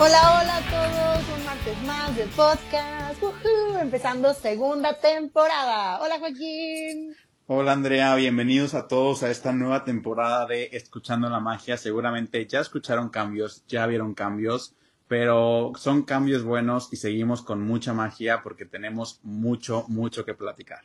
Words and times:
Hola, 0.00 0.40
hola 0.40 0.56
a 0.58 0.60
todos, 0.60 1.36
un 1.36 1.44
martes 1.44 1.82
más 1.82 2.16
del 2.16 2.28
podcast, 2.28 3.20
empezando 3.80 4.32
segunda 4.32 4.96
temporada. 5.00 6.00
Hola 6.00 6.20
Joaquín. 6.20 7.16
Hola 7.48 7.72
Andrea, 7.72 8.14
bienvenidos 8.14 8.74
a 8.74 8.86
todos 8.86 9.24
a 9.24 9.30
esta 9.32 9.52
nueva 9.52 9.84
temporada 9.84 10.46
de 10.46 10.68
Escuchando 10.70 11.28
la 11.28 11.40
Magia. 11.40 11.76
Seguramente 11.76 12.46
ya 12.46 12.60
escucharon 12.60 13.08
cambios, 13.08 13.64
ya 13.66 13.86
vieron 13.86 14.14
cambios, 14.14 14.72
pero 15.08 15.72
son 15.76 16.04
cambios 16.04 16.44
buenos 16.44 16.92
y 16.92 16.96
seguimos 16.96 17.42
con 17.42 17.60
mucha 17.66 17.92
magia 17.92 18.42
porque 18.44 18.66
tenemos 18.66 19.18
mucho, 19.24 19.84
mucho 19.88 20.24
que 20.24 20.34
platicar. 20.34 20.82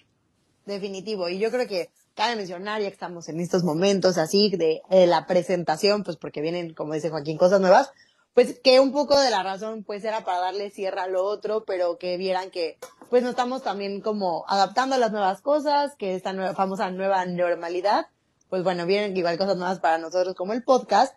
Definitivo, 0.65 1.29
y 1.29 1.37
yo 1.37 1.51
creo 1.51 1.67
que 1.67 1.91
cabe 2.15 2.35
mencionar, 2.35 2.81
ya 2.81 2.87
que 2.87 2.93
estamos 2.93 3.29
en 3.29 3.39
estos 3.41 3.63
momentos 3.63 4.17
así 4.17 4.49
de, 4.49 4.81
de 4.89 5.05
la 5.05 5.27
presentación, 5.27 6.03
pues 6.03 6.17
porque 6.17 6.41
vienen, 6.41 6.73
como 6.73 6.95
dice 6.95 7.11
Joaquín, 7.11 7.37
cosas 7.37 7.61
nuevas, 7.61 7.91
pues 8.33 8.59
que 8.59 8.79
un 8.79 8.91
poco 8.91 9.19
de 9.19 9.29
la 9.29 9.43
razón 9.43 9.83
pues 9.83 10.03
era 10.03 10.23
para 10.23 10.39
darle 10.39 10.69
cierre 10.69 11.01
a 11.01 11.07
lo 11.07 11.23
otro, 11.23 11.65
pero 11.65 11.97
que 11.97 12.17
vieran 12.17 12.51
que 12.51 12.77
pues 13.09 13.21
nos 13.21 13.31
estamos 13.31 13.61
también 13.61 14.01
como 14.01 14.45
adaptando 14.47 14.95
a 14.95 14.99
las 14.99 15.11
nuevas 15.11 15.41
cosas, 15.41 15.95
que 15.97 16.15
esta 16.15 16.33
nueva, 16.33 16.55
famosa 16.55 16.89
nueva 16.89 17.25
normalidad, 17.25 18.07
pues 18.49 18.63
bueno, 18.63 18.85
vienen 18.85 19.15
igual 19.15 19.37
cosas 19.37 19.57
nuevas 19.57 19.79
para 19.79 19.97
nosotros 19.97 20.35
como 20.35 20.53
el 20.53 20.63
podcast. 20.63 21.15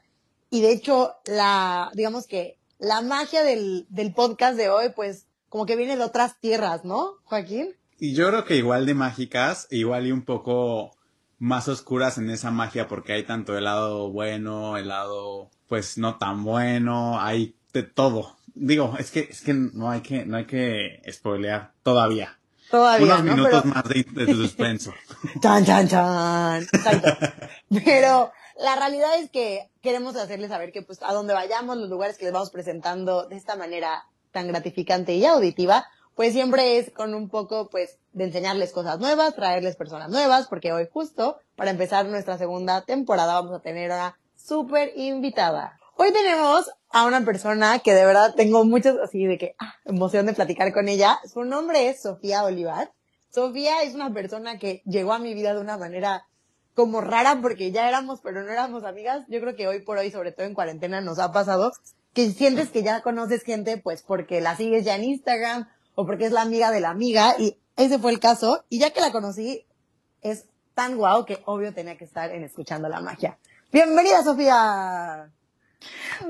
Y 0.50 0.60
de 0.60 0.72
hecho, 0.72 1.14
la, 1.24 1.90
digamos 1.94 2.26
que 2.26 2.58
la 2.78 3.00
magia 3.00 3.42
del, 3.42 3.86
del 3.88 4.12
podcast 4.12 4.56
de 4.56 4.68
hoy, 4.68 4.90
pues 4.94 5.26
como 5.48 5.64
que 5.64 5.76
viene 5.76 5.96
de 5.96 6.04
otras 6.04 6.38
tierras, 6.38 6.84
¿no, 6.84 7.14
Joaquín? 7.24 7.74
Y 7.98 8.14
yo 8.14 8.28
creo 8.28 8.44
que 8.44 8.56
igual 8.56 8.84
de 8.84 8.94
mágicas, 8.94 9.66
igual 9.70 10.06
y 10.06 10.12
un 10.12 10.24
poco 10.24 10.92
más 11.38 11.68
oscuras 11.68 12.18
en 12.18 12.30
esa 12.30 12.50
magia 12.50 12.88
porque 12.88 13.14
hay 13.14 13.24
tanto 13.24 13.56
el 13.56 13.64
lado 13.64 14.10
bueno, 14.10 14.76
el 14.76 14.88
lado 14.88 15.50
pues 15.68 15.98
no 15.98 16.16
tan 16.16 16.44
bueno, 16.44 17.20
hay 17.20 17.54
de 17.72 17.82
todo. 17.82 18.36
Digo, 18.54 18.94
es 18.98 19.10
que 19.10 19.28
es 19.30 19.42
que 19.42 19.54
no 19.54 19.90
hay 19.90 20.00
que 20.00 20.24
no 20.24 20.38
hay 20.38 20.46
que 20.46 21.02
spoilear 21.10 21.72
todavía. 21.82 22.38
Todavía, 22.70 23.14
Unos 23.14 23.22
minutos 23.22 23.64
más 23.64 23.84
de, 23.84 24.04
de 24.10 24.34
suspenso. 24.34 24.92
chan, 25.40 25.64
chan, 25.64 25.86
chan. 25.86 26.66
Pero 27.84 28.32
la 28.58 28.74
realidad 28.74 29.18
es 29.18 29.30
que 29.30 29.70
queremos 29.82 30.16
hacerles 30.16 30.50
saber 30.50 30.72
que 30.72 30.82
pues 30.82 31.00
a 31.02 31.12
donde 31.12 31.34
vayamos, 31.34 31.76
los 31.76 31.88
lugares 31.88 32.18
que 32.18 32.24
les 32.24 32.32
vamos 32.32 32.50
presentando 32.50 33.28
de 33.28 33.36
esta 33.36 33.54
manera 33.54 34.06
tan 34.32 34.48
gratificante 34.48 35.14
y 35.14 35.24
auditiva, 35.24 35.86
pues 36.14 36.32
siempre 36.32 36.78
es 36.78 36.90
con 36.90 37.14
un 37.14 37.28
poco 37.28 37.68
pues 37.68 37.98
de 38.12 38.24
enseñarles 38.24 38.72
cosas 38.72 38.98
nuevas, 38.98 39.36
traerles 39.36 39.76
personas 39.76 40.08
nuevas, 40.08 40.48
porque 40.48 40.72
hoy 40.72 40.88
justo 40.90 41.38
para 41.54 41.70
empezar 41.70 42.06
nuestra 42.06 42.38
segunda 42.38 42.82
temporada 42.82 43.34
vamos 43.34 43.52
a 43.52 43.60
tener 43.60 43.92
a 43.92 44.16
súper 44.46 44.92
invitada. 44.96 45.78
Hoy 45.96 46.12
tenemos 46.12 46.70
a 46.90 47.04
una 47.04 47.24
persona 47.24 47.80
que 47.80 47.94
de 47.94 48.04
verdad 48.04 48.34
tengo 48.36 48.64
muchas 48.64 48.96
así 48.98 49.26
de 49.26 49.38
que 49.38 49.56
ah, 49.58 49.74
emoción 49.84 50.26
de 50.26 50.34
platicar 50.34 50.72
con 50.72 50.88
ella. 50.88 51.18
Su 51.32 51.44
nombre 51.44 51.88
es 51.88 52.02
Sofía 52.02 52.44
Olivar. 52.44 52.92
Sofía 53.30 53.82
es 53.82 53.94
una 53.94 54.12
persona 54.12 54.58
que 54.58 54.82
llegó 54.84 55.12
a 55.12 55.18
mi 55.18 55.34
vida 55.34 55.52
de 55.54 55.60
una 55.60 55.76
manera 55.76 56.26
como 56.74 57.00
rara 57.00 57.40
porque 57.42 57.72
ya 57.72 57.88
éramos, 57.88 58.20
pero 58.22 58.42
no 58.42 58.50
éramos 58.50 58.84
amigas. 58.84 59.24
Yo 59.28 59.40
creo 59.40 59.56
que 59.56 59.66
hoy 59.66 59.80
por 59.80 59.98
hoy, 59.98 60.10
sobre 60.10 60.32
todo 60.32 60.46
en 60.46 60.54
cuarentena, 60.54 61.00
nos 61.00 61.18
ha 61.18 61.32
pasado 61.32 61.72
que 62.12 62.30
sientes 62.30 62.70
que 62.70 62.82
ya 62.82 63.02
conoces 63.02 63.42
gente, 63.42 63.78
pues 63.78 64.02
porque 64.02 64.40
la 64.40 64.56
sigues 64.56 64.84
ya 64.84 64.94
en 64.94 65.04
Instagram 65.04 65.68
o 65.94 66.06
porque 66.06 66.26
es 66.26 66.32
la 66.32 66.42
amiga 66.42 66.70
de 66.70 66.80
la 66.80 66.90
amiga 66.90 67.34
y 67.38 67.58
ese 67.76 67.98
fue 67.98 68.12
el 68.12 68.20
caso. 68.20 68.64
Y 68.68 68.78
ya 68.78 68.90
que 68.90 69.00
la 69.00 69.10
conocí, 69.10 69.66
es 70.22 70.46
tan 70.74 70.96
guau 70.96 71.24
que 71.24 71.42
obvio 71.46 71.74
tenía 71.74 71.96
que 71.96 72.04
estar 72.04 72.30
en 72.30 72.44
Escuchando 72.44 72.88
la 72.88 73.00
Magia. 73.00 73.38
Bienvenida, 73.76 74.22
Sofía. 74.22 75.30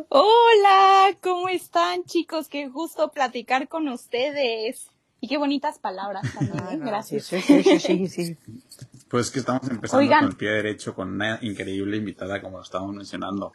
Hola, 0.08 1.16
¿cómo 1.22 1.48
están 1.48 2.02
chicos? 2.02 2.48
Qué 2.48 2.66
gusto 2.66 3.12
platicar 3.12 3.68
con 3.68 3.86
ustedes. 3.86 4.90
Y 5.20 5.28
qué 5.28 5.38
bonitas 5.38 5.78
palabras 5.78 6.24
también, 6.34 6.82
¿eh? 6.82 6.84
gracias. 6.84 7.26
Sí, 7.26 7.40
sí, 7.40 7.78
sí, 7.78 8.08
sí, 8.08 8.36
Pues 9.08 9.30
que 9.30 9.38
estamos 9.38 9.62
empezando 9.70 10.12
con 10.12 10.24
el 10.24 10.36
pie 10.36 10.50
derecho 10.50 10.92
con 10.96 11.12
una 11.12 11.38
increíble 11.40 11.98
invitada 11.98 12.42
como 12.42 12.56
lo 12.56 12.64
estábamos 12.64 12.96
mencionando. 12.96 13.52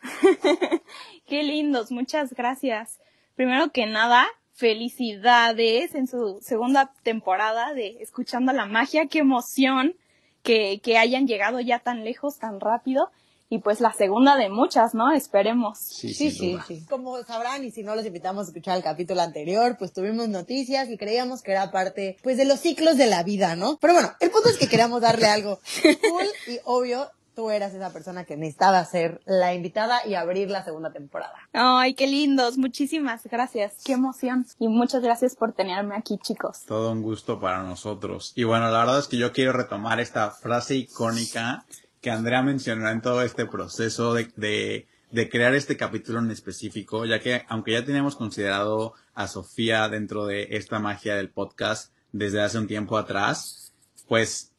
qué 1.28 1.44
lindos, 1.44 1.92
muchas 1.92 2.34
gracias. 2.34 3.02
Primero 3.36 3.74
que 3.74 3.88
nada, 3.88 4.26
felicidades 4.54 5.96
en 5.96 6.08
su 6.08 6.40
segunda 6.42 6.94
temporada 7.04 7.74
de 7.74 7.98
Escuchando 8.00 8.54
la 8.54 8.68
Magia, 8.68 9.08
qué 9.08 9.20
emoción 9.20 9.96
que, 10.44 10.80
que 10.82 10.98
hayan 10.98 11.28
llegado 11.28 11.60
ya 11.60 11.80
tan 11.80 12.06
lejos, 12.06 12.40
tan 12.40 12.62
rápido 12.62 13.12
y 13.52 13.60
pues 13.60 13.82
la 13.82 13.92
segunda 13.92 14.38
de 14.38 14.48
muchas, 14.48 14.94
¿no? 14.94 15.12
Esperemos. 15.12 15.78
Sí, 15.78 16.14
sí, 16.14 16.32
sí, 16.32 16.58
sí, 16.66 16.86
Como 16.90 17.22
sabrán, 17.24 17.66
y 17.66 17.72
si 17.72 17.84
no 17.84 17.98
los 17.98 18.06
invitamos 18.06 18.46
a 18.46 18.48
escuchar 18.48 18.78
el 18.78 18.84
capítulo 18.84 19.20
anterior, 19.20 19.76
pues 19.78 19.92
tuvimos 19.92 20.30
noticias 20.30 20.90
y 20.90 20.98
creíamos 20.98 21.42
que 21.42 21.52
era 21.52 21.70
parte, 21.70 22.16
pues, 22.24 22.38
de 22.38 22.46
los 22.46 22.62
ciclos 22.62 22.96
de 22.96 23.08
la 23.08 23.24
vida, 23.24 23.58
¿no? 23.58 23.78
Pero 23.82 23.94
bueno, 23.94 24.10
el 24.22 24.32
punto 24.32 24.48
es 24.48 24.58
que 24.58 24.70
queríamos 24.70 25.02
darle 25.02 25.28
algo 25.28 25.60
cool 25.84 26.28
y 26.48 26.60
obvio. 26.64 27.10
Tú 27.36 27.50
eras 27.50 27.74
esa 27.74 27.92
persona 27.94 28.26
que 28.26 28.36
necesitaba 28.36 28.84
ser 28.84 29.22
la 29.26 29.54
invitada 29.54 30.06
y 30.06 30.16
abrir 30.16 30.50
la 30.50 30.66
segunda 30.66 30.92
temporada. 30.92 31.34
Ay, 31.54 31.94
qué 31.94 32.06
lindos. 32.06 32.58
Muchísimas 32.58 33.24
gracias. 33.24 33.76
Qué 33.86 33.94
emoción. 33.94 34.46
Y 34.60 34.68
muchas 34.68 35.02
gracias 35.02 35.36
por 35.38 35.54
tenerme 35.54 35.96
aquí, 35.96 36.18
chicos. 36.18 36.64
Todo 36.68 36.92
un 36.92 37.02
gusto 37.02 37.40
para 37.40 37.64
nosotros. 37.64 38.34
Y 38.36 38.44
bueno, 38.44 38.70
la 38.70 38.80
verdad 38.80 39.00
es 39.00 39.08
que 39.08 39.18
yo 39.18 39.32
quiero 39.32 39.54
retomar 39.54 40.02
esta 40.02 40.30
frase 40.32 40.76
icónica 40.76 41.66
que 42.02 42.12
Andrea 42.12 42.42
mencionó 42.42 42.90
en 42.90 43.02
todo 43.02 43.22
este 43.22 43.46
proceso 43.46 44.14
de, 44.14 44.32
de, 44.36 44.88
de, 45.12 45.30
crear 45.30 45.54
este 45.54 45.78
capítulo 45.78 46.20
en 46.20 46.32
específico, 46.32 47.06
ya 47.06 47.20
que 47.20 47.46
aunque 47.48 47.74
ya 47.74 47.86
teníamos 47.86 48.16
considerado 48.16 48.94
a 49.14 49.28
Sofía 49.28 49.88
dentro 49.88 50.26
de 50.26 50.48
esta 50.52 50.80
magia 50.80 51.16
del 51.16 51.30
podcast 51.30 51.94
desde 52.12 52.42
hace 52.42 52.58
un 52.58 52.68
tiempo 52.68 52.98
atrás, 52.98 53.74
pues 54.08 54.52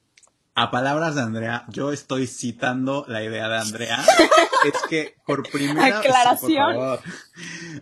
a 0.55 0.71
palabras 0.71 1.15
de 1.15 1.23
Andrea, 1.23 1.65
yo 1.69 1.93
estoy 1.93 2.27
citando 2.27 3.05
la 3.09 3.23
idea 3.23 3.49
de 3.49 3.59
Andrea. 3.59 4.05
es 4.65 4.83
que 4.89 5.17
por 5.27 5.49
primera 5.51 5.99
Aclaración. 5.99 6.77
vez, 6.79 7.01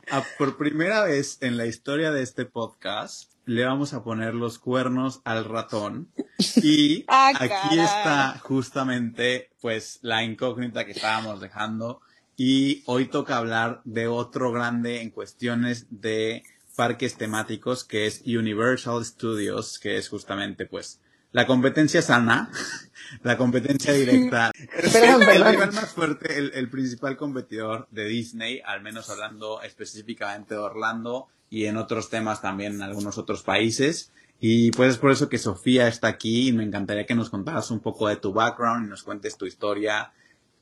por, 0.09 0.37
por 0.38 0.56
primera 0.56 1.04
vez 1.04 1.38
en 1.41 1.56
la 1.56 1.66
historia 1.66 2.12
de 2.12 2.22
este 2.22 2.47
podcast, 2.47 3.30
le 3.45 3.65
vamos 3.65 3.93
a 3.95 4.03
poner 4.03 4.34
los 4.34 4.59
cuernos 4.59 5.21
al 5.25 5.45
ratón. 5.45 6.09
Y 6.62 7.05
ah, 7.09 7.33
aquí 7.39 7.78
está 7.78 8.39
justamente, 8.39 9.51
pues, 9.61 9.99
la 10.01 10.25
incógnita 10.25 10.87
que 10.87 10.93
estábamos 10.93 11.39
dejando. 11.39 12.00
Y 12.34 12.83
hoy 12.87 13.06
toca 13.06 13.37
hablar 13.37 13.83
de 13.84 14.09
otro 14.09 14.50
grande 14.50 15.03
en 15.03 15.11
cuestiones 15.11 15.87
de 15.91 16.43
parques 16.77 17.17
temáticos, 17.17 17.84
que 17.84 18.06
es 18.06 18.23
Universal 18.25 19.05
Studios, 19.05 19.79
que 19.79 19.99
es 19.99 20.09
justamente, 20.09 20.65
pues, 20.65 21.00
la 21.33 21.47
competencia 21.47 22.00
sana, 22.00 22.50
la 23.23 23.37
competencia 23.37 23.93
directa. 23.93 24.50
Perdón, 24.93 25.23
el 25.23 25.45
rival 25.45 25.73
más 25.73 25.91
fuerte, 25.91 26.39
el, 26.39 26.53
el 26.55 26.71
principal 26.71 27.19
competidor 27.19 27.87
de 27.91 28.06
Disney, 28.06 28.62
al 28.64 28.81
menos 28.82 29.11
hablando 29.11 29.61
específicamente 29.62 30.55
de 30.55 30.61
Orlando, 30.61 31.29
y 31.50 31.67
en 31.67 31.76
otros 31.76 32.08
temas 32.08 32.41
también 32.41 32.75
en 32.75 32.82
algunos 32.82 33.19
otros 33.19 33.43
países. 33.43 34.12
Y 34.38 34.70
pues 34.70 34.93
es 34.93 34.99
por 34.99 35.11
eso 35.11 35.29
que 35.29 35.37
Sofía 35.37 35.88
está 35.88 36.08
aquí 36.08 36.49
y 36.49 36.52
me 36.52 36.64
encantaría 36.64 37.05
que 37.05 37.14
nos 37.14 37.29
contaras 37.29 37.70
un 37.70 37.81
poco 37.81 38.08
de 38.08 38.17
tu 38.17 38.32
background 38.32 38.87
y 38.87 38.88
nos 38.88 39.02
cuentes 39.02 39.37
tu 39.37 39.44
historia 39.44 40.12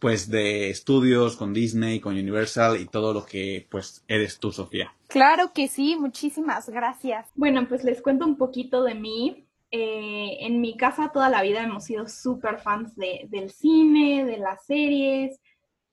pues 0.01 0.31
de 0.31 0.71
estudios 0.71 1.37
con 1.37 1.53
Disney, 1.53 2.01
con 2.01 2.15
Universal 2.15 2.81
y 2.81 2.87
todo 2.87 3.13
lo 3.13 3.25
que 3.25 3.67
pues 3.71 4.05
eres 4.09 4.39
tú, 4.39 4.51
Sofía. 4.51 4.93
Claro 5.09 5.53
que 5.53 5.69
sí, 5.69 5.97
muchísimas 5.97 6.69
gracias. 6.69 7.29
Bueno, 7.35 7.67
pues 7.69 7.85
les 7.85 8.03
cuento 8.03 8.25
un 8.25 8.37
poquito 8.37 8.83
de 8.83 8.95
mí. 8.95 9.45
Eh, 9.71 10.39
en 10.41 10.61
mi 10.61 10.77
casa 10.77 11.11
toda 11.13 11.29
la 11.29 11.43
vida 11.43 11.63
hemos 11.63 11.85
sido 11.85 12.09
súper 12.09 12.59
fans 12.59 12.97
de, 12.97 13.27
del 13.29 13.51
cine, 13.51 14.25
de 14.25 14.39
las 14.39 14.65
series. 14.65 15.41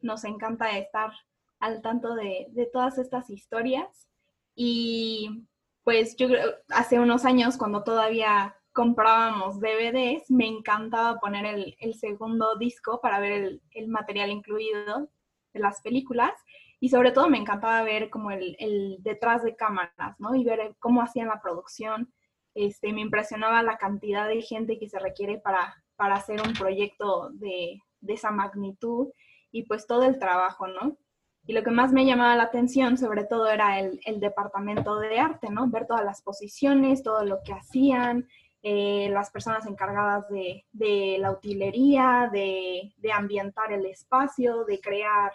Nos 0.02 0.24
encanta 0.24 0.78
estar 0.78 1.12
al 1.60 1.82
tanto 1.82 2.16
de, 2.16 2.48
de 2.52 2.68
todas 2.68 2.98
estas 2.98 3.30
historias. 3.30 4.08
Y 4.56 5.48
pues 5.84 6.16
yo 6.16 6.28
hace 6.70 7.00
unos 7.00 7.26
años 7.26 7.58
cuando 7.58 7.84
todavía 7.84 8.56
comprábamos 8.74 9.60
DVDs, 9.60 10.30
me 10.30 10.48
encantaba 10.48 11.20
poner 11.20 11.46
el, 11.46 11.94
segundo 11.94 12.58
disco 12.58 13.00
para 13.02 13.20
ver 13.20 13.32
el, 13.32 13.62
el, 13.72 13.88
material 13.88 14.32
incluido 14.32 15.10
de 15.54 15.60
las 15.60 15.82
películas 15.82 16.34
y 16.80 16.90
sobre 16.90 17.12
todo 17.12 17.30
me 17.30 17.38
encantaba 17.38 17.84
ver 17.84 18.10
como 18.10 18.32
el, 18.32 18.56
el, 18.60 18.98
detrás 19.00 19.44
de 19.44 19.56
cámaras, 19.56 20.20
¿no? 20.20 20.36
Y 20.36 20.44
ver 20.44 20.76
cómo 20.80 21.02
hacían 21.02 21.30
la 21.30 21.42
producción. 21.42 22.14
Este, 22.54 22.92
me 22.94 23.02
impresionaba 23.02 23.64
la 23.64 23.78
cantidad 23.78 24.28
de 24.28 24.42
gente 24.42 24.78
que 24.78 24.90
se 24.90 25.00
requiere 25.00 25.38
para, 25.38 25.84
para 25.96 26.16
hacer 26.16 26.42
un 26.46 26.54
proyecto 26.54 27.30
de, 27.32 27.82
de 28.02 28.14
esa 28.14 28.32
magnitud 28.32 29.10
y 29.52 29.64
pues 29.64 29.88
todo 29.88 30.04
el 30.04 30.20
trabajo, 30.20 30.68
¿no? 30.68 30.98
Y 31.48 31.54
lo 31.54 31.64
que 31.64 31.72
más 31.72 31.92
me 31.92 32.06
llamaba 32.06 32.36
la 32.36 32.44
atención, 32.44 32.98
sobre 32.98 33.24
todo, 33.24 33.50
era 33.50 33.80
el, 33.80 34.00
el 34.06 34.20
departamento 34.20 35.00
de 35.00 35.20
arte, 35.20 35.50
¿no? 35.50 35.68
Ver 35.70 35.86
todas 35.86 36.04
las 36.04 36.22
posiciones, 36.22 37.04
todo 37.04 37.24
lo 37.24 37.44
que 37.44 37.54
hacían, 37.54 38.28
eh, 38.68 39.10
las 39.12 39.30
personas 39.30 39.68
encargadas 39.68 40.28
de, 40.30 40.66
de 40.72 41.18
la 41.20 41.30
utilería, 41.30 42.32
de, 42.34 42.92
de, 42.98 43.12
ambientar 43.12 43.72
el 43.72 43.86
espacio, 43.86 44.66
de 44.66 44.80
crear 44.80 45.32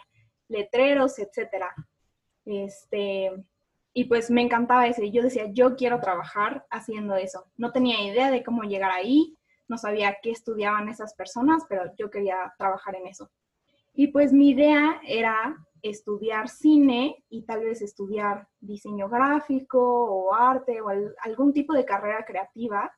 letreros, 0.49 1.17
etcétera. 1.21 1.73
Este, 2.45 3.31
y 3.95 4.07
pues 4.07 4.33
me 4.33 4.43
encantaba 4.43 4.89
eso. 4.89 5.05
Yo 5.05 5.23
decía, 5.23 5.45
yo 5.53 5.77
quiero 5.77 6.01
trabajar 6.01 6.67
haciendo 6.71 7.15
eso. 7.15 7.47
No 7.57 7.71
tenía 7.71 8.03
idea 8.03 8.33
de 8.33 8.43
cómo 8.43 8.65
llegar 8.65 8.91
ahí, 8.91 9.39
no 9.69 9.79
sabía 9.79 10.17
qué 10.21 10.33
estudiaban 10.33 10.89
esas 10.89 11.15
personas, 11.15 11.63
pero 11.69 11.85
yo 11.97 12.11
quería 12.11 12.53
trabajar 12.59 12.97
en 12.97 13.07
eso. 13.07 13.31
Y 13.95 14.09
pues 14.09 14.33
mi 14.33 14.51
idea 14.51 15.01
era 15.07 15.57
estudiar 15.83 16.49
cine 16.49 17.25
y 17.29 17.43
tal 17.43 17.65
vez 17.65 17.83
estudiar 17.83 18.49
diseño 18.61 19.09
gráfico 19.09 19.81
o 19.81 20.35
arte 20.35 20.81
o 20.81 20.89
algún 21.23 21.53
tipo 21.53 21.75
de 21.75 21.85
carrera 21.85 22.25
creativa 22.25 22.93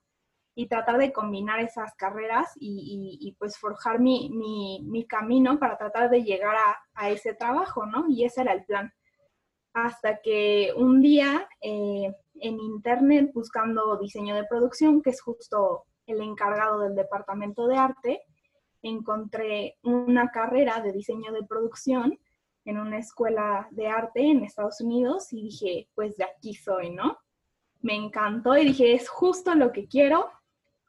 y 0.55 0.67
tratar 0.67 0.99
de 0.99 1.13
combinar 1.13 1.61
esas 1.61 1.95
carreras 1.95 2.53
y, 2.57 3.35
pues 3.39 3.59
forjar 3.59 4.01
mi, 4.01 4.31
mi, 4.31 5.07
camino 5.07 5.59
para 5.59 5.79
tratar 5.79 6.11
de 6.11 6.23
llegar 6.23 6.55
a, 6.55 6.79
a, 6.95 7.11
ese 7.11 7.35
trabajo, 7.35 7.87
¿no? 7.87 8.07
Y 8.09 8.25
ese 8.25 8.43
era 8.43 8.53
el 8.53 8.65
plan. 8.65 8.93
Hasta 9.73 10.21
que 10.21 10.73
un 10.77 11.01
día 11.01 11.49
eh, 11.63 12.15
en 12.35 12.61
internet 12.61 13.31
buscando 13.33 13.97
diseño 13.97 14.35
de 14.35 14.45
producción, 14.45 15.01
que 15.01 15.11
es 15.11 15.23
justo 15.23 15.85
el 16.07 16.21
encargado 16.21 16.81
del 16.81 16.95
departamento 16.95 17.67
de 17.67 17.77
arte, 17.77 18.23
encontré 18.83 19.79
una 19.83 20.31
carrera 20.31 20.81
de 20.81 20.93
diseño 20.93 21.33
de 21.33 21.45
producción 21.45 22.19
en 22.65 22.79
una 22.79 22.99
escuela 22.99 23.69
de 23.71 23.89
arte 23.89 24.21
en 24.21 24.45
Estados 24.45 24.81
Unidos 24.81 25.33
y 25.33 25.43
dije, 25.43 25.89
pues 25.95 26.17
de 26.17 26.25
aquí 26.25 26.55
soy, 26.55 26.91
¿no? 26.91 27.19
Me 27.81 27.95
encantó 27.95 28.57
y 28.57 28.65
dije, 28.67 28.95
es 28.95 29.09
justo 29.09 29.55
lo 29.55 29.73
que 29.73 29.89
quiero 29.89 30.31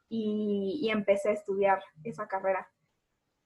y, 0.09 0.89
empecé 0.91 1.29
a 1.29 1.33
estudiar 1.33 1.81
esa 2.03 2.27
carrera. 2.27 2.69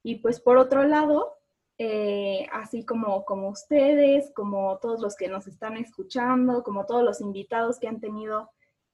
Y 0.03 0.15
pues 0.15 0.41
por 0.41 0.57
otro 0.57 0.83
lado, 0.83 1.38
eh, 1.77 2.45
así 2.51 2.85
como, 2.85 3.24
como 3.24 3.50
ustedes, 3.50 4.31
como 4.33 4.77
todos 4.79 5.00
los 5.00 5.15
que 5.15 5.29
nos 5.29 5.47
están 5.47 5.77
escuchando, 5.77 6.63
como 6.63 6.85
todos 6.85 7.03
los 7.03 7.21
invitados 7.21 7.79
que 7.79 7.88
han 7.88 8.01
tenido 8.01 8.51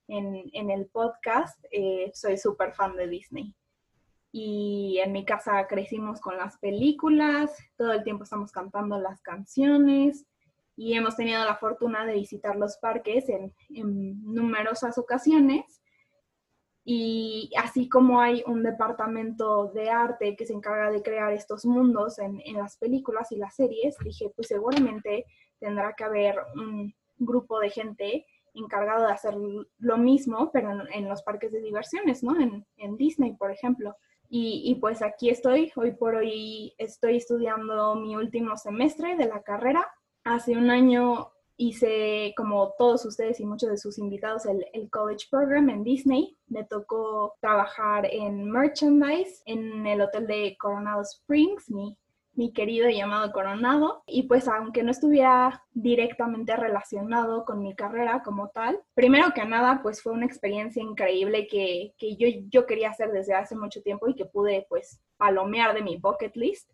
en, 0.08 0.44
en 0.54 0.70
el 0.70 0.86
podcast, 0.88 1.60
eh, 1.72 2.12
soy 2.14 2.38
súper 2.38 2.74
fan 2.74 2.96
de 2.96 3.08
Disney 3.08 3.56
y 4.36 5.00
en 5.04 5.12
mi 5.12 5.26
casa 5.26 5.68
crecimos 5.68 6.20
con 6.20 6.38
las 6.38 6.58
películas, 6.58 7.56
todo 7.78 7.94
el 7.94 8.04
tiempo 8.04 8.24
estamos 8.24 8.52
cantando 8.52 8.98
las 8.98 9.22
canciones 9.22 10.26
y 10.76 10.96
hemos 10.96 11.16
tenido 11.16 11.46
la 11.46 11.56
fortuna 11.56 12.04
de 12.04 12.16
visitar 12.16 12.56
los 12.56 12.78
parques 12.78 13.30
en, 13.30 13.54
numerosas 14.24 14.98
ocasiones. 14.98 15.84
Y 16.84 17.52
así 17.58 17.88
como 17.88 18.22
hay 18.22 18.44
un 18.48 18.64
departamento 18.64 19.68
de 19.68 19.92
arte 19.92 20.36
que 20.36 20.48
se 20.48 20.54
encarga 20.54 20.90
de 20.90 21.04
crear 21.04 21.32
estos 21.32 21.64
mundos 21.64 22.18
en, 22.18 22.42
las 22.58 22.78
películas 22.78 23.32
y 23.32 23.38
las 23.38 23.56
series, 23.56 23.96
dije, 24.04 24.32
pues 24.36 24.48
seguramente 24.48 25.28
tendrá 25.60 25.94
que 25.94 26.06
haber 26.06 26.40
un 26.56 26.92
grupo 27.20 27.60
de 27.60 27.70
gente 27.70 28.26
encargado 28.56 29.06
de 29.06 29.14
hacer 29.14 29.36
lo 29.78 29.98
mismo, 30.00 30.50
pero 30.52 30.72
en, 30.92 31.08
los 31.08 31.22
parques 31.22 31.52
de 31.52 31.62
diversiones, 31.62 32.24
¿no? 32.24 32.42
En, 32.42 32.66
en 32.78 32.98
Disney, 32.98 33.36
por 33.36 33.52
ejemplo. 33.52 33.96
Y, 34.36 34.74
pues 34.82 35.04
aquí 35.04 35.30
estoy, 35.30 35.72
hoy 35.76 35.92
por 35.92 36.16
hoy 36.16 36.74
estoy 36.80 37.18
estudiando 37.18 37.94
mi 37.94 38.16
último 38.16 38.58
semestre 38.58 39.16
de 39.16 39.28
la 39.28 39.44
carrera. 39.44 39.88
Hace 40.24 40.58
un 40.58 40.72
año 40.72 41.32
hice, 41.56 42.34
como 42.36 42.74
todos 42.80 43.06
ustedes 43.06 43.40
y 43.40 43.46
muchos 43.46 43.70
de 43.70 43.78
sus 43.78 44.00
invitados, 44.00 44.48
el, 44.48 44.66
el, 44.74 44.90
College 44.90 45.28
Program 45.30 45.70
en 45.70 45.84
Disney. 45.84 46.36
Me 46.48 46.64
tocó 46.64 47.36
trabajar 47.42 48.08
en 48.12 48.50
merchandise 48.50 49.44
en 49.46 49.86
el 49.86 50.02
hotel 50.02 50.26
de 50.26 50.58
Coronado 50.60 51.04
Springs, 51.04 51.70
mi 51.70 51.96
mi 52.34 52.52
querido 52.52 52.90
llamado 52.90 53.32
Coronado. 53.32 54.04
Y 54.06 54.24
pues 54.24 54.48
aunque 54.48 54.84
no 54.84 54.92
estuviera 54.92 55.64
directamente 55.72 56.56
relacionado 56.56 57.46
con 57.46 57.62
mi 57.62 57.76
carrera 57.76 58.22
como 58.24 58.50
tal, 58.50 58.80
primero 58.94 59.34
que 59.34 59.46
nada 59.46 59.82
pues 59.82 60.02
fue 60.02 60.14
una 60.14 60.26
experiencia 60.26 60.82
increíble 60.82 61.48
que, 61.48 61.94
que 61.98 62.16
yo, 62.16 62.28
yo 62.50 62.66
quería 62.66 62.90
hacer 62.90 63.12
desde 63.12 63.34
hace 63.34 63.56
mucho 63.56 63.82
tiempo 63.82 64.08
y 64.08 64.16
que 64.16 64.26
pude 64.26 64.66
pues 64.70 65.02
palomear 65.18 65.74
de 65.74 65.82
mi 65.82 65.98
bucket 65.98 66.36
list. 66.36 66.70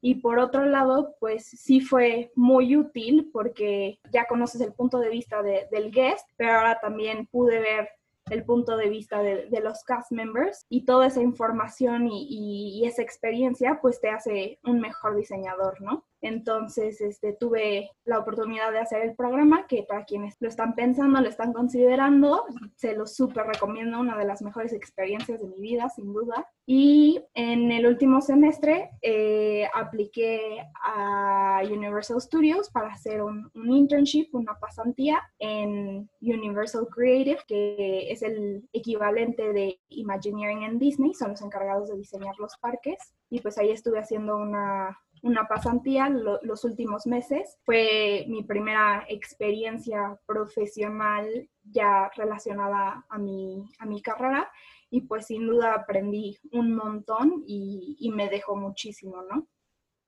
Y 0.00 0.16
por 0.16 0.38
otro 0.38 0.64
lado, 0.64 1.16
pues 1.18 1.46
sí 1.46 1.80
fue 1.80 2.30
muy 2.36 2.76
útil 2.76 3.30
porque 3.32 3.98
ya 4.12 4.26
conoces 4.26 4.60
el 4.60 4.72
punto 4.72 5.00
de 5.00 5.08
vista 5.08 5.42
de, 5.42 5.66
del 5.72 5.90
guest, 5.90 6.28
pero 6.36 6.52
ahora 6.52 6.78
también 6.80 7.26
pude 7.26 7.58
ver 7.58 7.88
el 8.30 8.44
punto 8.44 8.76
de 8.76 8.88
vista 8.88 9.22
de, 9.22 9.48
los 9.62 9.82
cast 9.84 10.12
members 10.12 10.66
y 10.68 10.84
toda 10.84 11.06
esa 11.08 11.20
información 11.20 12.08
y, 12.10 12.86
esa 12.86 13.02
experiencia 13.02 13.80
pues 13.82 14.00
te 14.00 14.10
hace 14.10 14.60
un 14.64 14.80
mejor 14.80 15.16
diseñador, 15.16 15.80
¿no? 15.80 16.06
Entonces, 16.20 17.00
este, 17.00 17.32
tuve 17.32 17.90
la 18.04 18.18
oportunidad 18.18 18.72
de 18.72 18.80
hacer 18.80 19.02
el 19.02 19.14
programa, 19.14 19.66
que 19.66 19.84
para 19.84 20.04
quienes 20.04 20.36
lo 20.40 20.48
están 20.48 20.74
pensando, 20.74 21.20
lo 21.20 21.28
están 21.28 21.52
considerando, 21.52 22.44
se 22.76 22.94
lo 22.94 23.06
súper 23.06 23.46
recomiendo, 23.46 24.00
una 24.00 24.16
de 24.16 24.24
las 24.24 24.42
mejores 24.42 24.72
experiencias 24.72 25.40
de 25.40 25.48
mi 25.48 25.60
vida, 25.60 25.88
sin 25.88 26.12
duda. 26.12 26.46
Y 26.66 27.22
en 27.34 27.70
el 27.70 27.86
último 27.86 28.20
semestre 28.20 28.90
eh, 29.00 29.66
apliqué 29.74 30.62
a 30.82 31.62
Universal 31.64 32.20
Studios 32.20 32.68
para 32.70 32.88
hacer 32.88 33.22
un, 33.22 33.50
un, 33.54 33.72
internship, 33.72 34.28
una 34.32 34.58
pasantía 34.58 35.22
en 35.38 36.10
Universal 36.20 36.86
Creative, 36.94 37.38
que 37.46 38.10
es 38.10 38.22
el 38.22 38.68
equivalente 38.72 39.52
de 39.52 39.80
Imagineering 39.88 40.62
en 40.62 40.78
Disney, 40.78 41.14
son 41.14 41.30
los 41.30 41.42
encargados 41.42 41.88
de 41.88 41.96
diseñar 41.96 42.34
los 42.38 42.56
parques. 42.58 42.98
Y 43.30 43.40
pues 43.40 43.58
ahí 43.58 43.70
estuve 43.70 43.98
haciendo 43.98 44.36
una 44.36 44.98
una 45.22 45.46
pasantía 45.48 46.08
los 46.08 46.64
últimos 46.64 47.06
meses. 47.06 47.58
Fue 47.64 48.24
mi 48.28 48.42
primera 48.42 49.04
experiencia 49.08 50.18
profesional 50.26 51.48
ya 51.62 52.10
relacionada 52.16 53.04
a 53.08 53.18
mi, 53.18 53.68
a 53.78 53.86
mi 53.86 54.02
carrera 54.02 54.50
y 54.90 55.02
pues 55.02 55.26
sin 55.26 55.46
duda 55.46 55.74
aprendí 55.74 56.38
un 56.52 56.74
montón 56.74 57.44
y, 57.46 57.96
y 58.00 58.10
me 58.10 58.28
dejó 58.28 58.56
muchísimo, 58.56 59.22
¿no? 59.22 59.46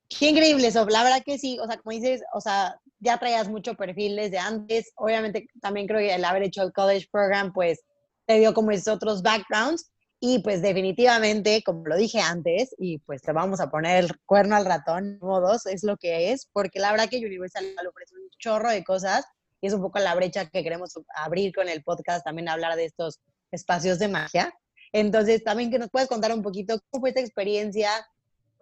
Qué 0.08 0.30
increíble 0.30 0.66
eso, 0.66 0.84
la 0.86 1.04
verdad 1.04 1.22
que 1.24 1.38
sí, 1.38 1.58
o 1.60 1.66
sea, 1.66 1.76
como 1.78 1.92
dices, 1.92 2.22
o 2.34 2.40
sea, 2.40 2.80
ya 2.98 3.18
traías 3.18 3.48
mucho 3.48 3.74
perfil 3.74 4.16
desde 4.16 4.38
antes, 4.38 4.92
obviamente 4.96 5.46
también 5.60 5.86
creo 5.86 6.00
que 6.00 6.12
el 6.12 6.24
haber 6.24 6.42
hecho 6.42 6.62
el 6.62 6.72
college 6.72 7.06
program, 7.12 7.52
pues 7.52 7.84
te 8.26 8.40
dio 8.40 8.52
como 8.52 8.72
esos 8.72 8.88
otros 8.94 9.22
backgrounds, 9.22 9.92
y 10.22 10.40
pues 10.40 10.60
definitivamente, 10.60 11.62
como 11.64 11.86
lo 11.86 11.96
dije 11.96 12.20
antes, 12.20 12.74
y 12.78 12.98
pues 12.98 13.22
te 13.22 13.32
vamos 13.32 13.58
a 13.58 13.70
poner 13.70 14.04
el 14.04 14.20
cuerno 14.26 14.54
al 14.54 14.66
ratón, 14.66 15.18
modos, 15.22 15.64
es 15.64 15.82
lo 15.82 15.96
que 15.96 16.30
es, 16.30 16.46
porque 16.52 16.78
la 16.78 16.90
verdad 16.90 17.08
que 17.08 17.24
Universal 17.24 17.64
ofrece 17.88 18.14
un 18.14 18.28
chorro 18.38 18.70
de 18.70 18.84
cosas 18.84 19.24
y 19.62 19.68
es 19.68 19.72
un 19.72 19.80
poco 19.80 19.98
la 19.98 20.14
brecha 20.14 20.44
que 20.50 20.62
queremos 20.62 20.92
abrir 21.16 21.54
con 21.54 21.70
el 21.70 21.82
podcast, 21.82 22.22
también 22.22 22.50
hablar 22.50 22.76
de 22.76 22.84
estos 22.84 23.18
espacios 23.50 23.98
de 23.98 24.08
magia. 24.08 24.52
Entonces, 24.92 25.42
también 25.42 25.70
que 25.70 25.78
nos 25.78 25.88
puedes 25.90 26.08
contar 26.08 26.34
un 26.34 26.42
poquito 26.42 26.78
cómo 26.90 27.00
fue 27.00 27.10
esta 27.10 27.20
experiencia, 27.20 27.90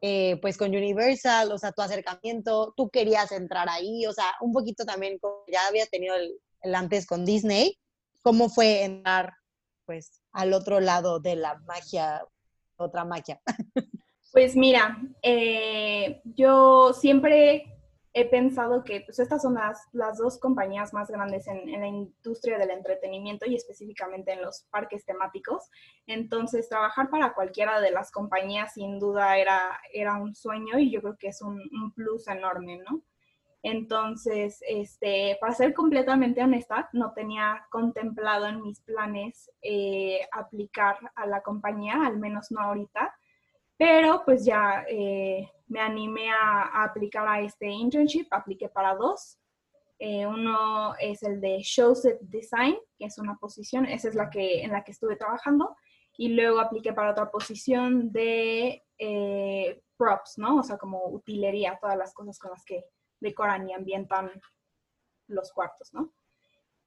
eh, 0.01 0.39
pues 0.41 0.57
con 0.57 0.69
Universal, 0.69 1.51
o 1.51 1.59
sea, 1.59 1.73
tu 1.73 1.83
acercamiento, 1.83 2.73
tú 2.77 2.89
querías 2.89 3.33
entrar 3.33 3.69
ahí, 3.69 4.07
o 4.07 4.13
sea, 4.13 4.27
un 4.41 4.53
poquito 4.53 4.85
también, 4.85 5.19
como 5.19 5.43
ya 5.51 5.67
habías 5.67 5.91
tenido 5.91 6.15
el, 6.15 6.39
el 6.63 6.75
antes 6.77 7.05
con 7.05 7.25
Disney, 7.25 7.77
cómo 8.23 8.49
fue 8.49 8.85
entrar, 8.85 9.33
pues, 9.89 10.21
al 10.33 10.53
otro 10.53 10.81
lado 10.81 11.19
de 11.19 11.35
la 11.35 11.57
magia, 11.67 12.23
otra 12.77 13.05
magia? 13.05 13.41
Pues 14.31 14.55
mira, 14.55 14.99
eh, 15.23 16.21
yo 16.23 16.93
siempre 16.93 17.75
he 18.13 18.27
pensado 18.27 18.85
que 18.85 19.01
pues, 19.01 19.19
estas 19.19 19.41
son 19.41 19.55
las, 19.55 19.81
las 19.93 20.19
dos 20.19 20.39
compañías 20.39 20.93
más 20.93 21.09
grandes 21.09 21.47
en, 21.49 21.67
en, 21.67 21.81
la 21.81 21.87
industria 21.87 22.59
del 22.59 22.71
entretenimiento 22.71 23.47
y 23.47 23.55
específicamente 23.55 24.33
en 24.33 24.43
los 24.43 24.67
parques 24.71 25.07
temáticos. 25.07 25.71
Entonces, 26.07 26.69
trabajar 26.69 27.09
para 27.09 27.33
cualquiera 27.33 27.81
de 27.81 27.91
las 27.91 28.13
compañías 28.13 28.75
sin 28.75 28.99
duda 28.99 29.39
era, 29.39 29.81
era 29.95 30.17
un 30.17 30.35
sueño 30.35 30.79
y 30.79 30.91
yo 30.91 31.01
creo 31.01 31.17
que 31.17 31.29
es 31.29 31.41
un, 31.41 31.59
un 31.59 31.93
plus 31.95 32.29
enorme, 32.29 32.77
¿no? 32.77 33.03
Entonces, 33.63 34.63
este, 34.69 35.37
para 35.41 35.53
ser 35.53 35.75
completamente 35.75 36.43
honesta, 36.43 36.89
no 36.93 37.13
tenía 37.13 37.67
contemplado 37.71 38.47
en 38.47 38.63
mis 38.63 38.81
planes 38.81 39.51
eh, 39.63 40.21
aplicar 40.33 40.97
a 41.17 41.27
la 41.27 41.43
compañía, 41.43 42.07
al 42.07 42.19
menos 42.19 42.51
no 42.53 42.61
ahorita, 42.61 43.13
pero 43.77 44.23
pues 44.25 44.45
ya 44.45 44.85
eh, 44.89 45.51
me 45.67 45.81
animé 45.81 46.31
a, 46.31 46.85
aplicar 46.85 47.27
a 47.27 47.41
este 47.41 47.69
internship, 47.69 48.27
apliqué 48.31 48.69
para 48.69 48.95
dos. 48.95 49.39
Eh, 49.99 50.25
uno 50.25 50.95
es 51.01 51.25
el 51.25 51.41
de 51.41 51.59
Show 51.59 51.97
Set 51.97 52.21
Design, 52.21 52.77
que 52.97 53.07
es 53.07 53.19
una 53.19 53.37
posición, 53.37 53.87
esa 53.87 54.09
es 54.09 54.15
la 54.15 54.31
que, 54.31 54.63
en 54.63 54.71
la 54.71 54.85
que 54.85 54.93
estuve 54.93 55.17
trabajando, 55.17 55.77
y 56.17 56.29
luego 56.29 56.61
apliqué 56.61 56.93
para 56.93 57.11
otra 57.11 57.29
posición 57.31 58.13
de 58.13 58.85
props, 59.97 60.39
¿no? 60.39 60.59
O 60.59 60.63
sea, 60.63 60.79
como 60.79 61.05
utilería, 61.09 61.79
todas 61.81 61.97
las 61.97 62.15
cosas 62.15 62.39
con 62.39 62.53
las 62.53 62.65
que 62.65 62.85
decoran 63.21 63.69
y 63.69 63.75
ambientan 63.75 64.31
los 65.27 65.53
cuartos, 65.53 65.93
¿no? 65.93 66.13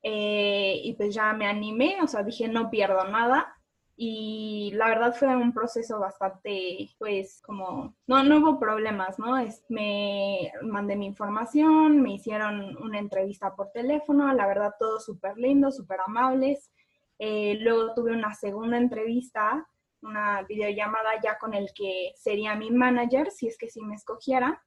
Eh, 0.03 0.81
y 0.83 0.93
pues 0.93 1.13
ya 1.13 1.31
me 1.33 1.45
animé, 1.45 2.01
o 2.01 2.07
sea, 2.07 2.23
dije, 2.23 2.47
no 2.47 2.69
pierdo 2.69 3.03
nada, 3.05 3.55
y 4.03 4.71
la 4.73 4.87
verdad 4.87 5.13
fue 5.13 5.27
un 5.27 5.53
proceso 5.53 5.99
bastante, 5.99 6.89
pues, 6.97 7.39
como, 7.43 7.95
no, 8.07 8.23
no 8.23 8.37
hubo 8.37 8.59
problemas, 8.59 9.19
¿no? 9.19 9.37
Es, 9.37 9.63
me 9.69 10.51
mandé 10.63 10.95
mi 10.95 11.05
información, 11.05 12.01
me 12.01 12.15
hicieron 12.15 12.77
una 12.77 12.97
entrevista 12.97 13.55
por 13.55 13.71
teléfono, 13.71 14.33
la 14.33 14.47
verdad 14.47 14.73
todo 14.79 14.99
súper 14.99 15.37
lindo, 15.37 15.71
súper 15.71 15.99
amables. 16.03 16.71
Eh, 17.19 17.59
luego 17.61 17.93
tuve 17.93 18.13
una 18.13 18.33
segunda 18.33 18.77
entrevista, 18.79 19.67
una 20.01 20.41
videollamada 20.49 21.21
ya 21.23 21.37
con 21.37 21.53
el 21.53 21.67
que 21.75 22.13
sería 22.15 22.55
mi 22.55 22.71
manager, 22.71 23.29
si 23.29 23.45
es 23.45 23.55
que 23.55 23.69
sí 23.69 23.81
me 23.83 23.93
escogiera. 23.93 24.63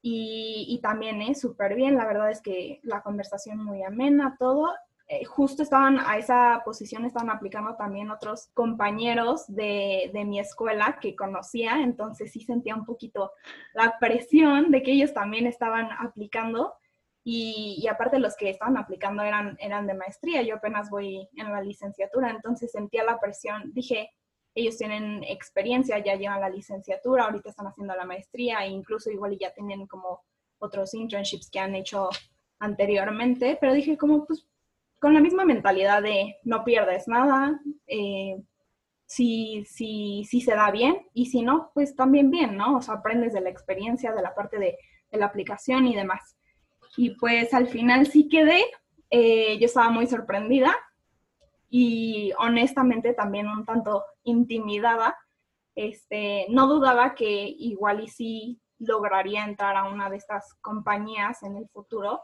Y, 0.00 0.78
también 0.82 1.20
¿eh? 1.22 1.34
súper 1.34 1.74
bien, 1.74 1.96
la 1.96 2.06
verdad 2.06 2.30
es 2.30 2.40
que 2.40 2.80
la 2.82 3.02
conversación 3.02 3.62
muy 3.64 3.82
amena, 3.82 4.36
todo. 4.38 4.72
Eh, 5.08 5.24
justo 5.24 5.62
estaban 5.62 5.98
a 5.98 6.18
esa 6.18 6.62
posición, 6.64 7.04
estaban 7.04 7.30
aplicando 7.30 7.74
también 7.76 8.10
otros 8.10 8.50
compañeros 8.52 9.44
de, 9.48 10.10
de, 10.12 10.24
mi 10.26 10.38
escuela 10.38 10.98
que 11.00 11.16
conocía, 11.16 11.80
entonces 11.80 12.30
sí 12.30 12.42
sentía 12.42 12.74
un 12.74 12.84
poquito 12.84 13.32
la 13.72 13.98
presión 13.98 14.70
de 14.70 14.82
que 14.82 14.92
ellos 14.92 15.14
también 15.14 15.46
estaban 15.46 15.88
aplicando 15.98 16.74
y, 17.24 17.78
y, 17.82 17.88
aparte 17.88 18.18
los 18.18 18.36
que 18.36 18.50
estaban 18.50 18.76
aplicando 18.76 19.22
eran, 19.22 19.56
eran 19.60 19.86
de 19.86 19.94
maestría, 19.94 20.42
yo 20.42 20.56
apenas 20.56 20.90
voy 20.90 21.28
en 21.36 21.52
la 21.52 21.62
licenciatura, 21.62 22.30
entonces 22.30 22.70
sentía 22.70 23.02
la 23.02 23.18
presión, 23.18 23.72
dije, 23.72 24.10
ellos 24.58 24.76
tienen 24.76 25.22
experiencia, 25.24 25.98
ya 25.98 26.16
llevan 26.16 26.40
la 26.40 26.48
licenciatura, 26.48 27.24
ahorita 27.24 27.50
están 27.50 27.66
haciendo 27.66 27.94
la 27.94 28.04
maestría 28.04 28.64
e 28.64 28.68
incluso 28.68 29.10
igual 29.10 29.38
ya 29.38 29.52
tienen 29.52 29.86
como 29.86 30.22
otros 30.58 30.94
internships 30.94 31.50
que 31.50 31.60
han 31.60 31.74
hecho 31.74 32.08
anteriormente, 32.58 33.56
pero 33.60 33.72
dije 33.72 33.96
como 33.96 34.26
pues 34.26 34.46
con 34.98 35.14
la 35.14 35.20
misma 35.20 35.44
mentalidad 35.44 36.02
de 36.02 36.36
no 36.42 36.64
pierdes 36.64 37.06
nada, 37.06 37.60
eh, 37.86 38.36
si, 39.06 39.64
si, 39.64 40.24
si, 40.28 40.40
se 40.40 40.54
da 40.54 40.70
bien 40.70 41.06
y 41.14 41.26
si 41.26 41.42
no, 41.42 41.70
pues 41.72 41.94
también 41.94 42.30
bien, 42.30 42.56
¿no? 42.56 42.76
O 42.76 42.82
sea, 42.82 42.94
aprendes 42.94 43.32
de 43.32 43.40
la 43.40 43.48
experiencia, 43.48 44.12
de 44.12 44.22
la 44.22 44.34
parte 44.34 44.58
de, 44.58 44.76
de 45.10 45.18
la 45.18 45.26
aplicación 45.26 45.86
y 45.86 45.94
demás. 45.94 46.36
Y 46.96 47.10
pues 47.10 47.54
al 47.54 47.68
final 47.68 48.06
sí 48.06 48.28
quedé, 48.28 48.64
eh, 49.10 49.56
yo 49.58 49.66
estaba 49.66 49.90
muy 49.90 50.06
sorprendida 50.06 50.74
y 51.70 52.32
honestamente 52.38 53.14
también 53.14 53.46
un 53.46 53.64
tanto 53.64 54.04
intimidada. 54.28 55.16
Este, 55.74 56.46
no 56.50 56.66
dudaba 56.66 57.14
que 57.14 57.54
igual 57.58 58.00
y 58.02 58.08
sí 58.08 58.60
lograría 58.78 59.44
entrar 59.44 59.76
a 59.76 59.84
una 59.84 60.10
de 60.10 60.16
estas 60.16 60.54
compañías 60.60 61.42
en 61.42 61.56
el 61.56 61.68
futuro, 61.68 62.22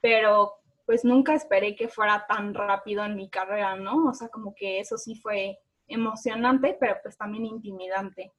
pero 0.00 0.54
pues 0.86 1.04
nunca 1.04 1.34
esperé 1.34 1.76
que 1.76 1.88
fuera 1.88 2.26
tan 2.26 2.54
rápido 2.54 3.04
en 3.04 3.16
mi 3.16 3.28
carrera, 3.28 3.76
¿no? 3.76 4.08
O 4.08 4.14
sea, 4.14 4.28
como 4.28 4.54
que 4.54 4.80
eso 4.80 4.98
sí 4.98 5.14
fue 5.14 5.58
emocionante, 5.86 6.76
pero 6.78 6.96
pues 7.02 7.16
también 7.16 7.46
intimidante. 7.46 8.32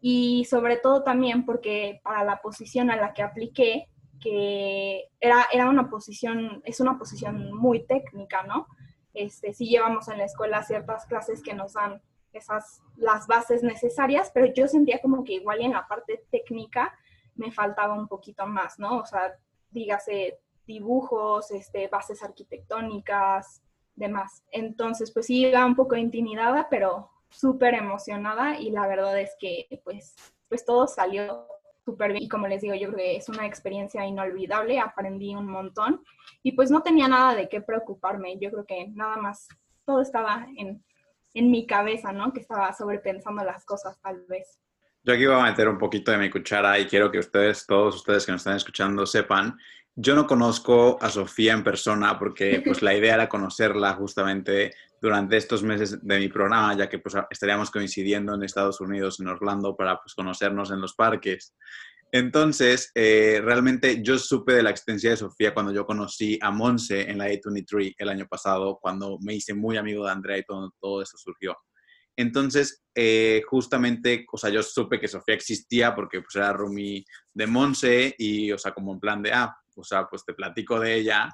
Y 0.00 0.46
sobre 0.46 0.76
todo 0.76 1.02
también 1.02 1.44
porque 1.44 2.00
para 2.02 2.24
la 2.24 2.40
posición 2.40 2.90
a 2.90 2.96
la 2.96 3.12
que 3.12 3.22
apliqué, 3.22 3.88
que 4.20 5.08
era, 5.20 5.46
era 5.52 5.68
una 5.68 5.88
posición, 5.90 6.62
es 6.64 6.80
una 6.80 6.98
posición 6.98 7.52
muy 7.52 7.86
técnica, 7.86 8.42
¿no? 8.44 8.66
Este, 9.14 9.52
sí 9.52 9.68
llevamos 9.68 10.08
en 10.08 10.18
la 10.18 10.24
escuela 10.24 10.62
ciertas 10.62 11.06
clases 11.06 11.42
que 11.42 11.54
nos 11.54 11.74
dan 11.74 12.00
esas, 12.32 12.82
las 12.96 13.26
bases 13.26 13.62
necesarias, 13.62 14.30
pero 14.32 14.46
yo 14.52 14.68
sentía 14.68 15.00
como 15.00 15.24
que 15.24 15.34
igual 15.34 15.60
en 15.60 15.72
la 15.72 15.86
parte 15.86 16.24
técnica 16.30 16.92
me 17.34 17.52
faltaba 17.52 17.94
un 17.94 18.08
poquito 18.08 18.46
más, 18.46 18.78
¿no? 18.78 18.98
O 18.98 19.06
sea, 19.06 19.34
dígase 19.70 20.40
dibujos, 20.66 21.50
este, 21.50 21.88
bases 21.88 22.22
arquitectónicas, 22.22 23.62
demás. 23.94 24.44
Entonces, 24.50 25.12
pues 25.12 25.26
sí, 25.26 25.46
iba 25.46 25.64
un 25.64 25.76
poco 25.76 25.96
intimidada, 25.96 26.68
pero 26.68 27.10
súper 27.30 27.74
emocionada 27.74 28.58
y 28.58 28.70
la 28.70 28.86
verdad 28.86 29.18
es 29.20 29.36
que 29.38 29.66
pues, 29.84 30.14
pues 30.48 30.64
todo 30.64 30.86
salió 30.86 31.46
súper 31.84 32.12
bien. 32.12 32.24
Y 32.24 32.28
como 32.28 32.48
les 32.48 32.62
digo, 32.62 32.74
yo 32.74 32.88
creo 32.88 32.98
que 32.98 33.16
es 33.16 33.28
una 33.28 33.46
experiencia 33.46 34.04
inolvidable, 34.04 34.78
aprendí 34.78 35.34
un 35.34 35.46
montón 35.46 36.02
y 36.42 36.52
pues 36.52 36.70
no 36.70 36.82
tenía 36.82 37.08
nada 37.08 37.34
de 37.34 37.48
qué 37.48 37.60
preocuparme. 37.60 38.38
Yo 38.38 38.50
creo 38.50 38.64
que 38.64 38.88
nada 38.88 39.16
más, 39.16 39.48
todo 39.84 40.02
estaba 40.02 40.46
en, 40.56 40.84
en 41.34 41.50
mi 41.50 41.66
cabeza, 41.66 42.12
¿no? 42.12 42.32
Que 42.32 42.40
estaba 42.40 42.72
sobrepensando 42.72 43.44
las 43.44 43.64
cosas 43.64 44.00
tal 44.00 44.24
vez. 44.28 44.60
Yo 45.02 45.14
aquí 45.14 45.26
voy 45.26 45.36
a 45.36 45.44
meter 45.44 45.68
un 45.68 45.78
poquito 45.78 46.10
de 46.10 46.18
mi 46.18 46.28
cuchara 46.28 46.78
y 46.78 46.86
quiero 46.86 47.10
que 47.10 47.18
ustedes, 47.18 47.66
todos 47.66 47.96
ustedes 47.96 48.26
que 48.26 48.32
nos 48.32 48.40
están 48.40 48.56
escuchando, 48.56 49.06
sepan 49.06 49.56
yo 50.00 50.14
no 50.14 50.28
conozco 50.28 50.96
a 51.00 51.10
Sofía 51.10 51.54
en 51.54 51.64
persona 51.64 52.16
porque 52.20 52.62
pues 52.64 52.82
la 52.82 52.94
idea 52.94 53.14
era 53.14 53.28
conocerla 53.28 53.94
justamente 53.94 54.72
durante 55.02 55.36
estos 55.36 55.64
meses 55.64 55.98
de 56.06 56.18
mi 56.20 56.28
programa, 56.28 56.72
ya 56.76 56.88
que 56.88 57.00
pues 57.00 57.16
estaríamos 57.28 57.72
coincidiendo 57.72 58.32
en 58.32 58.44
Estados 58.44 58.80
Unidos, 58.80 59.18
en 59.18 59.26
Orlando, 59.26 59.74
para 59.74 59.98
pues 59.98 60.14
conocernos 60.14 60.70
en 60.70 60.80
los 60.80 60.94
parques. 60.94 61.56
Entonces, 62.10 62.90
eh, 62.94 63.40
realmente 63.42 64.02
yo 64.02 64.18
supe 64.18 64.54
de 64.54 64.62
la 64.62 64.70
existencia 64.70 65.10
de 65.10 65.16
Sofía 65.16 65.52
cuando 65.52 65.72
yo 65.72 65.84
conocí 65.84 66.38
a 66.40 66.50
Monse 66.50 67.10
en 67.10 67.18
la 67.18 67.28
A23 67.28 67.94
el 67.98 68.08
año 68.08 68.26
pasado, 68.26 68.78
cuando 68.80 69.18
me 69.20 69.34
hice 69.34 69.52
muy 69.52 69.76
amigo 69.76 70.06
de 70.06 70.12
Andrea 70.12 70.38
y 70.38 70.44
todo, 70.44 71.02
eso 71.02 71.18
surgió. 71.18 71.56
Entonces, 72.16 72.82
eh, 72.94 73.42
justamente, 73.46 74.26
o 74.32 74.38
sea, 74.38 74.50
yo 74.50 74.62
supe 74.62 74.98
que 74.98 75.06
Sofía 75.06 75.34
existía 75.34 75.94
porque 75.94 76.20
pues 76.20 76.34
era 76.34 76.52
Rumi 76.52 77.04
de 77.32 77.46
Monse 77.46 78.14
y, 78.18 78.50
o 78.52 78.58
sea, 78.58 78.72
como 78.72 78.92
en 78.92 79.00
plan 79.00 79.22
de, 79.22 79.32
ah, 79.32 79.54
o 79.76 79.84
sea, 79.84 80.06
pues 80.08 80.24
te 80.24 80.34
platico 80.34 80.80
de 80.80 80.94
ella. 80.94 81.28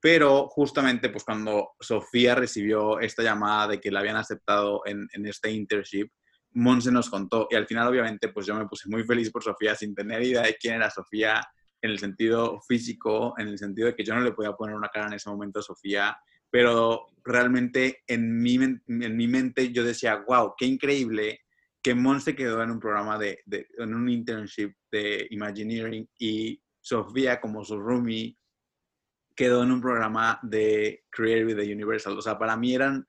Pero 0.00 0.48
justamente, 0.48 1.08
pues 1.08 1.24
cuando 1.24 1.70
Sofía 1.80 2.34
recibió 2.34 3.00
esta 3.00 3.22
llamada 3.22 3.68
de 3.68 3.80
que 3.80 3.90
la 3.90 4.00
habían 4.00 4.16
aceptado 4.16 4.82
en 4.84 5.08
este 5.26 5.50
internship, 5.50 6.10
Monse 6.56 6.90
nos 6.90 7.10
contó. 7.10 7.48
Y 7.50 7.54
al 7.54 7.66
final, 7.66 7.88
obviamente, 7.88 8.28
pues 8.28 8.46
yo 8.46 8.54
me 8.54 8.66
puse 8.66 8.88
muy 8.88 9.04
feliz 9.04 9.30
por 9.30 9.42
Sofía 9.42 9.74
sin 9.74 9.94
tener 9.94 10.22
idea 10.22 10.42
de 10.42 10.56
quién 10.56 10.76
era 10.76 10.90
Sofía 10.90 11.42
en 11.82 11.90
el 11.90 11.98
sentido 11.98 12.60
físico, 12.66 13.34
en 13.38 13.48
el 13.48 13.58
sentido 13.58 13.88
de 13.88 13.94
que 13.94 14.04
yo 14.04 14.14
no 14.14 14.22
le 14.22 14.32
podía 14.32 14.52
poner 14.52 14.74
una 14.74 14.88
cara 14.88 15.06
en 15.06 15.12
ese 15.12 15.28
momento 15.28 15.60
a 15.60 15.62
Sofía, 15.62 16.16
pero 16.50 17.06
realmente 17.22 18.02
en 18.06 18.40
mi, 18.40 18.54
en 18.54 19.16
mi 19.16 19.28
mente 19.28 19.70
yo 19.70 19.84
decía, 19.84 20.24
wow, 20.26 20.54
qué 20.56 20.64
increíble 20.64 21.40
que 21.82 21.94
Monse 21.94 22.34
quedó 22.34 22.62
en 22.62 22.70
un 22.70 22.80
programa 22.80 23.18
de, 23.18 23.40
de, 23.44 23.68
en 23.76 23.94
un 23.94 24.08
internship 24.08 24.72
de 24.90 25.26
Imagineering 25.30 26.08
y 26.18 26.60
Sofía 26.80 27.40
como 27.40 27.64
su 27.64 27.78
roomie 27.78 28.36
quedó 29.36 29.62
en 29.62 29.72
un 29.72 29.80
programa 29.82 30.40
de 30.42 31.04
Creative 31.10 31.54
the 31.54 31.72
Universal. 31.72 32.16
O 32.16 32.22
sea, 32.22 32.38
para 32.38 32.56
mí 32.56 32.74
eran 32.74 33.06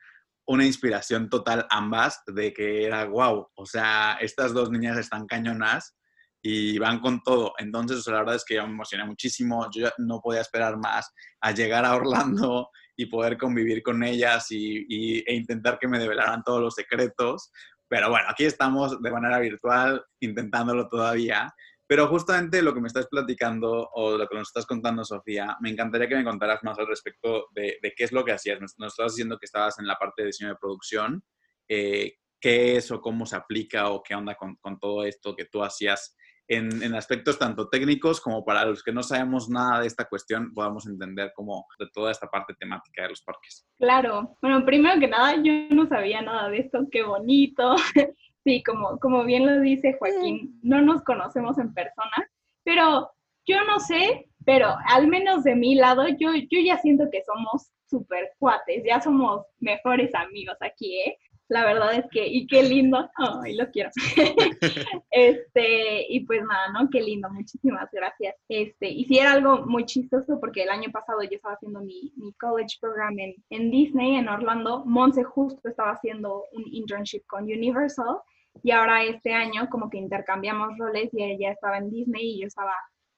una 0.47 0.65
inspiración 0.65 1.29
total 1.29 1.67
ambas 1.69 2.21
de 2.25 2.53
que 2.53 2.85
era 2.85 3.05
wow, 3.05 3.49
o 3.53 3.65
sea, 3.65 4.17
estas 4.21 4.53
dos 4.53 4.71
niñas 4.71 4.97
están 4.97 5.27
cañonas 5.27 5.95
y 6.41 6.77
van 6.77 6.99
con 6.99 7.21
todo. 7.21 7.53
Entonces, 7.57 8.05
la 8.07 8.19
verdad 8.19 8.35
es 8.35 8.45
que 8.45 8.55
yo 8.55 8.65
me 8.65 8.73
emocioné 8.73 9.05
muchísimo, 9.05 9.67
yo 9.71 9.89
no 9.97 10.21
podía 10.21 10.41
esperar 10.41 10.77
más 10.77 11.11
a 11.41 11.51
llegar 11.51 11.83
a 11.83 11.95
Orlando 11.95 12.69
y 12.95 13.07
poder 13.07 13.37
convivir 13.37 13.83
con 13.83 14.03
ellas 14.03 14.47
y, 14.49 15.23
e 15.27 15.35
intentar 15.35 15.77
que 15.79 15.87
me 15.87 15.99
develaran 15.99 16.43
todos 16.43 16.61
los 16.61 16.73
secretos. 16.73 17.51
Pero 17.89 18.09
bueno, 18.09 18.27
aquí 18.29 18.45
estamos 18.45 19.01
de 19.01 19.11
manera 19.11 19.39
virtual 19.39 20.03
intentándolo 20.21 20.87
todavía. 20.87 21.53
Pero 21.87 22.07
justamente 22.07 22.61
lo 22.61 22.73
que 22.73 22.81
me 22.81 22.87
estás 22.87 23.07
platicando 23.07 23.89
o 23.93 24.17
lo 24.17 24.27
que 24.27 24.35
nos 24.35 24.49
estás 24.49 24.65
contando, 24.65 25.05
Sofía, 25.05 25.55
me 25.61 25.69
encantaría 25.69 26.09
que 26.09 26.17
me 26.17 26.25
contaras 26.25 26.61
más 26.63 26.77
al 26.77 26.87
respecto 26.87 27.47
de, 27.55 27.77
de 27.81 27.93
qué 27.95 28.03
es 28.03 28.11
lo 28.11 28.25
que 28.25 28.33
hacías. 28.33 28.59
Nos, 28.59 28.77
nos, 28.77 28.93
estabas 28.93 29.13
diciendo 29.13 29.37
que 29.39 29.45
estabas 29.45 29.79
en 29.79 29.87
la 29.87 29.95
parte 29.95 30.21
de 30.21 30.27
diseño 30.27 30.49
de 30.49 30.57
producción. 30.57 31.23
Eh, 31.69 32.15
¿Qué 32.39 32.75
es 32.75 32.91
o 32.91 33.01
cómo 33.01 33.25
se 33.25 33.35
aplica 33.35 33.89
o 33.89 34.03
qué 34.03 34.13
onda 34.13 34.35
con, 34.35 34.57
con 34.57 34.77
todo 34.77 35.03
esto 35.05 35.35
que 35.35 35.45
tú 35.45 35.63
hacías 35.63 36.15
en, 36.47 36.83
en, 36.83 36.93
aspectos 36.93 37.37
tanto 37.39 37.67
técnicos 37.67 38.21
como 38.21 38.45
para 38.45 38.63
los 38.63 38.83
que 38.83 38.93
no 38.93 39.03
sabemos 39.03 39.49
nada 39.49 39.81
de 39.81 39.87
esta 39.87 40.05
cuestión 40.05 40.53
podamos 40.53 40.87
entender 40.87 41.31
como 41.35 41.65
de 41.77 41.87
toda 41.93 42.11
esta 42.11 42.27
parte 42.27 42.53
temática 42.57 43.03
de 43.03 43.09
los 43.09 43.21
parques? 43.21 43.67
Claro. 43.77 44.37
Bueno, 44.41 44.63
primero 44.65 44.99
que 44.99 45.07
nada, 45.07 45.35
yo 45.43 45.51
no 45.71 45.87
sabía 45.87 46.21
nada 46.21 46.49
de 46.49 46.59
esto. 46.59 46.87
Qué 46.91 47.03
bonito. 47.03 47.75
Sí, 48.47 48.63
como, 48.63 48.97
como 48.99 49.25
bien 49.25 49.45
lo 49.45 49.59
dice 49.59 49.97
Joaquín, 49.99 50.57
no 50.63 50.81
nos 50.81 51.03
conocemos 51.03 51.57
en 51.57 51.73
persona, 51.73 52.31
pero 52.63 53.11
yo 53.45 53.57
no 53.65 53.77
sé, 53.81 54.29
pero 54.45 54.73
al 54.87 55.09
menos 55.09 55.43
de 55.43 55.53
mi 55.53 55.75
lado, 55.75 56.07
yo, 56.07 56.33
yo 56.33 56.61
ya 56.65 56.77
siento 56.77 57.09
que 57.11 57.25
somos 57.25 57.69
súper 57.89 58.31
cuates, 58.39 58.85
ya 58.85 59.01
somos 59.01 59.45
mejores 59.59 60.15
amigos 60.15 60.55
aquí, 60.61 60.97
¿eh? 60.97 61.17
La 61.49 61.65
verdad 61.65 61.95
es 61.95 62.05
que, 62.09 62.25
y 62.25 62.47
qué 62.47 62.63
lindo, 62.63 63.09
ay, 63.17 63.57
lo 63.57 63.69
quiero. 63.69 63.89
este, 65.11 66.05
y 66.07 66.21
pues 66.21 66.41
nada, 66.43 66.71
¿no? 66.71 66.89
Qué 66.89 67.01
lindo, 67.01 67.29
muchísimas 67.29 67.89
gracias. 67.91 68.33
Este, 68.47 68.87
y 68.87 69.03
sí 69.07 69.19
era 69.19 69.33
algo 69.33 69.65
muy 69.65 69.85
chistoso 69.85 70.39
porque 70.39 70.63
el 70.63 70.69
año 70.69 70.89
pasado 70.89 71.21
yo 71.21 71.35
estaba 71.35 71.55
haciendo 71.55 71.81
mi, 71.81 72.13
mi 72.15 72.31
college 72.35 72.77
program 72.79 73.19
en, 73.19 73.35
en 73.49 73.71
Disney, 73.71 74.15
en 74.15 74.29
Orlando. 74.29 74.85
Monse 74.85 75.25
justo 75.25 75.67
estaba 75.67 75.91
haciendo 75.91 76.45
un 76.53 76.63
internship 76.71 77.25
con 77.27 77.43
Universal 77.43 78.21
y 78.63 78.71
ahora 78.71 79.03
este 79.03 79.33
año 79.33 79.69
como 79.69 79.89
que 79.89 79.97
intercambiamos 79.97 80.77
roles 80.77 81.13
y 81.13 81.23
ella 81.23 81.51
estaba 81.51 81.77
en 81.77 81.89
Disney 81.89 82.35
y 82.35 82.41
yo 82.41 82.47
estaba 82.47 82.73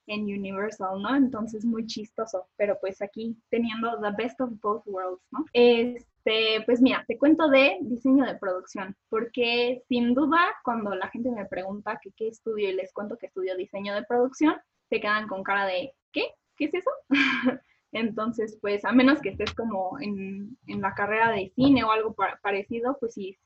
en 0.10 0.24
Universal, 0.24 1.02
¿no? 1.02 1.16
Entonces 1.16 1.64
muy 1.64 1.86
chistoso, 1.86 2.48
pero 2.58 2.78
pues 2.82 3.02
aquí 3.02 3.38
teniendo 3.50 4.00
the 4.02 4.12
best 4.18 4.42
of 4.42 4.50
both 4.62 4.84
worlds, 4.88 5.22
¿no? 5.32 5.46
Este, 5.54 6.64
pues 6.66 6.82
mira, 6.82 7.06
te 7.08 7.18
cuento 7.18 7.48
de 7.48 7.78
diseño 7.82 8.26
de 8.26 8.36
producción, 8.36 8.96
porque 9.10 9.84
sin 9.88 10.14
duda 10.16 10.40
cuando 10.64 10.96
la 10.96 11.10
gente 11.10 11.30
me 11.32 11.46
pregunta 11.46 12.00
qué 12.16 12.28
estudio 12.28 12.70
y 12.70 12.74
les 12.74 12.92
cuento 12.92 13.18
que 13.18 13.28
estudio 13.28 13.56
diseño 13.56 13.94
de 13.94 14.04
producción, 14.04 14.56
se 14.90 15.00
quedan 15.00 15.28
con 15.28 15.44
cara 15.44 15.66
de 15.66 15.94
¿qué? 16.12 16.24
¿Qué 16.58 16.66
es 16.66 16.74
eso? 16.74 16.90
Entonces, 17.92 18.58
pues 18.62 18.86
a 18.86 18.92
menos 18.92 19.20
que 19.22 19.30
estés 19.30 19.54
como 19.54 20.00
en, 20.00 20.58
en 20.68 20.82
la 20.82 20.94
carrera 20.94 21.32
de 21.32 21.52
cine 21.56 21.84
o 21.84 21.92
algo 21.92 22.16
parecido, 22.42 22.98
pues 23.00 23.14
sí, 23.14 23.38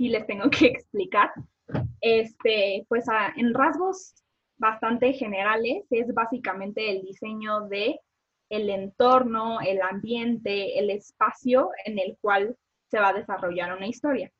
sí 0.00 0.08
les 0.08 0.26
tengo 0.26 0.48
que 0.48 0.66
explicar. 0.74 1.30
Este, 2.00 2.86
pues 2.88 3.04
en 3.36 3.52
rasgos 3.52 4.14
bastante 4.56 5.12
generales 5.12 5.86
es 5.90 6.12
básicamente 6.14 6.90
el 6.90 7.02
diseño 7.02 7.68
de 7.68 8.00
el 8.48 8.70
entorno, 8.70 9.60
el 9.60 9.80
ambiente, 9.82 10.78
el 10.78 10.90
espacio 10.90 11.70
en 11.84 11.98
el 11.98 12.16
cual 12.20 12.56
se 12.90 12.98
va 12.98 13.08
a 13.08 13.12
desarrollar 13.12 13.76
una 13.76 13.86
historia. 13.86 14.32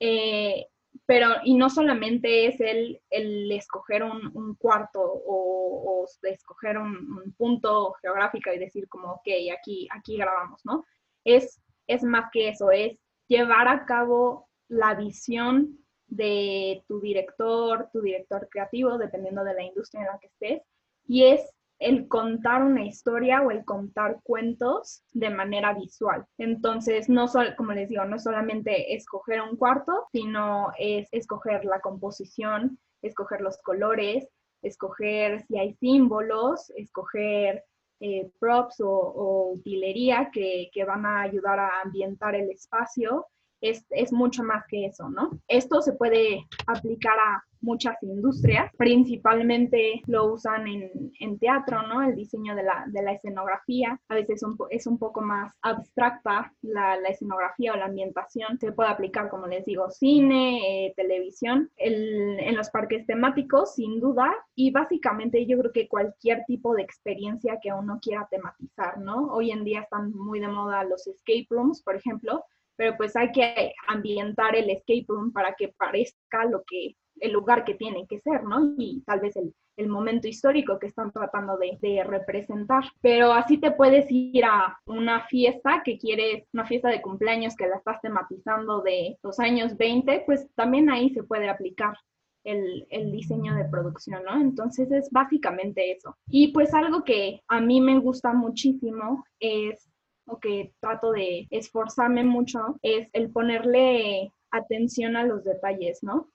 Eh, 0.00 0.66
pero, 1.04 1.28
y 1.44 1.54
no 1.54 1.68
solamente 1.68 2.46
es 2.46 2.60
el, 2.60 3.00
el 3.10 3.52
escoger 3.52 4.02
un, 4.02 4.56
cuarto 4.56 5.00
o, 5.00 6.02
o 6.02 6.06
escoger 6.22 6.78
un, 6.78 7.34
punto 7.36 7.94
geográfico 8.02 8.50
y 8.52 8.58
decir 8.58 8.88
como, 8.88 9.12
ok, 9.12 9.28
aquí, 9.56 9.86
aquí 9.94 10.16
grabamos, 10.16 10.62
¿no? 10.64 10.84
Es, 11.22 11.60
es 11.86 12.02
más 12.02 12.30
que 12.32 12.48
eso, 12.48 12.70
es 12.72 12.98
llevar 13.28 13.68
a 13.68 13.84
cabo 13.84 14.48
la 14.68 14.94
visión 14.94 15.78
de 16.08 16.84
tu 16.86 17.00
director, 17.00 17.88
tu 17.92 18.00
director 18.00 18.48
creativo, 18.50 18.98
dependiendo 18.98 19.44
de 19.44 19.54
la 19.54 19.62
industria 19.62 20.02
en 20.02 20.06
la 20.06 20.18
que 20.18 20.28
estés, 20.28 20.62
y 21.06 21.24
es 21.24 21.40
el 21.78 22.08
contar 22.08 22.62
una 22.62 22.84
historia 22.84 23.42
o 23.42 23.50
el 23.50 23.64
contar 23.64 24.20
cuentos 24.22 25.02
de 25.12 25.30
manera 25.30 25.74
visual. 25.74 26.24
Entonces, 26.38 27.08
no 27.08 27.28
solo, 27.28 27.54
como 27.56 27.72
les 27.72 27.88
digo, 27.88 28.04
no 28.04 28.18
solamente 28.18 28.94
escoger 28.94 29.42
un 29.42 29.56
cuarto, 29.56 30.06
sino 30.12 30.72
es 30.78 31.08
escoger 31.12 31.64
la 31.64 31.80
composición, 31.80 32.78
escoger 33.02 33.42
los 33.42 33.58
colores, 33.58 34.28
escoger 34.62 35.44
si 35.46 35.58
hay 35.58 35.74
símbolos, 35.74 36.70
escoger 36.76 37.64
eh, 38.00 38.30
props 38.38 38.80
o, 38.80 39.52
utilería 39.54 40.30
que, 40.32 40.70
que, 40.72 40.84
van 40.84 41.06
a 41.06 41.22
ayudar 41.22 41.58
a 41.58 41.80
ambientar 41.82 42.34
el 42.34 42.50
espacio 42.50 43.26
es, 43.60 44.12
mucho 44.12 44.42
más 44.42 44.64
que 44.68 44.86
eso, 44.86 45.08
¿no? 45.08 45.30
Esto 45.48 45.80
se 45.82 45.92
puede 45.92 46.46
aplicar 46.66 47.18
a 47.18 47.44
muchas 47.60 48.00
industrias, 48.02 48.70
principalmente 48.76 50.02
lo 50.06 50.32
usan 50.32 50.68
en, 50.68 51.38
teatro, 51.38 51.82
¿no? 51.82 52.02
El 52.02 52.14
diseño 52.14 52.54
de 52.54 52.62
la, 52.62 53.12
escenografía, 53.12 54.00
a 54.08 54.14
veces 54.14 54.42
es 54.70 54.86
un 54.86 54.98
poco 54.98 55.20
más 55.20 55.52
abstracta 55.62 56.52
la, 56.62 56.94
escenografía 57.08 57.72
o 57.72 57.76
la 57.76 57.86
ambientación, 57.86 58.58
se 58.60 58.72
puede 58.72 58.90
aplicar, 58.90 59.28
como 59.28 59.46
les 59.46 59.64
digo, 59.64 59.90
cine, 59.90 60.86
eh, 60.86 60.94
televisión, 60.96 61.70
en 61.76 62.56
los 62.56 62.70
parques 62.70 63.06
temáticos, 63.06 63.74
sin 63.74 64.00
duda, 64.00 64.32
y 64.54 64.70
básicamente 64.70 65.44
yo 65.46 65.58
creo 65.58 65.72
que 65.72 65.88
cualquier 65.88 66.44
tipo 66.46 66.74
de 66.74 66.82
experiencia 66.82 67.58
que 67.60 67.72
uno 67.72 67.98
quiera 68.00 68.28
tematizar, 68.30 68.98
¿no? 68.98 69.32
Hoy 69.32 69.50
en 69.50 69.64
día 69.64 69.80
están 69.80 70.12
muy 70.12 70.40
de 70.40 70.48
moda 70.48 70.84
los 70.84 71.06
escape 71.06 71.46
rooms, 71.50 71.82
por 71.82 71.96
ejemplo, 71.96 72.44
pero 72.76 72.96
pues 72.96 73.16
hay 73.16 73.32
que 73.32 73.72
ambientar 73.88 74.54
el 74.54 74.70
escape 74.70 75.06
room 75.08 75.32
para 75.32 75.54
que 75.54 75.68
parezca 75.68 76.44
lo 76.44 76.62
que 76.66 76.94
el 77.20 77.32
lugar 77.32 77.64
que 77.64 77.74
tiene 77.74 78.06
que 78.06 78.20
ser, 78.20 78.44
¿no? 78.44 78.74
Y 78.78 79.02
tal 79.06 79.20
vez 79.20 79.36
el, 79.36 79.54
el 79.76 79.88
momento 79.88 80.28
histórico 80.28 80.78
que 80.78 80.86
están 80.86 81.12
tratando 81.12 81.56
de, 81.56 81.78
de, 81.80 82.04
representar. 82.04 82.84
Pero 83.00 83.32
así 83.32 83.58
te 83.58 83.70
puedes 83.70 84.06
ir 84.10 84.44
a 84.44 84.78
una 84.86 85.26
fiesta 85.26 85.82
que 85.84 85.98
quieres, 85.98 86.44
una 86.52 86.66
fiesta 86.66 86.88
de 86.88 87.02
cumpleaños 87.02 87.56
que 87.56 87.66
la 87.66 87.76
estás 87.76 88.00
tematizando 88.00 88.82
de 88.82 89.18
los 89.22 89.38
años 89.38 89.76
20, 89.76 90.24
pues 90.26 90.46
también 90.54 90.90
ahí 90.90 91.10
se 91.10 91.22
puede 91.22 91.48
aplicar. 91.48 91.96
El, 92.44 92.86
el, 92.90 93.10
diseño 93.10 93.56
de 93.56 93.64
producción, 93.64 94.22
¿no? 94.22 94.40
Entonces 94.40 94.88
es 94.92 95.10
básicamente 95.10 95.90
eso. 95.90 96.16
Y 96.28 96.52
pues 96.52 96.72
algo 96.74 97.02
que 97.02 97.42
a 97.48 97.60
mí 97.60 97.80
me 97.80 97.98
gusta 97.98 98.32
muchísimo 98.32 99.24
es 99.40 99.90
o 100.26 100.38
que 100.38 100.74
trato 100.80 101.12
de 101.12 101.46
esforzarme 101.50 102.24
mucho 102.24 102.78
es 102.82 103.08
el 103.12 103.30
ponerle 103.30 104.32
atención 104.50 105.16
a 105.16 105.24
los 105.24 105.44
detalles, 105.44 106.02
¿no? 106.02 106.28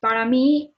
Para 0.00 0.24
mí, 0.24 0.74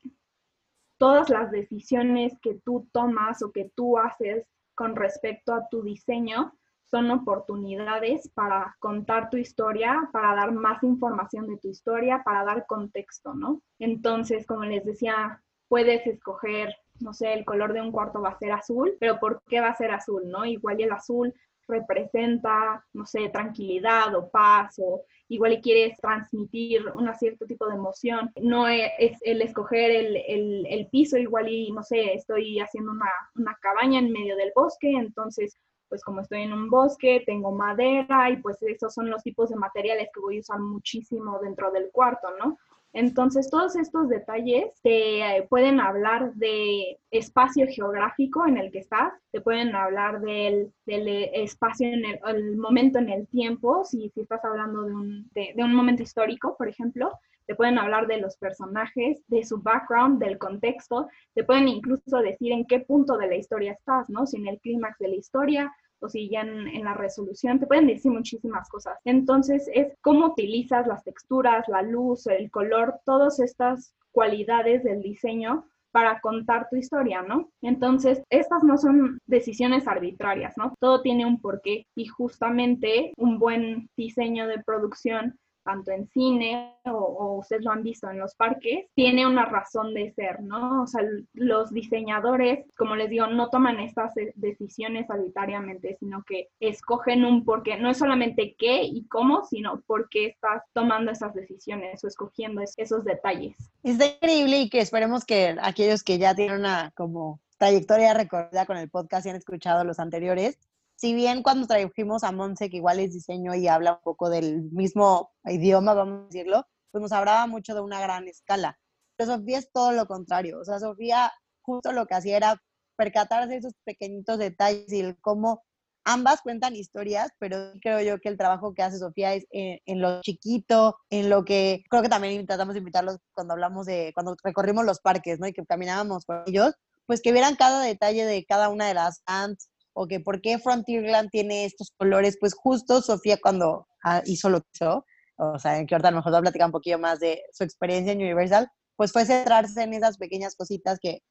todas 0.99 1.31
las 1.31 1.51
decisiones 1.51 2.39
que 2.41 2.55
tú 2.65 2.89
tomas 2.93 3.43
o 3.43 3.53
que 3.53 3.71
tú 3.75 3.99
haces 3.99 4.47
con 4.75 4.97
respecto 4.97 5.55
a 5.55 5.69
tu 5.69 5.83
diseño 5.83 6.53
son 6.85 7.11
oportunidades 7.11 8.29
para 8.35 8.77
contar 8.79 9.29
tu 9.29 9.37
historia, 9.37 10.09
para 10.13 10.35
dar 10.35 10.53
más 10.53 10.83
información 10.85 11.49
de 11.49 11.57
tu 11.59 11.69
historia, 11.69 12.23
para 12.25 12.45
dar 12.45 12.67
contexto, 12.67 13.35
¿no? 13.35 13.61
Entonces, 13.79 14.47
como 14.47 14.65
les 14.65 14.85
decía, 14.85 15.43
puedes 15.69 16.07
escoger, 16.07 16.75
no 17.01 17.13
sé, 17.13 17.33
el 17.33 17.45
color 17.45 17.73
de 17.73 17.81
un 17.81 17.91
cuarto 17.91 18.21
va 18.21 18.31
a 18.31 18.39
ser 18.39 18.53
azul, 18.53 18.97
pero 19.01 19.19
¿por 19.19 19.43
qué 19.49 19.61
va 19.61 19.69
a 19.69 19.77
ser 19.77 19.91
azul, 19.91 20.29
no? 20.29 20.45
Igual 20.45 20.81
el 20.81 20.93
azul 20.93 21.35
representa, 21.69 22.85
no 22.93 23.07
sé, 23.07 23.29
tranquilidad 23.29 24.15
o 24.15 24.29
paz 24.29 24.77
o 24.79 25.03
igual 25.29 25.55
y 25.55 25.61
quieres 25.61 25.99
transmitir 25.99 26.83
un 26.95 27.13
cierto 27.15 27.47
tipo 27.47 27.67
de 27.67 27.75
emoción. 27.75 28.31
No 28.41 28.69
es, 28.69 29.19
el 29.23 29.43
escoger 29.43 29.91
el, 29.91 30.89
piso, 30.91 31.17
igual 31.17 31.49
y, 31.49 31.73
no 31.73 31.83
sé, 31.83 32.15
estoy 32.15 32.61
haciendo 32.61 32.93
una, 32.93 33.11
una 33.35 33.57
cabaña 33.61 33.99
en 33.99 34.13
medio 34.13 34.37
del 34.37 34.53
bosque, 34.55 34.91
entonces 34.91 35.59
pues 35.89 36.03
como 36.03 36.21
estoy 36.21 36.43
en 36.43 36.53
un 36.53 36.69
bosque, 36.69 37.23
tengo 37.25 37.53
madera 37.53 38.31
y 38.31 38.39
pues 38.39 38.61
esos 38.63 38.93
son 38.93 39.11
los 39.11 39.23
tipos 39.23 39.51
de 39.51 39.57
materiales 39.57 40.09
que 40.13 40.21
voy 40.21 40.39
a 40.39 40.41
usar 40.41 40.59
muchísimo 40.59 41.39
dentro 41.41 41.71
del 41.71 41.91
cuarto, 41.93 42.29
¿no? 42.39 42.59
Entonces, 42.93 43.51
todos 43.51 43.77
estos 43.77 44.09
detalles 44.09 44.73
te 44.83 45.21
eh, 45.21 45.47
pueden 45.51 45.81
hablar 45.81 46.33
de 46.35 46.99
espacio 47.11 47.67
geográfico 47.69 48.47
en 48.47 48.57
el 48.57 48.71
que 48.73 48.79
estás, 48.79 49.13
te 49.33 49.41
pueden 49.41 49.75
hablar 49.75 50.21
del, 50.21 50.73
eh, 50.87 51.31
espacio 51.35 51.89
en 51.89 52.05
el, 52.07 52.57
momento 52.57 52.99
en 52.99 53.11
el 53.11 53.27
tiempo, 53.29 53.85
si, 53.85 54.09
si 54.11 54.23
estás 54.23 54.45
hablando 54.45 54.83
de 54.83 54.95
un, 54.95 55.31
de, 55.35 55.55
un 55.59 55.75
momento 55.75 56.03
histórico, 56.03 56.57
por 56.57 56.69
ejemplo, 56.69 57.13
te 57.47 57.55
pueden 57.55 57.79
hablar 57.79 58.07
de 58.07 58.19
los 58.19 58.37
personajes, 58.39 59.23
de 59.29 59.45
su 59.45 59.61
background, 59.61 60.19
del 60.19 60.39
contexto, 60.39 61.09
te 61.35 61.45
pueden 61.45 61.69
incluso 61.69 62.19
decir 62.19 62.53
en 62.53 62.65
qué 62.67 62.81
punto 62.81 63.17
de 63.17 63.29
la 63.29 63.37
historia 63.37 63.73
estás, 63.73 64.09
¿no? 64.09 64.27
Si 64.27 64.37
en 64.37 64.49
el 64.49 64.59
clímax 64.61 64.99
de 64.99 65.09
la 65.09 65.17
historia 65.17 65.73
o 66.01 66.09
si 66.09 66.29
ya 66.29 66.43
en, 66.43 66.85
la 66.85 66.95
resolución, 66.95 67.59
te 67.59 67.67
pueden 67.67 67.87
decir 67.87 68.11
muchísimas 68.11 68.69
cosas. 68.69 68.99
Entonces 69.05 69.69
es 69.73 69.95
cómo 70.03 70.27
utilizas 70.27 70.87
las 70.87 71.05
texturas, 71.05 71.69
la 71.69 71.83
luz, 71.83 72.27
el 72.27 72.51
color, 72.51 73.01
todas 73.05 73.41
estas 73.41 73.95
cualidades 74.13 74.85
del 74.85 75.03
diseño 75.03 75.67
para 75.97 76.21
contar 76.21 76.69
tu 76.69 76.77
historia, 76.77 77.23
¿no? 77.23 77.49
Entonces, 77.63 78.23
estas 78.29 78.63
no 78.63 78.77
son 78.77 79.19
decisiones 79.25 79.89
arbitrarias, 79.89 80.55
¿no? 80.59 80.75
Todo 80.79 81.01
tiene 81.01 81.25
un 81.25 81.41
porqué 81.41 81.87
y 81.95 82.07
justamente 82.07 83.15
un 83.17 83.39
buen 83.39 83.89
diseño 83.97 84.47
de 84.47 84.63
producción 84.63 85.39
tanto 85.67 85.91
en 85.91 86.09
cine 86.09 86.73
o, 86.85 87.39
ustedes 87.41 87.65
lo 87.65 87.73
han 87.73 87.83
visto 87.83 88.09
en 88.09 88.19
los 88.19 88.35
parques, 88.37 88.87
tiene 88.95 89.27
una 89.27 89.45
razón 89.45 89.93
de 89.93 90.13
ser, 90.13 90.41
¿no? 90.41 90.85
O 90.85 90.87
sea, 90.87 91.03
los 91.35 91.71
diseñadores, 91.73 92.65
como 92.79 92.97
les 92.97 93.11
digo, 93.11 93.27
no 93.27 93.51
toman 93.51 93.81
estas 93.81 94.15
decisiones 94.37 95.11
arbitrariamente, 95.11 95.97
sino 95.99 96.23
que 96.23 96.49
escogen 96.61 97.25
un 97.25 97.45
porqué, 97.45 97.77
no 97.77 97.91
es 97.91 97.99
solamente 97.99 98.55
qué 98.59 98.85
y 98.85 99.07
cómo, 99.09 99.45
sino 99.45 99.83
por 99.87 100.09
qué 100.09 100.27
estás 100.27 100.63
tomando 100.73 101.11
esas 101.11 101.35
decisiones 101.35 102.03
o 102.05 102.09
escogiendo 102.09 102.63
esos 102.77 103.05
detalles. 103.05 103.57
Es 103.83 103.97
increíble 103.97 104.61
y 104.61 104.71
que 104.71 104.79
esperemos 104.79 105.25
que 105.25 105.57
aquellos 105.61 106.03
que 106.03 106.19
ya 106.19 106.35
tienen 106.35 106.61
una 106.61 106.93
como 106.95 107.41
trayectoria 107.59 108.15
recorrida 108.15 108.67
con 108.67 108.77
el 108.77 108.89
podcast 108.89 109.27
y 109.27 109.31
han 109.31 109.37
escuchado 109.37 109.85
los 109.85 109.99
anteriores, 109.99 110.59
si 110.97 111.15
bien 111.15 111.43
cuando 111.43 111.67
trajimos 111.67 112.25
a 112.25 112.33
Monse, 112.33 112.71
que 112.71 112.79
igual 112.79 113.01
es 113.01 113.13
diseño 113.13 113.55
y 113.55 113.69
habla 113.69 113.95
un 113.95 114.01
poco 114.03 114.31
del 114.31 114.63
mismo 114.73 115.31
idioma, 115.45 115.95
vamos 115.95 116.23
a 116.23 116.27
decirlo, 116.27 116.67
pues 116.91 117.03
nos 117.03 117.13
hablaba 117.13 117.47
mucho 117.47 117.75
de 117.75 117.83
una 117.83 118.01
gran 118.01 118.27
escala. 118.29 118.79
Pero 119.17 119.37
Sofía 119.37 119.59
es 119.59 119.71
todo 119.73 119.93
lo 119.93 120.07
contrario. 120.07 120.59
O 120.59 120.65
sea, 120.65 120.79
Sofía 120.79 121.33
justo 121.63 121.93
lo 121.93 122.07
que 122.07 122.15
hacía 122.15 122.37
era 122.37 122.63
percatarse 122.97 123.51
de 123.51 123.57
esos 123.57 123.75
pequeñitos 123.85 124.39
detalles 124.39 124.91
y 124.93 125.01
el 125.01 125.21
cómo 125.21 125.65
ambas 126.05 126.41
cuentan 126.41 126.77
historias, 126.77 127.31
pero 127.39 127.73
creo 127.83 128.01
yo 128.01 128.19
que 128.21 128.29
el 128.29 128.39
trabajo 128.39 128.73
que 128.73 128.83
hace 128.83 128.99
Sofía 128.99 129.35
es 129.35 129.45
en, 129.51 130.01
lo 130.01 130.23
chiquito, 130.23 130.97
en 131.11 131.29
lo 131.29 131.45
que 131.45 131.83
creo 131.91 132.03
que 132.03 132.09
también 132.09 132.47
tratamos 132.47 132.75
de 132.75 132.79
invitarlos 132.79 133.19
cuando 133.35 133.55
hablamos 133.55 133.87
de, 133.87 134.13
cuando 134.15 134.37
recorrimos 134.43 134.87
los 134.87 135.01
parques, 135.01 135.41
¿no? 135.41 135.49
Y 135.49 135.53
que 135.53 135.67
caminábamos 135.67 136.25
con 136.25 136.43
ellos, 136.47 136.75
pues 137.07 137.21
que 137.21 137.33
vieran 137.33 137.57
cada 137.57 137.83
detalle 137.83 138.25
de 138.25 138.45
cada 138.47 138.69
una 138.69 138.87
de 138.87 138.95
las 138.95 139.23
ants 139.27 139.69
o 139.99 140.07
que 140.07 140.21
por 140.21 140.43
qué 140.43 140.59
Frontierland 140.59 141.31
tiene 141.31 141.65
estos 141.65 141.91
colores, 141.97 142.37
pues 142.39 142.53
justo 142.55 143.01
Sofía 143.01 143.39
cuando 143.41 143.89
ah, 144.05 144.21
hizo 144.27 144.51
lo 144.51 144.61
que 144.61 144.69
hizo, 144.75 145.07
o 145.37 145.59
sea, 145.59 145.85
que 145.87 145.95
ahorita 145.95 146.09
a 146.09 146.11
lo 146.11 146.19
mejor 146.19 146.35
va 146.35 146.39
a 146.39 146.43
platicar 146.43 146.67
un 146.67 146.73
poquito 146.73 146.99
más 146.99 147.19
de 147.19 147.43
su 147.53 147.65
experiencia 147.65 148.13
en 148.13 148.19
Universal, 148.19 148.69
pues 148.95 149.11
fue 149.11 149.25
centrarse 149.25 149.83
en 149.83 149.95
esas 149.95 150.19
pequeñas 150.19 150.55
cositas 150.55 150.99
que 151.01 151.23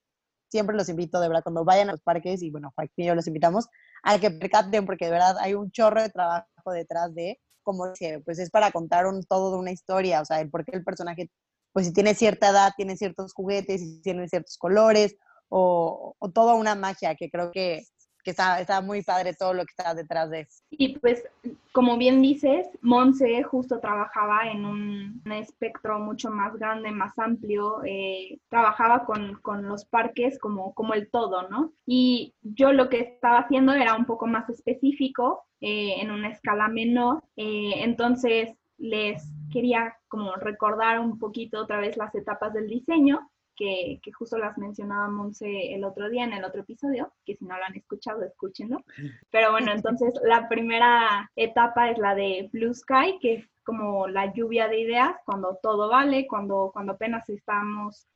siempre 0.49 0.75
los 0.75 0.89
invito, 0.89 1.19
de 1.19 1.27
verdad, 1.27 1.43
cuando 1.43 1.63
vayan 1.63 1.89
a 1.89 1.91
los 1.91 2.01
parques, 2.01 2.41
y 2.41 2.49
bueno, 2.49 2.71
Joaquín 2.75 3.05
y 3.05 3.07
yo 3.07 3.13
los 3.13 3.27
invitamos, 3.27 3.67
a 4.01 4.17
que 4.17 4.31
percaten, 4.31 4.87
porque 4.87 5.05
de 5.05 5.11
verdad 5.11 5.37
hay 5.39 5.53
un 5.53 5.69
chorro 5.69 6.01
de 6.01 6.09
trabajo 6.09 6.71
detrás 6.73 7.13
de, 7.13 7.39
como 7.61 7.91
dice, 7.91 8.21
pues 8.25 8.39
es 8.39 8.49
para 8.49 8.71
contar 8.71 9.05
un, 9.05 9.21
todo 9.23 9.51
de 9.51 9.57
una 9.59 9.71
historia, 9.71 10.21
o 10.21 10.25
sea, 10.25 10.41
el 10.41 10.49
por 10.49 10.65
qué 10.65 10.75
el 10.75 10.83
personaje, 10.83 11.29
pues 11.71 11.85
si 11.85 11.93
tiene 11.93 12.15
cierta 12.15 12.49
edad, 12.49 12.73
tiene 12.75 12.97
ciertos 12.97 13.31
juguetes, 13.33 13.81
si 13.81 14.01
tiene 14.01 14.27
ciertos 14.27 14.57
colores, 14.57 15.15
o, 15.49 16.15
o 16.17 16.31
toda 16.31 16.55
una 16.55 16.73
magia 16.73 17.13
que 17.13 17.29
creo 17.29 17.51
que 17.51 17.85
que 18.25 18.31
está, 18.31 18.81
muy 18.81 19.03
padre 19.03 19.35
todo 19.35 19.53
lo 19.53 19.63
que 19.63 19.71
está 19.77 19.93
detrás 19.93 20.31
de 20.31 20.41
eso. 20.41 20.63
Y 20.71 20.97
pues, 20.97 21.23
como 21.71 21.95
bien 21.95 22.23
dices, 22.23 22.67
Monse 22.81 23.43
justo 23.43 23.79
trabajaba 23.79 24.49
en 24.49 24.65
un, 24.65 25.21
espectro 25.31 25.99
mucho 25.99 26.31
más 26.31 26.55
grande, 26.57 26.89
más 26.89 27.17
amplio, 27.19 27.83
eh, 27.85 28.39
trabajaba 28.49 29.05
con, 29.05 29.39
los 29.69 29.85
parques 29.85 30.39
como, 30.39 30.73
como 30.73 30.95
el 30.95 31.09
todo, 31.11 31.47
¿no? 31.49 31.71
Y 31.85 32.33
yo 32.41 32.73
lo 32.73 32.89
que 32.89 32.99
estaba 32.99 33.39
haciendo 33.39 33.73
era 33.73 33.95
un 33.95 34.05
poco 34.05 34.25
más 34.25 34.49
específico, 34.49 35.45
eh, 35.61 36.01
en 36.01 36.09
una 36.09 36.29
escala 36.29 36.67
menor, 36.67 37.23
eh, 37.37 37.73
entonces 37.83 38.57
les 38.77 39.23
quería 39.51 39.95
como 40.07 40.35
recordar 40.35 40.99
un 40.99 41.19
poquito 41.19 41.61
otra 41.61 41.79
vez 41.79 41.95
las 41.95 42.13
etapas 42.15 42.53
del 42.53 42.67
diseño 42.67 43.29
que, 43.55 43.99
justo 44.17 44.37
las 44.37 44.57
mencionaba 44.57 45.07
Monse 45.07 45.73
el 45.73 45.83
otro 45.83 46.09
día 46.09 46.23
en 46.23 46.33
el 46.33 46.43
otro 46.43 46.61
episodio, 46.61 47.13
que 47.25 47.35
si 47.35 47.45
no 47.45 47.57
lo 47.57 47.63
han 47.63 47.75
escuchado, 47.75 48.23
escúchenlo. 48.23 48.83
Pero 49.31 49.51
bueno, 49.51 49.71
entonces 49.71 50.13
la 50.23 50.47
primera 50.47 51.31
etapa 51.35 51.89
es 51.89 51.97
la 51.97 52.15
de 52.15 52.49
Blue 52.51 52.73
Sky, 52.73 53.19
que 53.19 53.33
es 53.35 53.49
como 53.63 54.07
la 54.07 54.33
lluvia 54.33 54.67
de 54.67 54.79
ideas, 54.79 55.15
cuando 55.25 55.57
todo 55.61 55.89
vale, 55.89 56.27
cuando, 56.27 56.69
cuando 56.73 56.93
apenas 56.93 57.27
estamos 57.29 58.07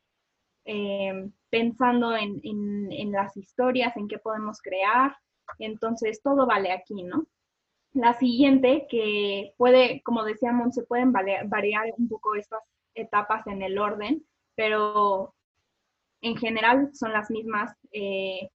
eh, 0.64 1.28
pensando 1.48 2.14
en, 2.16 2.40
en, 2.42 3.12
las 3.12 3.36
historias, 3.36 3.96
en 3.96 4.08
qué 4.08 4.18
podemos 4.18 4.60
crear. 4.62 5.16
Entonces, 5.58 6.22
todo 6.22 6.46
vale 6.46 6.70
aquí, 6.70 7.02
¿no? 7.02 7.26
La 7.92 8.14
siguiente, 8.14 8.86
que 8.88 9.52
puede, 9.56 10.00
como 10.02 10.22
decía 10.22 10.52
Monse, 10.52 10.84
pueden 10.84 11.12
variar 11.12 11.92
un 11.98 12.08
poco 12.08 12.36
estas 12.36 12.62
etapas 12.94 13.46
en 13.48 13.62
el 13.62 13.78
orden, 13.78 14.24
pero 14.60 15.34
en 16.20 16.36
general 16.36 16.90
son 16.92 17.14
las 17.14 17.30
mismas 17.30 17.74
eh, 17.92 18.50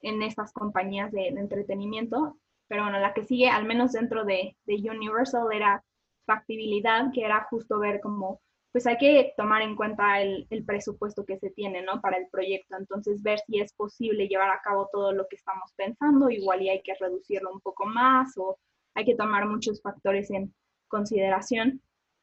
en 0.00 0.20
estas 0.20 0.52
compañías 0.52 1.12
de, 1.12 1.28
entretenimiento. 1.28 2.36
Pero 2.66 2.82
bueno, 2.82 2.98
la 2.98 3.14
que 3.14 3.24
sigue, 3.24 3.48
al 3.48 3.64
menos 3.64 3.92
dentro 3.92 4.24
de, 4.24 4.56
Universal, 4.66 5.46
era 5.52 5.84
factibilidad, 6.26 7.12
que 7.14 7.24
era 7.24 7.46
justo 7.48 7.78
ver 7.78 8.00
cómo, 8.00 8.40
pues 8.72 8.88
hay 8.88 8.96
que 8.98 9.32
tomar 9.36 9.62
en 9.62 9.76
cuenta 9.76 10.20
el, 10.20 10.48
presupuesto 10.66 11.24
que 11.24 11.38
se 11.38 11.50
tiene, 11.50 11.82
¿no? 11.82 12.00
Para 12.00 12.16
el 12.16 12.26
proyecto. 12.32 12.76
Entonces, 12.76 13.22
ver 13.22 13.38
si 13.46 13.60
es 13.60 13.72
posible 13.74 14.26
llevar 14.26 14.50
a 14.50 14.60
cabo 14.60 14.88
todo 14.92 15.12
lo 15.12 15.28
que 15.28 15.36
estamos 15.36 15.72
pensando, 15.76 16.30
igual 16.30 16.62
y 16.62 16.70
hay 16.70 16.82
que 16.82 16.96
reducirlo 16.98 17.52
un 17.52 17.60
poco 17.60 17.86
más 17.86 18.36
o 18.38 18.58
hay 18.96 19.04
que 19.04 19.14
tomar 19.14 19.46
muchos 19.46 19.80
factores 19.80 20.32
en 20.32 20.52
consideración. 20.88 21.80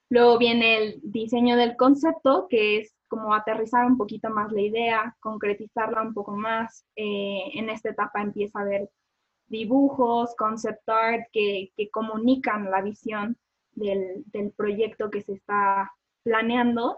Luego 0.09 0.37
viene 0.37 0.77
el 0.77 0.99
diseño 1.01 1.55
del 1.55 1.75
concepto, 1.77 2.47
que 2.49 2.79
es 2.79 2.93
como 3.15 3.33
aterrizar 3.33 3.85
un 3.85 3.97
poquito 3.97 4.29
más 4.29 4.51
la 4.51 4.59
idea, 4.59 5.15
concretizarla 5.21 6.01
un 6.01 6.13
poco 6.13 6.33
más. 6.35 6.85
Eh, 6.97 7.49
en 7.53 7.69
esta 7.69 7.91
etapa 7.91 8.21
empieza 8.21 8.59
a 8.59 8.63
haber 8.63 8.89
dibujos, 9.47 10.35
concept 10.35 10.87
art 10.89 11.23
que, 11.31 11.71
comunican 11.93 12.69
la 12.69 12.81
visión 12.81 13.37
del, 13.71 14.23
del, 14.25 14.51
proyecto 14.51 15.09
que 15.09 15.21
se 15.21 15.31
está 15.31 15.93
planeando. 16.23 16.97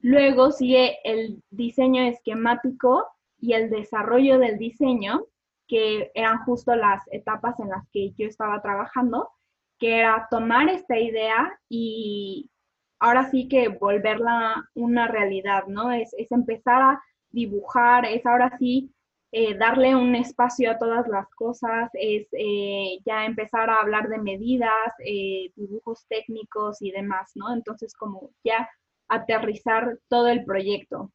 Luego 0.00 0.50
sigue 0.50 0.98
el 1.02 1.42
diseño 1.48 2.02
esquemático 2.02 3.06
y 3.38 3.54
el 3.54 3.70
desarrollo 3.70 4.38
del 4.38 4.58
diseño, 4.58 5.24
que 5.66 6.10
eran 6.14 6.44
justo 6.44 6.76
las 6.76 7.02
etapas 7.10 7.58
en 7.58 7.70
las 7.70 7.88
que 7.90 8.12
yo 8.18 8.26
estaba 8.26 8.60
trabajando, 8.60 9.30
que 9.78 9.98
era 10.00 10.28
tomar 10.30 10.68
esta 10.68 10.98
idea 10.98 11.58
y 11.70 12.50
ahora 12.98 13.30
sí 13.30 13.48
que 13.48 13.68
volverla 13.68 14.68
una 14.74 15.08
realidad, 15.08 15.66
¿no? 15.66 15.92
Es, 15.92 16.14
empezar 16.30 16.82
a 16.82 17.02
dibujar, 17.30 18.06
es 18.06 18.24
ahora 18.26 18.56
sí 18.58 18.92
eh, 19.32 19.56
darle 19.56 19.94
un 19.94 20.14
espacio 20.14 20.70
a 20.70 20.78
todas 20.78 21.06
las 21.08 21.28
cosas, 21.34 21.90
es 21.94 22.26
eh, 22.32 22.98
ya 23.04 23.26
empezar 23.26 23.68
a 23.70 23.80
hablar 23.80 24.08
de 24.08 24.18
medidas, 24.18 24.70
eh, 25.04 25.50
dibujos 25.56 26.06
técnicos 26.08 26.80
y 26.80 26.90
demás, 26.90 27.32
¿no? 27.34 27.52
Entonces, 27.52 27.94
como 27.94 28.30
ya 28.44 28.68
aterrizar 29.08 29.98
todo 30.08 30.28
el 30.28 30.44
proyecto. 30.44 31.12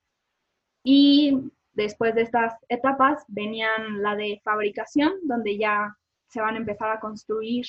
Y 0.84 1.52
después 1.74 2.16
de 2.16 2.24
estas 2.24 2.54
etapas 2.70 3.24
venían 3.28 4.02
la 4.02 4.16
de 4.16 4.42
fabricación, 4.44 5.14
donde 5.24 5.58
ya 5.58 5.96
se 6.28 6.42
van 6.42 6.56
a 6.56 6.60
empezar 6.60 6.92
a 6.92 7.00
construir 7.00 7.66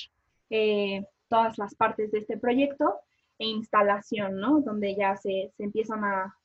todas 1.29 1.57
las 1.57 1.73
partes 1.75 2.11
de 2.11 2.19
este 2.19 2.37
proyecto 2.37 2.99
e 3.39 3.47
instalación, 3.47 4.39
¿no? 4.39 4.61
Donde 4.61 4.95
ya 4.95 5.15
se, 5.15 5.51
empiezan 5.57 6.03
a 6.03 6.35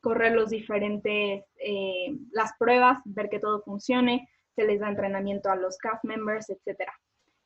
correr 0.00 0.32
los 0.32 0.50
diferentes, 0.50 1.44
eh, 1.56 2.16
las 2.32 2.52
pruebas, 2.58 2.98
ver 3.04 3.28
que 3.28 3.38
todo 3.38 3.62
funcione, 3.62 4.28
se 4.54 4.64
les 4.64 4.80
da 4.80 4.88
entrenamiento 4.88 5.50
a 5.50 5.56
los 5.56 5.76
cast 5.78 6.04
members, 6.04 6.50
etc. 6.50 6.90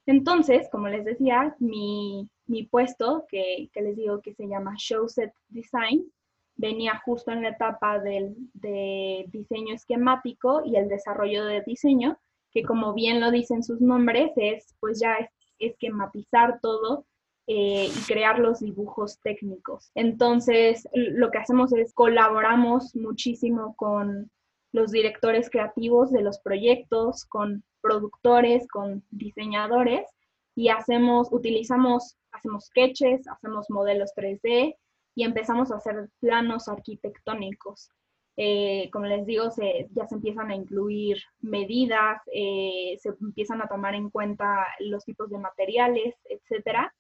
Entonces, 0.07 0.69
como 0.71 0.89
les 0.89 1.05
decía, 1.05 1.57
mi, 1.59 2.29
puesto, 2.71 3.27
que, 3.29 3.71
les 3.75 3.97
digo 3.97 4.21
que 4.21 4.35
se 4.35 4.47
llama 4.47 4.75
Show 4.77 5.09
Set 5.09 5.33
Design, 5.49 6.05
venía 6.57 7.01
justo 7.05 7.33
en 7.33 7.43
la 7.43 7.51
etapa 7.51 7.99
del, 7.99 8.35
de 8.53 9.25
diseño 9.29 9.75
esquemático 9.75 10.63
y 10.65 10.77
el 10.77 10.89
desarrollo 10.89 11.45
de 11.47 11.63
diseño, 11.63 12.19
que 12.53 12.63
como 12.63 12.95
bien 12.95 13.21
lo 13.21 13.31
dicen 13.31 13.63
sus 13.63 13.81
nombres, 13.81 14.31
es 14.37 14.75
pues 14.79 15.01
ya 15.01 15.17
esquematizar 15.59 16.61
todo 16.61 17.07
eh, 17.47 17.89
y 17.95 18.03
crear 18.07 18.39
los 18.39 18.61
dibujos 18.61 19.21
técnicos. 19.21 19.91
Entonces, 19.95 20.89
lo 20.95 21.31
que 21.31 21.39
hacemos 21.39 21.73
es 21.73 21.93
colaboramos 21.93 22.95
muchísimo 22.97 23.75
con 23.77 24.31
los 24.73 24.91
directores 24.91 25.51
creativos 25.51 26.11
de 26.11 26.23
los 26.23 26.41
proyectos, 26.41 27.25
con 27.27 27.63
productores, 27.81 28.67
con 28.69 29.05
diseñadores 29.11 30.09
y 30.57 30.69
hacemos, 30.69 31.29
utilizamos, 31.31 32.17
hacemos 32.33 32.67
sketches, 32.67 33.29
hacemos 33.29 33.69
modelos 33.71 34.13
3D 34.17 34.77
y 35.15 35.25
empezamos 35.25 35.71
a 35.71 35.77
hacer 35.77 36.09
planos 36.21 36.69
arquitectónicos. 36.69 37.91
Eh, 38.37 38.91
como 38.93 39.07
les 39.07 39.27
digo, 39.27 39.45
ya 39.91 40.07
se 40.09 40.15
empiezan 40.15 40.51
a 40.51 40.57
incluir 40.57 41.19
medidas, 41.41 42.21
eh, 42.33 42.97
se 42.99 43.11
empiezan 43.21 43.63
a 43.63 43.69
tomar 43.69 43.95
en 43.95 44.11
cuenta 44.11 44.67
los 44.81 45.05
tipos 45.05 45.31
de 45.31 45.39
materiales, 45.39 46.15
etcétera. 46.25 46.93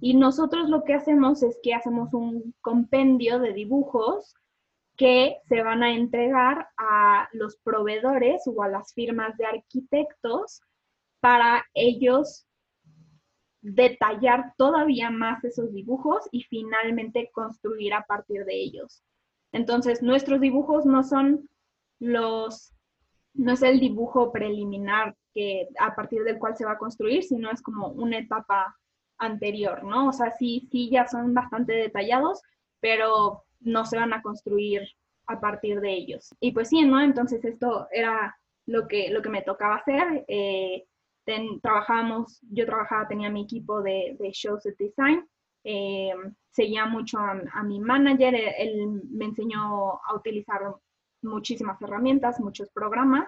Y 0.00 0.14
nosotros 0.14 0.68
lo 0.68 0.84
que 0.84 0.94
hacemos 0.94 1.42
es 1.42 1.58
que 1.62 1.74
hacemos 1.74 2.12
un 2.14 2.54
compendio 2.60 3.38
de 3.38 3.52
dibujos 3.52 4.34
que 4.96 5.36
se 5.48 5.62
van 5.62 5.82
a 5.82 5.94
entregar 5.94 6.68
a 6.78 7.28
los 7.32 7.56
proveedores 7.58 8.42
o 8.46 8.62
a 8.62 8.68
las 8.68 8.94
firmas 8.94 9.36
de 9.36 9.46
arquitectos 9.46 10.60
para 11.20 11.64
ellos 11.74 12.46
detallar 13.60 14.54
todavía 14.56 15.10
más 15.10 15.44
esos 15.44 15.72
dibujos 15.72 16.28
y 16.30 16.44
finalmente 16.44 17.30
construir 17.32 17.94
a 17.94 18.04
partir 18.04 18.44
de 18.44 18.54
ellos. 18.54 19.02
Entonces, 19.52 20.02
nuestros 20.02 20.40
dibujos 20.40 20.86
no 20.86 21.02
son 21.02 21.48
los, 21.98 22.72
no 23.34 23.52
es 23.52 23.62
el 23.62 23.80
dibujo 23.80 24.32
preliminar 24.32 25.16
que 25.34 25.68
a 25.80 25.94
partir 25.94 26.22
del 26.22 26.38
cual 26.38 26.56
se 26.56 26.64
va 26.64 26.72
a 26.72 26.78
construir, 26.78 27.24
sino 27.24 27.50
es 27.50 27.60
como 27.60 27.88
una 27.88 28.18
etapa 28.18 28.76
anterior, 29.18 29.84
¿no? 29.84 30.08
O 30.08 30.12
sea, 30.12 30.30
sí, 30.32 30.68
sí, 30.70 30.90
ya 30.90 31.06
son 31.06 31.34
bastante 31.34 31.72
detallados, 31.72 32.42
pero 32.80 33.44
no 33.60 33.84
se 33.84 33.96
van 33.96 34.12
a 34.12 34.22
construir 34.22 34.82
a 35.26 35.40
partir 35.40 35.80
de 35.80 35.92
ellos. 35.92 36.34
Y 36.40 36.52
pues 36.52 36.68
sí, 36.68 36.82
¿no? 36.84 37.00
Entonces 37.00 37.44
esto 37.44 37.88
era 37.90 38.36
lo 38.66 38.86
que, 38.88 39.10
lo 39.10 39.22
que 39.22 39.28
me 39.28 39.42
tocaba 39.42 39.76
hacer. 39.76 40.24
Eh, 40.28 40.84
trabajábamos, 41.62 42.40
yo 42.50 42.66
trabajaba, 42.66 43.08
tenía 43.08 43.30
mi 43.30 43.42
equipo 43.42 43.82
de, 43.82 44.16
de 44.18 44.30
show 44.30 44.58
set 44.60 44.76
design, 44.78 45.26
eh, 45.64 46.12
seguía 46.50 46.86
mucho 46.86 47.18
a, 47.18 47.62
mi 47.64 47.80
manager, 47.80 48.34
él, 48.34 49.02
me 49.10 49.24
enseñó 49.24 50.00
a 50.04 50.14
utilizar 50.14 50.60
muchísimas 51.22 51.80
herramientas, 51.82 52.38
muchos 52.40 52.70
programas, 52.70 53.26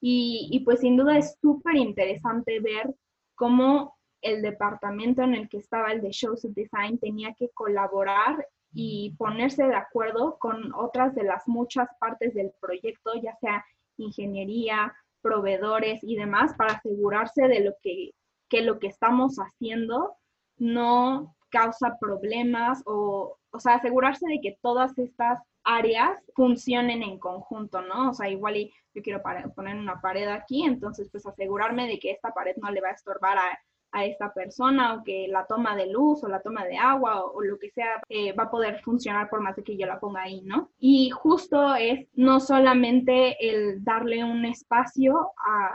Y, 0.00 0.48
y 0.52 0.60
pues 0.60 0.80
sin 0.80 0.96
duda 0.96 1.18
es 1.18 1.36
súper 1.40 1.76
interesante 1.76 2.60
ver 2.60 2.94
cómo 3.34 3.96
el 4.22 4.40
departamento 4.40 5.22
en 5.22 5.34
el 5.34 5.48
que 5.48 5.58
estaba 5.58 5.92
el 5.92 6.00
de 6.00 6.10
Shows 6.10 6.44
of 6.44 6.54
Design 6.54 6.98
tenía 6.98 7.34
que 7.34 7.50
colaborar 7.50 8.46
y 8.72 9.14
ponerse 9.18 9.64
de 9.64 9.74
acuerdo 9.74 10.38
con 10.38 10.72
otras 10.74 11.14
de 11.14 11.24
las 11.24 11.46
muchas 11.46 11.88
partes 11.98 12.32
del 12.34 12.52
proyecto, 12.60 13.12
ya 13.20 13.36
sea 13.36 13.64
ingeniería, 13.98 14.94
proveedores 15.20 16.02
y 16.02 16.16
demás, 16.16 16.54
para 16.56 16.74
asegurarse 16.74 17.48
de 17.48 17.60
lo 17.60 17.72
que, 17.82 18.12
que 18.48 18.62
lo 18.62 18.78
que 18.78 18.86
estamos 18.86 19.36
haciendo 19.36 20.16
no 20.56 21.36
causa 21.50 21.98
problemas 22.00 22.82
o, 22.86 23.36
o 23.50 23.60
sea, 23.60 23.74
asegurarse 23.74 24.26
de 24.26 24.40
que 24.40 24.58
todas 24.62 24.96
estas 24.98 25.40
áreas 25.64 26.18
funcionen 26.34 27.02
en 27.02 27.18
conjunto, 27.18 27.82
¿no? 27.82 28.10
O 28.10 28.14
sea, 28.14 28.28
igual 28.28 28.56
y 28.56 28.72
yo 28.94 29.02
quiero 29.02 29.22
poner 29.54 29.76
una 29.76 30.00
pared 30.00 30.28
aquí, 30.28 30.64
entonces 30.64 31.08
pues 31.10 31.26
asegurarme 31.26 31.86
de 31.86 31.98
que 31.98 32.10
esta 32.10 32.32
pared 32.32 32.56
no 32.56 32.70
le 32.70 32.80
va 32.80 32.88
a 32.88 32.92
estorbar 32.92 33.38
a, 33.38 33.58
a 33.92 34.06
esta 34.06 34.32
persona 34.32 34.94
o 34.94 35.04
que 35.04 35.28
la 35.28 35.46
toma 35.46 35.76
de 35.76 35.86
luz 35.86 36.24
o 36.24 36.28
la 36.28 36.40
toma 36.40 36.64
de 36.64 36.76
agua 36.76 37.24
o, 37.24 37.42
lo 37.42 37.58
que 37.58 37.70
sea 37.70 38.02
eh, 38.08 38.32
va 38.32 38.44
a 38.44 38.50
poder 38.50 38.80
funcionar 38.80 39.28
por 39.28 39.40
más 39.40 39.54
de 39.56 39.62
que 39.62 39.76
yo 39.76 39.86
la 39.86 40.00
ponga 40.00 40.22
ahí, 40.22 40.40
¿no? 40.42 40.70
Y 40.78 41.10
justo 41.10 41.74
es 41.74 42.08
no 42.14 42.40
solamente 42.40 43.36
el 43.40 43.84
darle 43.84 44.24
un 44.24 44.44
espacio 44.44 45.32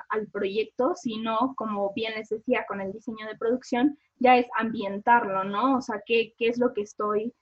al 0.09 0.27
proyecto, 0.27 0.95
sino 0.95 1.53
como 1.55 1.93
bien 1.93 2.15
les 2.15 2.29
decía 2.29 2.65
con 2.67 2.81
el 2.81 2.91
diseño 2.91 3.27
de 3.27 3.37
producción, 3.37 3.97
ya 4.19 4.37
es 4.37 4.47
ambientarlo, 4.57 5.43
¿no? 5.43 5.77
O 5.77 5.81
sea, 5.81 6.01
¿qué, 6.05 6.33
qué 6.37 6.47
es 6.47 6.57
lo 6.57 6.73
que 6.73 6.81
estoy, 6.81 7.33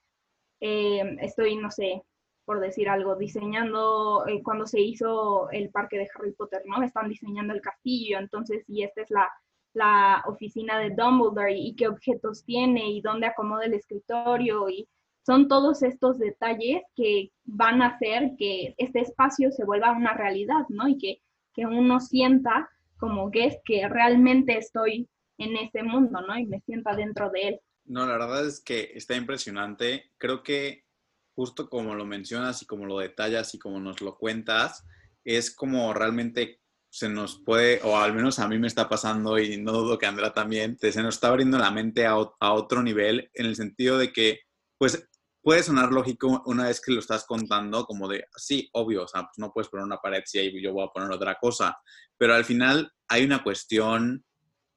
eh, 0.59 1.15
estoy, 1.21 1.55
no 1.55 1.71
sé, 1.71 2.03
por 2.43 2.59
decir 2.59 2.89
algo, 2.89 3.15
diseñando 3.15 4.25
eh, 4.27 4.41
cuando 4.43 4.67
se 4.67 4.79
hizo 4.81 5.49
el 5.51 5.69
parque 5.71 5.97
de 5.97 6.09
Harry 6.13 6.33
Potter, 6.33 6.61
¿no? 6.65 6.83
Están 6.83 7.09
diseñando 7.09 7.53
el 7.53 7.61
castillo, 7.61 8.19
entonces, 8.19 8.63
y 8.67 8.83
esta 8.83 9.01
es 9.01 9.09
la, 9.09 9.29
la 9.75 10.23
oficina 10.27 10.79
de 10.79 10.91
Dumbledore 10.91 11.55
y, 11.55 11.75
qué 11.75 11.87
objetos 11.87 12.43
tiene 12.43 12.89
y 12.89 13.01
dónde 13.01 13.27
acomoda 13.27 13.65
el 13.65 13.73
escritorio 13.73 14.69
y 14.69 14.87
son 15.25 15.47
todos 15.47 15.83
estos 15.83 16.19
detalles 16.19 16.83
que 16.95 17.31
van 17.43 17.81
a 17.81 17.87
hacer 17.87 18.33
que 18.37 18.75
este 18.77 19.01
espacio 19.01 19.51
se 19.51 19.65
vuelva 19.65 19.91
una 19.91 20.13
realidad, 20.13 20.65
¿no? 20.69 20.87
Y 20.87 20.97
que, 20.97 21.21
que 21.53 21.65
uno 21.65 21.99
sienta 21.99 22.69
como 22.97 23.29
es 23.33 23.57
que 23.65 23.87
realmente 23.89 24.57
estoy 24.57 25.09
en 25.37 25.57
ese 25.57 25.83
mundo, 25.83 26.21
¿no? 26.21 26.37
Y 26.37 26.45
me 26.45 26.61
sienta 26.61 26.95
dentro 26.95 27.29
de 27.31 27.47
él. 27.47 27.59
No, 27.85 28.05
la 28.05 28.13
verdad 28.13 28.47
es 28.47 28.61
que 28.63 28.91
está 28.95 29.15
impresionante. 29.15 30.11
Creo 30.17 30.43
que 30.43 30.85
justo 31.35 31.69
como 31.69 31.95
lo 31.95 32.05
mencionas 32.05 32.61
y 32.61 32.65
como 32.65 32.85
lo 32.85 32.99
detallas 32.99 33.53
y 33.53 33.59
como 33.59 33.79
nos 33.79 34.01
lo 34.01 34.17
cuentas, 34.17 34.85
es 35.23 35.53
como 35.53 35.93
realmente 35.93 36.61
se 36.95 37.09
nos 37.09 37.41
puede, 37.43 37.81
o 37.83 37.97
al 37.97 38.13
menos 38.13 38.39
a 38.39 38.47
mí 38.47 38.57
me 38.57 38.67
está 38.67 38.87
pasando 38.87 39.37
y 39.37 39.57
no 39.57 39.73
dudo 39.73 39.97
que 39.97 40.05
Andrea 40.05 40.31
también, 40.31 40.77
se 40.79 41.03
nos 41.03 41.15
está 41.15 41.27
abriendo 41.27 41.57
la 41.57 41.69
mente 41.69 42.05
a, 42.05 42.13
a 42.13 42.53
otro 42.53 42.81
nivel 42.81 43.29
en 43.33 43.47
el 43.47 43.57
sentido 43.57 43.97
de 43.97 44.13
que, 44.13 44.39
pues, 44.77 45.05
puede 45.41 45.61
sonar 45.61 45.91
lógico 45.91 46.41
una 46.45 46.67
vez 46.67 46.79
que 46.79 46.93
lo 46.93 47.01
estás 47.01 47.25
contando, 47.25 47.85
como 47.85 48.07
de, 48.07 48.23
sí, 48.37 48.69
obvio, 48.71 49.03
o 49.03 49.07
sea, 49.09 49.23
pues 49.23 49.37
no 49.37 49.51
puedes 49.51 49.67
poner 49.67 49.85
una 49.85 49.97
pared 49.97 50.23
si 50.25 50.39
ahí 50.39 50.61
yo 50.61 50.71
voy 50.71 50.85
a 50.85 50.87
poner 50.87 51.11
otra 51.11 51.35
cosa, 51.35 51.77
pero 52.17 52.33
al 52.33 52.45
final 52.45 52.89
hay 53.09 53.25
una 53.25 53.43
cuestión 53.43 54.23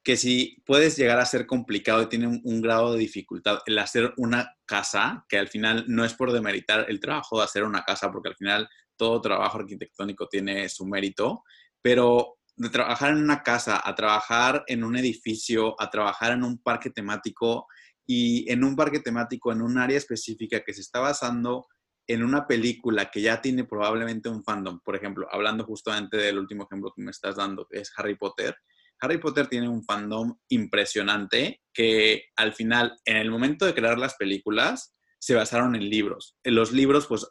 que 0.03 0.17
si 0.17 0.61
puedes 0.67 0.97
llegar 0.97 1.21
a 1.21 1.25
ser 1.25 1.47
complicado 1.47 2.03
y 2.03 2.09
tiene 2.09 2.27
un, 2.27 2.61
grado 2.61 2.95
de 2.95 2.99
dificultad 2.99 3.61
el 3.65 3.79
hacer 3.79 4.13
una 4.17 4.57
casa, 4.67 5.25
que 5.29 5.39
al 5.39 5.47
final 5.47 5.85
no 5.87 6.05
es 6.05 6.15
por 6.15 6.33
demeritar 6.33 6.87
el 6.89 6.99
trabajo 6.99 7.39
de 7.39 7.45
hacer 7.45 7.63
una 7.63 7.85
casa, 7.85 8.11
porque 8.11 8.31
al 8.31 8.37
final 8.37 8.69
todo 8.97 9.21
trabajo 9.21 9.59
arquitectónico 9.59 10.27
tiene 10.27 10.69
su 10.69 10.85
mérito, 10.85 11.45
pero 11.83 12.39
de 12.57 12.71
trabajar 12.71 13.13
en 13.13 13.23
una 13.23 13.43
casa 13.43 13.81
a 13.83 13.95
trabajar 13.95 14.65
en 14.67 14.83
un 14.85 14.97
edificio, 14.97 15.81
a 15.81 15.91
trabajar 15.91 16.33
en 16.33 16.43
un 16.43 16.59
parque 16.59 16.91
temático 16.91 17.67
y 18.07 18.51
en 18.51 18.65
un 18.65 18.75
parque 18.75 19.01
temático 19.01 19.53
en 19.53 19.63
un 19.63 19.79
área 19.79 19.97
específica 19.97 20.65
que 20.65 20.75
se 20.75 20.81
está 20.81 21.01
basando 21.01 21.67
en 22.09 22.25
una 22.25 22.47
película 22.47 23.11
que 23.11 23.21
ya 23.21 23.41
tiene 23.41 23.65
probablemente 23.65 24.29
un 24.29 24.43
fandom, 24.43 24.81
por 24.81 24.97
ejemplo, 24.97 25.29
hablando 25.31 25.65
justamente 25.65 26.17
del 26.17 26.39
último 26.39 26.65
ejemplo 26.65 26.93
que 26.97 27.03
me 27.03 27.11
estás 27.11 27.37
dando, 27.37 27.67
que 27.71 27.81
es 27.81 27.93
Harry 27.97 28.17
Potter, 28.17 28.57
Harry 29.01 29.19
Potter 29.19 29.47
tiene 29.47 29.69
un 29.69 29.85
fandom 29.85 30.37
impresionante 30.49 31.63
que 31.73 32.25
al 32.37 32.53
final, 32.53 32.99
en 33.05 33.17
el 33.17 33.31
momento 33.31 33.65
de 33.65 33.75
crear 33.75 33.99
las 33.99 34.15
películas, 34.15 34.97
se 35.21 35.35
basaron 35.35 35.75
en 35.75 35.89
libros. 35.89 36.37
En 36.43 36.55
los 36.55 36.73
libros, 36.73 37.07
pues, 37.07 37.27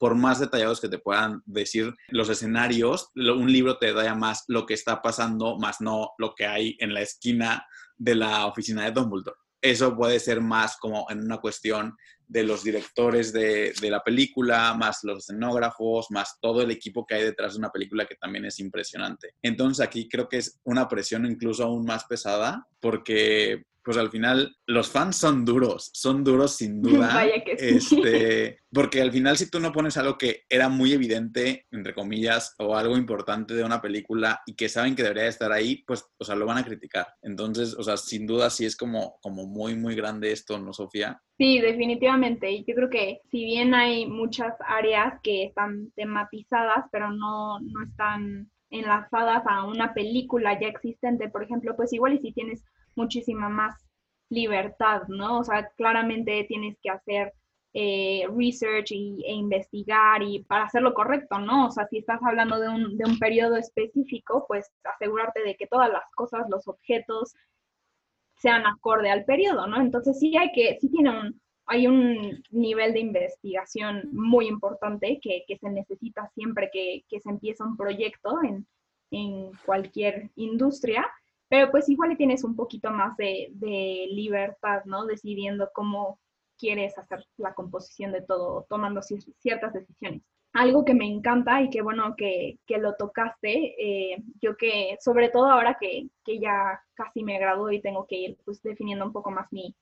por 0.00 0.14
más 0.14 0.40
detallados 0.40 0.80
que 0.80 0.88
te 0.88 0.98
puedan 0.98 1.42
decir 1.44 1.94
los 2.08 2.30
escenarios, 2.30 3.10
un 3.14 3.52
libro 3.52 3.76
te 3.76 3.92
da 3.92 4.14
más 4.14 4.44
lo 4.48 4.64
que 4.64 4.74
está 4.74 5.02
pasando, 5.02 5.58
más 5.58 5.80
no 5.80 6.12
lo 6.16 6.34
que 6.34 6.46
hay 6.46 6.76
en 6.80 6.94
la 6.94 7.02
esquina 7.02 7.66
de 7.98 8.14
la 8.14 8.46
oficina 8.46 8.84
de 8.84 8.92
Dumbledore 8.92 9.36
eso 9.62 9.94
puede 9.94 10.18
ser 10.20 10.40
más 10.40 10.76
como 10.78 11.06
en 11.10 11.20
una 11.20 11.38
cuestión 11.38 11.96
de 12.26 12.44
los 12.44 12.62
directores 12.62 13.32
de, 13.32 13.74
la 13.82 14.02
película, 14.02 14.72
más 14.74 15.00
los 15.02 15.18
escenógrafos, 15.18 16.10
más 16.10 16.38
todo 16.40 16.62
el 16.62 16.70
equipo 16.70 17.04
que 17.04 17.16
hay 17.16 17.24
detrás 17.24 17.54
de 17.54 17.58
una 17.58 17.70
película 17.70 18.06
que 18.06 18.14
también 18.14 18.44
es 18.44 18.60
impresionante. 18.60 19.34
Entonces 19.42 19.84
aquí 19.84 20.08
creo 20.08 20.28
que 20.28 20.38
es 20.38 20.60
una 20.64 20.88
presión 20.88 21.26
incluso 21.26 21.64
aún 21.64 21.84
más 21.84 22.04
pesada 22.04 22.66
porque 22.78 23.64
pues 23.90 23.98
al 23.98 24.10
final 24.10 24.56
los 24.68 24.88
fans 24.88 25.16
son 25.16 25.44
duros, 25.44 25.90
son 25.92 26.22
duros 26.22 26.54
sin 26.54 26.80
duda. 26.82 27.12
Vaya 27.12 27.42
que 27.42 27.58
sí. 27.58 28.00
Este, 28.00 28.60
porque 28.72 29.02
al 29.02 29.10
final 29.10 29.36
si 29.36 29.50
tú 29.50 29.58
no 29.58 29.72
pones 29.72 29.96
algo 29.96 30.16
que 30.16 30.44
era 30.48 30.68
muy 30.68 30.92
evidente, 30.92 31.66
entre 31.72 31.92
comillas, 31.92 32.54
o 32.60 32.76
algo 32.76 32.96
importante 32.96 33.52
de 33.52 33.64
una 33.64 33.82
película 33.82 34.42
y 34.46 34.54
que 34.54 34.68
saben 34.68 34.94
que 34.94 35.02
debería 35.02 35.26
estar 35.26 35.50
ahí, 35.50 35.82
pues, 35.88 36.06
o 36.18 36.24
sea, 36.24 36.36
lo 36.36 36.46
van 36.46 36.58
a 36.58 36.64
criticar. 36.64 37.08
Entonces, 37.20 37.74
o 37.74 37.82
sea, 37.82 37.96
sin 37.96 38.28
duda 38.28 38.48
sí 38.48 38.64
es 38.64 38.76
como, 38.76 39.18
como 39.22 39.44
muy, 39.44 39.74
muy 39.74 39.96
grande 39.96 40.30
esto, 40.30 40.56
¿no, 40.60 40.72
Sofía? 40.72 41.20
Sí, 41.36 41.58
definitivamente. 41.58 42.48
Y 42.48 42.64
yo 42.68 42.76
creo 42.76 42.90
que 42.90 43.22
si 43.32 43.44
bien 43.44 43.74
hay 43.74 44.06
muchas 44.06 44.54
áreas 44.68 45.14
que 45.24 45.46
están 45.46 45.90
tematizadas, 45.96 46.84
pero 46.92 47.10
no, 47.10 47.58
no 47.58 47.82
están 47.82 48.52
enlazadas 48.70 49.42
a 49.48 49.64
una 49.64 49.94
película 49.94 50.60
ya 50.60 50.68
existente, 50.68 51.28
por 51.28 51.42
ejemplo, 51.42 51.74
pues 51.74 51.92
igual 51.92 52.14
y 52.14 52.18
si 52.18 52.30
tienes 52.32 52.62
muchísima 52.96 53.48
más 53.48 53.74
libertad, 54.30 55.02
¿no? 55.08 55.40
O 55.40 55.44
sea, 55.44 55.68
claramente 55.76 56.44
tienes 56.48 56.78
que 56.82 56.90
hacer 56.90 57.32
eh, 57.72 58.26
research 58.36 58.90
y, 58.92 59.24
e 59.24 59.32
investigar 59.32 60.22
y 60.22 60.44
para 60.44 60.64
hacerlo 60.64 60.94
correcto, 60.94 61.38
¿no? 61.38 61.66
O 61.68 61.70
sea, 61.70 61.86
si 61.88 61.98
estás 61.98 62.20
hablando 62.22 62.58
de 62.58 62.68
un, 62.68 62.96
de 62.96 63.04
un 63.04 63.18
periodo 63.18 63.56
específico, 63.56 64.44
pues 64.48 64.70
asegurarte 64.84 65.42
de 65.42 65.56
que 65.56 65.66
todas 65.66 65.90
las 65.90 66.10
cosas, 66.14 66.48
los 66.48 66.66
objetos, 66.68 67.34
sean 68.36 68.66
acorde 68.66 69.10
al 69.10 69.24
periodo, 69.24 69.66
¿no? 69.66 69.80
Entonces 69.80 70.18
sí 70.18 70.36
hay 70.36 70.50
que, 70.52 70.78
sí 70.80 70.90
tiene 70.90 71.10
un, 71.10 71.40
hay 71.66 71.86
un 71.86 72.42
nivel 72.50 72.92
de 72.94 73.00
investigación 73.00 74.08
muy 74.12 74.48
importante 74.48 75.20
que, 75.22 75.44
que 75.46 75.56
se 75.58 75.70
necesita 75.70 76.28
siempre 76.34 76.70
que, 76.72 77.04
que, 77.08 77.20
se 77.20 77.28
empieza 77.30 77.64
un 77.64 77.76
proyecto 77.76 78.42
en, 78.42 78.66
en 79.10 79.52
cualquier 79.64 80.30
industria 80.36 81.08
pero 81.50 81.72
pues 81.72 81.88
igual 81.88 82.16
tienes 82.16 82.44
un 82.44 82.54
poquito 82.54 82.92
más 82.92 83.16
de, 83.16 83.50
libertad, 84.12 84.84
¿no? 84.84 85.04
Decidiendo 85.04 85.68
cómo 85.74 86.20
quieres 86.56 86.96
hacer 86.96 87.26
la 87.38 87.54
composición 87.54 88.12
de 88.12 88.22
todo, 88.22 88.66
tomando 88.68 89.02
ciertas 89.02 89.72
decisiones. 89.72 90.22
Algo 90.52 90.84
que 90.84 90.94
me 90.94 91.06
encanta 91.06 91.60
y 91.60 91.68
que 91.68 91.82
bueno 91.82 92.14
que, 92.16 92.58
lo 92.68 92.94
tocaste, 92.94 93.74
eh, 93.78 94.22
yo 94.40 94.56
que 94.56 94.96
sobre 95.00 95.28
todo 95.28 95.46
ahora 95.50 95.76
que, 95.80 96.08
ya 96.24 96.80
casi 96.94 97.24
me 97.24 97.38
gradué 97.40 97.76
y 97.76 97.82
tengo 97.82 98.06
que 98.06 98.16
ir 98.16 98.38
pues 98.44 98.62
definiendo 98.62 99.04
un 99.04 99.12
poco 99.12 99.32
más 99.32 99.52
mi, 99.52 99.74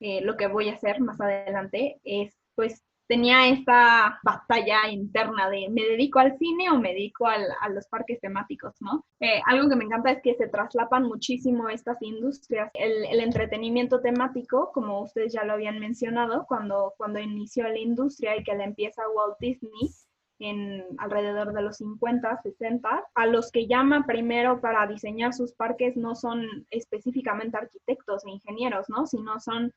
eh, 0.00 0.22
lo 0.22 0.38
que 0.38 0.46
voy 0.46 0.70
a 0.70 0.74
hacer 0.74 0.98
más 1.00 1.20
adelante, 1.20 2.00
es 2.04 2.34
pues 2.54 2.82
tenía 3.12 3.46
esta 3.48 4.18
batalla 4.22 4.88
interna 4.88 5.50
de 5.50 5.68
me 5.68 5.82
dedico 5.82 6.18
al 6.18 6.38
cine 6.38 6.70
o 6.70 6.78
me 6.78 6.94
dedico 6.94 7.26
al, 7.26 7.44
a 7.60 7.68
los 7.68 7.86
parques 7.88 8.18
temáticos, 8.20 8.72
¿no? 8.80 9.04
Eh, 9.20 9.42
algo 9.44 9.68
que 9.68 9.76
me 9.76 9.84
encanta 9.84 10.12
es 10.12 10.22
que 10.22 10.34
se 10.34 10.48
traslapan 10.48 11.02
muchísimo 11.02 11.68
estas 11.68 12.00
industrias. 12.00 12.70
El, 12.72 13.04
el, 13.04 13.20
entretenimiento 13.20 14.00
temático, 14.00 14.70
como 14.72 15.02
ustedes 15.02 15.34
ya 15.34 15.44
lo 15.44 15.52
habían 15.52 15.78
mencionado, 15.78 16.46
cuando, 16.48 16.94
cuando 16.96 17.18
inició 17.18 17.68
la 17.68 17.78
industria 17.78 18.34
y 18.34 18.44
que 18.44 18.54
la 18.54 18.64
empieza 18.64 19.02
Walt 19.14 19.36
Disney, 19.40 19.90
en 20.38 20.86
alrededor 20.96 21.52
de 21.52 21.60
los 21.60 21.76
50, 21.76 22.40
60, 22.42 23.04
a 23.14 23.26
los 23.26 23.52
que 23.52 23.66
llama 23.66 24.06
primero 24.06 24.62
para 24.62 24.86
diseñar 24.86 25.34
sus 25.34 25.52
parques 25.52 25.98
no 25.98 26.14
son 26.14 26.46
específicamente 26.70 27.58
arquitectos 27.58 28.24
e 28.24 28.30
ingenieros, 28.30 28.88
¿no? 28.88 29.06
Sino 29.06 29.38
son 29.38 29.70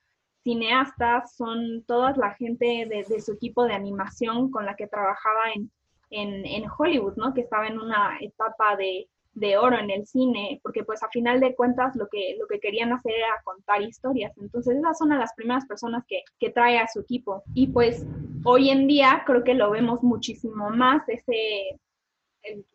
cineastas, 0.45 1.35
son 1.35 1.83
toda 1.87 2.13
la 2.15 2.35
gente 2.35 2.87
de, 2.87 3.19
su 3.19 3.33
equipo 3.33 3.65
de 3.65 3.73
animación 3.73 4.51
con 4.51 4.65
la 4.65 4.75
que 4.75 4.87
trabajaba 4.87 5.51
en, 5.55 5.71
en, 6.11 6.63
Hollywood, 6.69 7.15
¿no? 7.17 7.33
Que 7.33 7.41
estaba 7.41 7.67
en 7.67 7.79
una 7.79 8.19
etapa 8.21 8.75
de, 8.75 9.09
de, 9.33 9.57
oro 9.57 9.79
en 9.79 9.89
el 9.89 10.05
cine, 10.05 10.59
porque 10.61 10.83
pues 10.83 11.01
a 11.01 11.09
final 11.09 11.39
de 11.39 11.55
cuentas 11.55 11.95
lo 11.95 12.07
que, 12.09 12.37
lo 12.39 12.45
que 12.45 12.59
querían 12.59 12.93
hacer 12.93 13.13
era 13.15 13.41
contar 13.43 13.81
historias. 13.81 14.37
Entonces 14.37 14.77
esas 14.77 14.99
son 14.99 15.09
las 15.09 15.33
primeras 15.33 15.65
personas 15.65 16.03
que, 16.07 16.21
que 16.39 16.51
trae 16.51 16.77
a 16.77 16.87
su 16.87 16.99
equipo. 16.99 17.41
Y 17.55 17.67
pues 17.67 18.05
hoy 18.43 18.69
en 18.69 18.85
día 18.85 19.23
creo 19.25 19.43
que 19.43 19.55
lo 19.55 19.71
vemos 19.71 20.03
muchísimo 20.03 20.69
más, 20.69 21.09
ese 21.09 21.79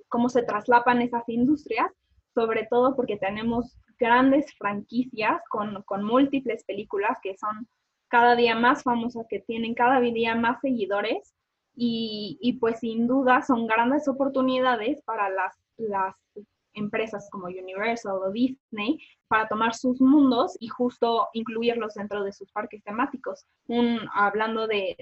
cómo 0.08 0.28
se 0.28 0.42
traslapan 0.42 1.02
esas 1.02 1.22
industrias, 1.28 1.88
sobre 2.34 2.66
todo 2.66 2.96
porque 2.96 3.16
tenemos 3.16 3.78
grandes 4.00 4.52
franquicias 4.54 5.42
con, 5.48 5.82
con 5.82 6.02
múltiples 6.02 6.64
películas 6.64 7.18
que 7.22 7.36
son 7.36 7.68
cada 8.08 8.34
día 8.34 8.56
más 8.56 8.82
famosas, 8.82 9.26
que 9.28 9.38
tienen 9.38 9.74
cada 9.74 10.00
día 10.00 10.34
más 10.34 10.60
seguidores 10.60 11.34
y, 11.76 12.38
y, 12.40 12.54
pues 12.54 12.80
sin 12.80 13.06
duda 13.06 13.42
son 13.42 13.66
grandes 13.66 14.08
oportunidades 14.08 15.00
para 15.02 15.30
las, 15.30 15.56
las 15.76 16.16
empresas 16.74 17.28
como 17.30 17.46
Universal 17.46 18.18
o 18.22 18.30
Disney 18.32 18.98
para 19.28 19.46
tomar 19.48 19.74
sus 19.74 20.00
mundos 20.00 20.56
y 20.58 20.68
justo 20.68 21.28
incluirlos 21.32 21.94
dentro 21.94 22.24
de 22.24 22.32
sus 22.32 22.50
parques 22.50 22.82
temáticos. 22.82 23.46
Hablando 24.12 24.66
de, 24.66 24.96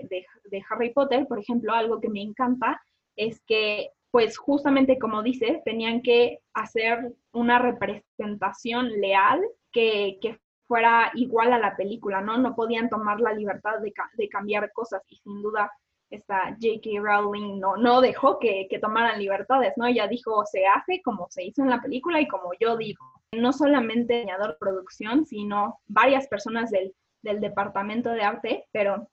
de 0.45 0.63
Harry 0.69 0.93
Potter, 0.93 1.27
por 1.27 1.39
ejemplo, 1.39 1.73
algo 1.73 2.01
que 2.01 2.11
me 2.11 2.21
encanta 2.21 2.81
es 3.17 3.41
que 3.47 3.91
pues 4.11 4.39
justamente 4.39 4.99
como 4.99 5.23
dices, 5.23 5.63
tenían 5.65 6.03
que 6.03 6.41
hacer 6.55 7.13
una 7.33 7.59
representación 7.59 8.89
leal 9.01 9.41
que, 9.73 10.19
que, 10.21 10.39
fuera 10.67 11.11
igual 11.15 11.55
a 11.55 11.59
la 11.59 11.75
película, 11.79 12.21
¿no? 12.21 12.37
No 12.37 12.55
podían 12.55 12.91
tomar 12.91 13.21
la 13.21 13.33
libertad 13.33 13.79
de, 13.81 13.91
de 14.19 14.29
cambiar 14.29 14.71
cosas 14.73 15.03
y 15.09 15.17
sin 15.17 15.41
duda 15.41 15.73
esta 16.11 16.57
J.K. 16.61 17.01
Rowling 17.01 17.59
no, 17.59 17.77
no 17.77 18.01
dejó 18.01 18.39
que, 18.39 18.67
que, 18.69 18.79
tomaran 18.79 19.19
libertades, 19.19 19.73
¿no? 19.77 19.87
Ella 19.87 20.07
dijo, 20.09 20.45
se 20.47 20.67
hace 20.67 21.01
como 21.03 21.27
se 21.31 21.45
hizo 21.45 21.63
en 21.63 21.71
la 21.71 21.81
película 21.81 22.21
y 22.21 22.29
como 22.29 22.51
yo 22.61 22.77
digo. 22.77 23.05
No 23.33 23.53
solamente 23.53 24.15
diseñador 24.15 24.53
de 24.53 24.59
producción, 24.59 25.27
sino 25.27 25.81
varias 25.87 26.29
personas 26.29 26.71
del, 26.71 26.95
del 27.23 27.41
departamento 27.41 28.11
de 28.11 28.23
arte, 28.23 28.65
pero 28.73 29.09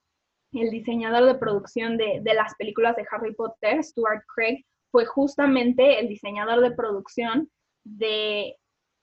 el 0.52 0.70
diseñador 0.70 1.24
de 1.24 1.34
producción 1.34 1.96
de, 1.96 2.20
de 2.22 2.34
las 2.34 2.54
películas 2.54 2.96
de 2.96 3.06
Harry 3.10 3.34
Potter, 3.34 3.82
Stuart 3.84 4.22
Craig, 4.34 4.64
fue 4.90 5.06
justamente 5.06 6.00
el 6.00 6.08
diseñador 6.08 6.60
de 6.60 6.70
producción 6.72 7.50
de 7.84 8.56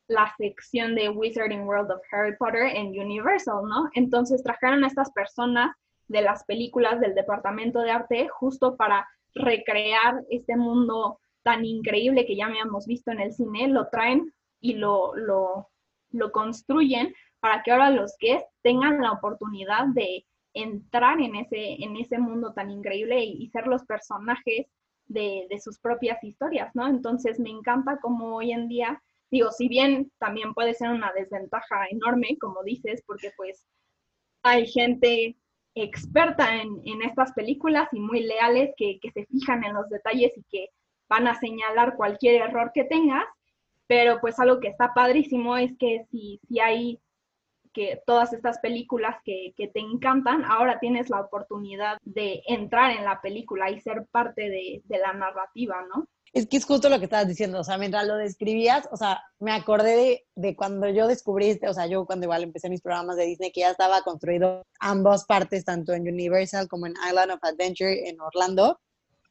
la 0.08 0.34
sección 0.38 0.96
de 0.96 1.10
Wizarding 1.10 1.66
World 1.68 1.92
of 1.92 2.02
Harry 2.12 2.36
Potter 2.38 2.76
en 2.76 2.88
Universal, 2.88 3.64
¿no? 3.68 3.90
Entonces 3.94 4.44
trajeron 4.44 4.84
a 4.84 4.88
estas 4.88 5.12
personas 5.12 5.76
de 6.08 6.22
las 6.22 6.44
películas 6.46 7.00
del 7.00 7.16
departamento 7.16 7.80
de 7.80 7.92
arte 7.92 8.28
justo 8.28 8.76
para 8.76 9.08
recrear 9.34 10.22
este 10.30 10.56
mundo 10.56 11.20
tan 11.44 11.66
increíble 11.66 12.26
que 12.26 12.36
ya 12.36 12.46
habíamos 12.46 12.86
visto 12.86 13.12
en 13.12 13.20
el 13.22 13.34
cine, 13.34 13.68
lo 13.68 13.90
traen 13.90 14.34
y 14.60 14.76
lo, 14.76 15.16
lo, 15.16 15.70
lo 16.12 16.32
construyen 16.32 17.14
para 17.40 17.64
que 17.64 17.72
ahora 17.72 17.90
los 17.90 18.16
guests 18.20 18.50
tengan 18.62 19.02
la 19.02 19.12
oportunidad 19.12 19.88
de 19.94 20.26
entrar 20.54 21.20
en 21.20 21.36
ese, 21.36 21.84
en 21.84 21.98
ese 21.98 22.20
mundo 22.20 22.54
tan 22.54 22.72
increíble 22.72 23.24
y, 23.24 23.44
y 23.44 23.50
ser 23.50 23.68
los 23.68 23.84
personajes 23.86 24.68
de, 25.08 25.48
sus 25.62 25.80
propias 25.80 26.24
historias, 26.24 26.74
¿no? 26.76 26.88
Entonces 26.88 27.40
me 27.40 27.50
encanta 27.50 28.00
como 28.02 28.36
hoy 28.36 28.52
en 28.52 28.68
día, 28.68 29.02
digo, 29.32 29.52
si 29.52 29.68
bien 29.68 30.12
también 30.20 30.54
puede 30.54 30.74
ser 30.74 30.90
una 30.90 31.12
desventaja 31.14 31.86
enorme, 31.90 32.38
como 32.40 32.64
dices, 32.64 33.04
porque 33.06 33.32
pues 33.38 33.66
hay 34.44 34.68
gente 34.68 35.38
experta 35.76 36.56
en, 36.62 36.82
en 36.86 37.02
estas 37.02 37.34
películas 37.34 37.88
y 37.92 38.00
muy 38.00 38.22
leales 38.22 38.74
que, 38.78 39.00
que, 39.02 39.12
se 39.12 39.26
fijan 39.26 39.64
en 39.64 39.74
los 39.74 39.90
detalles 39.90 40.32
y 40.38 40.44
que 40.50 40.70
van 41.10 41.28
a 41.28 41.40
señalar 41.40 41.96
cualquier 41.96 42.42
error 42.42 42.72
que 42.74 42.84
tengas, 42.84 43.26
pero 43.88 44.20
pues 44.22 44.40
algo 44.40 44.60
que 44.60 44.68
está 44.68 44.94
padrísimo 44.94 45.58
es 45.58 45.72
que 45.78 46.06
si, 46.12 46.40
si 46.48 46.60
hay 46.60 47.00
que 47.74 48.02
todas 48.06 48.34
estas 48.34 48.60
películas 48.60 49.18
que, 49.26 49.54
que, 49.58 49.68
te 49.68 49.80
encantan, 49.80 50.46
ahora 50.46 50.80
tienes 50.80 51.10
la 51.10 51.22
oportunidad 51.22 51.98
de 52.04 52.44
entrar 52.48 52.92
en 52.92 53.04
la 53.04 53.22
película 53.22 53.70
y 53.70 53.82
ser 53.82 54.06
parte 54.12 54.50
de, 54.50 54.82
de, 54.86 54.98
la 55.00 55.14
narrativa, 55.14 55.84
¿no? 55.94 56.08
Es 56.32 56.48
que 56.48 56.58
es 56.58 56.66
justo 56.66 56.90
lo 56.90 56.98
que 56.98 57.06
estabas 57.06 57.28
diciendo, 57.28 57.60
o 57.60 57.64
sea, 57.64 57.78
mientras 57.78 58.08
lo 58.08 58.16
describías, 58.16 58.88
o 58.92 58.98
sea, 58.98 59.22
me 59.40 59.52
acordé 59.52 59.96
de, 59.96 60.26
de 60.36 60.56
cuando 60.56 60.90
yo 60.90 61.08
descubrí, 61.08 61.50
este, 61.50 61.70
o 61.70 61.74
sea, 61.74 61.86
yo 61.86 62.06
cuando 62.06 62.26
igual 62.26 62.44
empecé 62.44 62.70
mis 62.70 62.82
programas 62.82 63.18
de 63.18 63.26
Disney, 63.26 63.52
que 63.52 63.62
ya 63.62 63.72
estaba 63.72 64.02
construido 64.02 64.64
ambas 64.80 65.26
partes, 65.26 65.64
tanto 65.64 65.94
en 65.94 66.08
Universal 66.08 66.68
como 66.68 66.88
en 66.88 66.94
Island 67.08 67.32
of 67.32 67.44
Adventure 67.44 68.10
en 68.10 68.20
Orlando, 68.20 68.80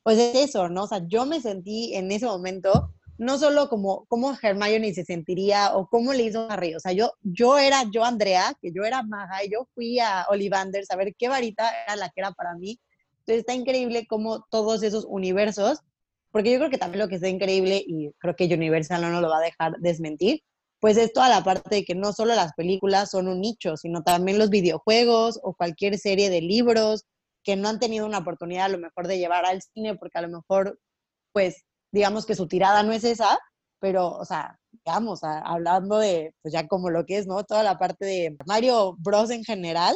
pues 0.02 0.18
es 0.18 0.50
eso, 0.50 0.68
¿no? 0.68 0.84
O 0.84 0.86
sea, 0.86 1.00
yo 1.06 1.26
me 1.26 1.40
sentí 1.40 1.94
en 1.94 2.10
ese 2.10 2.26
momento 2.26 2.92
no 3.22 3.38
solo 3.38 3.68
como 3.68 4.04
cómo 4.06 4.36
Hermione 4.40 4.92
se 4.94 5.04
sentiría 5.04 5.76
o 5.76 5.86
cómo 5.86 6.12
le 6.12 6.24
hizo 6.24 6.50
Harry, 6.50 6.74
o 6.74 6.80
sea, 6.80 6.90
yo, 6.90 7.12
yo 7.22 7.56
era 7.56 7.84
yo 7.92 8.04
Andrea, 8.04 8.52
que 8.60 8.72
yo 8.74 8.82
era 8.82 9.04
Maga 9.04 9.44
y 9.44 9.50
yo 9.50 9.68
fui 9.74 10.00
a 10.00 10.26
Ollivander 10.28 10.84
a 10.88 10.96
ver 10.96 11.14
qué 11.16 11.28
varita 11.28 11.70
era 11.84 11.94
la 11.94 12.08
que 12.08 12.20
era 12.20 12.32
para 12.32 12.56
mí. 12.56 12.80
Entonces 13.20 13.40
está 13.40 13.54
increíble 13.54 14.06
cómo 14.08 14.44
todos 14.50 14.82
esos 14.82 15.04
universos, 15.08 15.78
porque 16.32 16.50
yo 16.50 16.58
creo 16.58 16.70
que 16.70 16.78
también 16.78 16.98
lo 16.98 17.08
que 17.08 17.14
está 17.14 17.28
increíble 17.28 17.84
y 17.86 18.10
creo 18.18 18.34
que 18.34 18.52
Universal 18.52 19.00
no 19.02 19.20
lo 19.20 19.28
va 19.28 19.38
a 19.38 19.42
dejar 19.42 19.76
desmentir, 19.78 20.42
pues 20.80 20.96
es 20.96 21.12
toda 21.12 21.28
la 21.28 21.44
parte 21.44 21.76
de 21.76 21.84
que 21.84 21.94
no 21.94 22.12
solo 22.12 22.34
las 22.34 22.54
películas 22.54 23.10
son 23.12 23.28
un 23.28 23.40
nicho, 23.40 23.76
sino 23.76 24.02
también 24.02 24.38
los 24.38 24.50
videojuegos 24.50 25.38
o 25.44 25.54
cualquier 25.54 25.96
serie 25.96 26.28
de 26.28 26.40
libros 26.40 27.04
que 27.44 27.54
no 27.54 27.68
han 27.68 27.78
tenido 27.78 28.04
una 28.04 28.18
oportunidad 28.18 28.64
a 28.64 28.70
lo 28.70 28.78
mejor 28.78 29.06
de 29.06 29.18
llevar 29.18 29.46
al 29.46 29.62
cine 29.62 29.94
porque 29.94 30.18
a 30.18 30.22
lo 30.22 30.28
mejor 30.28 30.80
pues 31.32 31.64
digamos 31.92 32.26
que 32.26 32.34
su 32.34 32.48
tirada 32.48 32.82
no 32.82 32.92
es 32.92 33.04
esa, 33.04 33.38
pero, 33.78 34.08
o 34.08 34.24
sea, 34.24 34.58
digamos, 34.70 35.20
hablando 35.22 35.98
de, 35.98 36.34
pues 36.42 36.52
ya 36.52 36.66
como 36.66 36.90
lo 36.90 37.04
que 37.04 37.18
es, 37.18 37.26
¿no? 37.26 37.44
Toda 37.44 37.62
la 37.62 37.78
parte 37.78 38.04
de 38.04 38.36
Mario 38.46 38.96
Bros 38.98 39.30
en 39.30 39.44
general, 39.44 39.94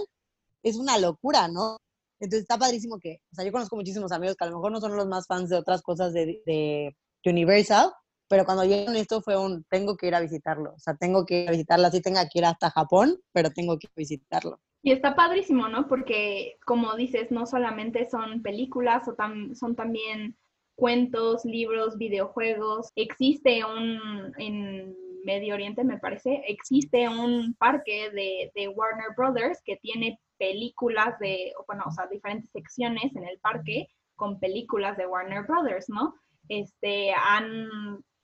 es 0.62 0.76
una 0.76 0.98
locura, 0.98 1.48
¿no? 1.48 1.78
Entonces 2.20 2.42
está 2.42 2.58
padrísimo 2.58 2.98
que, 2.98 3.18
o 3.32 3.34
sea, 3.34 3.44
yo 3.44 3.52
conozco 3.52 3.76
muchísimos 3.76 4.12
amigos 4.12 4.36
que 4.36 4.44
a 4.44 4.48
lo 4.48 4.56
mejor 4.56 4.72
no 4.72 4.80
son 4.80 4.96
los 4.96 5.06
más 5.06 5.26
fans 5.26 5.48
de 5.48 5.56
otras 5.56 5.82
cosas 5.82 6.12
de, 6.12 6.42
de 6.44 6.96
Universal, 7.24 7.92
pero 8.28 8.44
cuando 8.44 8.64
llegaron 8.64 8.96
esto 8.96 9.20
fue 9.20 9.36
un, 9.36 9.64
tengo 9.70 9.96
que 9.96 10.08
ir 10.08 10.14
a 10.14 10.20
visitarlo, 10.20 10.74
o 10.74 10.78
sea, 10.78 10.96
tengo 10.96 11.24
que 11.24 11.42
ir 11.42 11.48
a 11.48 11.52
visitarlo, 11.52 11.86
así 11.86 12.00
tenga 12.00 12.28
que 12.28 12.40
ir 12.40 12.44
hasta 12.44 12.70
Japón, 12.70 13.20
pero 13.32 13.50
tengo 13.50 13.78
que 13.78 13.88
visitarlo. 13.94 14.60
Y 14.82 14.92
está 14.92 15.16
padrísimo, 15.16 15.68
¿no? 15.68 15.88
Porque, 15.88 16.58
como 16.64 16.94
dices, 16.96 17.30
no 17.30 17.46
solamente 17.46 18.08
son 18.08 18.42
películas, 18.42 19.06
o 19.08 19.14
tam 19.14 19.54
son 19.54 19.74
también 19.74 20.36
cuentos, 20.76 21.44
libros, 21.44 21.96
videojuegos. 21.96 22.92
Existe 22.94 23.64
un, 23.64 24.32
en 24.38 24.94
Medio 25.24 25.54
Oriente 25.54 25.82
me 25.82 25.98
parece, 25.98 26.44
existe 26.46 27.08
un 27.08 27.54
parque 27.54 28.10
de, 28.10 28.52
de 28.54 28.68
Warner 28.68 29.08
Brothers 29.16 29.60
que 29.64 29.76
tiene 29.78 30.20
películas 30.38 31.18
de, 31.18 31.52
bueno, 31.66 31.84
o 31.86 31.90
sea, 31.90 32.06
diferentes 32.06 32.50
secciones 32.50 33.14
en 33.16 33.24
el 33.24 33.38
parque 33.40 33.88
con 34.14 34.38
películas 34.38 34.96
de 34.96 35.06
Warner 35.06 35.44
Brothers, 35.44 35.88
¿no? 35.88 36.14
Este, 36.48 37.12
han, 37.12 37.68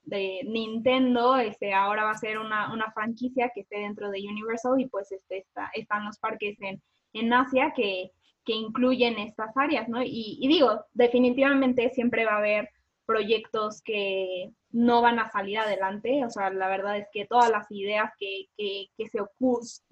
de 0.04 0.42
Nintendo, 0.44 1.36
este, 1.36 1.74
ahora 1.74 2.04
va 2.04 2.12
a 2.12 2.18
ser 2.18 2.38
una, 2.38 2.72
una 2.72 2.92
franquicia 2.92 3.50
que 3.52 3.62
esté 3.62 3.80
dentro 3.80 4.10
de 4.10 4.20
Universal 4.20 4.80
y 4.80 4.86
pues 4.86 5.10
este, 5.10 5.38
está, 5.38 5.70
están 5.74 6.04
los 6.04 6.18
parques 6.18 6.56
en, 6.60 6.80
en 7.14 7.32
Asia 7.32 7.72
que, 7.74 8.12
que 8.44 8.52
incluyen 8.52 9.18
estas 9.18 9.56
áreas, 9.56 9.88
¿no? 9.88 10.02
Y, 10.02 10.46
digo, 10.48 10.84
definitivamente 10.92 11.90
siempre 11.90 12.24
va 12.24 12.34
a 12.34 12.38
haber 12.38 12.70
proyectos 13.06 13.82
que 13.82 14.50
no 14.70 15.02
van 15.02 15.18
a 15.18 15.30
salir 15.30 15.58
adelante, 15.58 16.24
o 16.24 16.30
sea, 16.30 16.50
la 16.50 16.68
verdad 16.68 16.96
es 16.96 17.08
que 17.12 17.26
todas 17.26 17.50
las 17.50 17.70
ideas 17.70 18.10
que, 18.18 18.46
que, 18.56 18.86
que 18.96 19.08
se, 19.08 19.18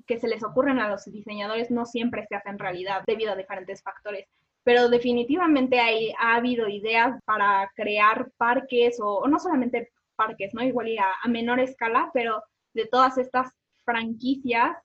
que 0.07 0.19
se 0.19 0.29
les 0.29 0.43
ocurren 0.43 0.79
a 0.79 0.89
los 0.89 1.05
diseñadores 1.05 1.71
no 1.71 1.85
siempre 1.85 2.25
se 2.27 2.37
hacen 2.37 2.59
realidad 2.59 3.03
debido 3.07 3.33
a 3.33 3.37
diferentes 3.37 3.83
factores, 3.83 4.27
pero 4.63 4.89
definitivamente 4.89 5.81
hay, 5.81 6.13
ha 6.19 6.37
habido 6.37 6.69
ideas 6.69 7.21
para 7.25 7.71
crear 7.75 8.31
parques 8.37 8.99
o, 9.03 9.27
no 9.29 9.39
solamente 9.39 9.91
parques, 10.17 10.55
¿no? 10.55 10.63
Igual 10.63 10.97
a 10.99 11.29
menor 11.29 11.61
escala, 11.61 12.11
pero 12.15 12.43
de 12.75 12.87
todas 12.87 13.19
estas 13.19 13.53
franquicias 13.85 14.77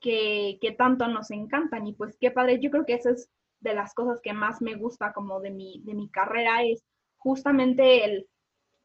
que, 0.00 0.58
tanto 0.76 1.08
nos 1.08 1.30
encantan. 1.30 1.86
Y 1.86 1.94
pues 1.94 2.16
qué 2.20 2.30
padre, 2.30 2.60
yo 2.60 2.70
creo 2.70 2.84
que 2.84 2.94
eso 2.94 3.10
es 3.10 3.30
de 3.60 3.74
las 3.74 3.94
cosas 3.94 4.20
que 4.22 4.32
más 4.32 4.62
me 4.62 4.76
gusta 4.76 5.12
como 5.12 5.40
de 5.40 5.50
mi, 5.50 5.82
de 5.84 5.94
mi 5.94 6.08
carrera, 6.10 6.62
es 6.62 6.84
justamente 7.16 8.04
el 8.04 8.26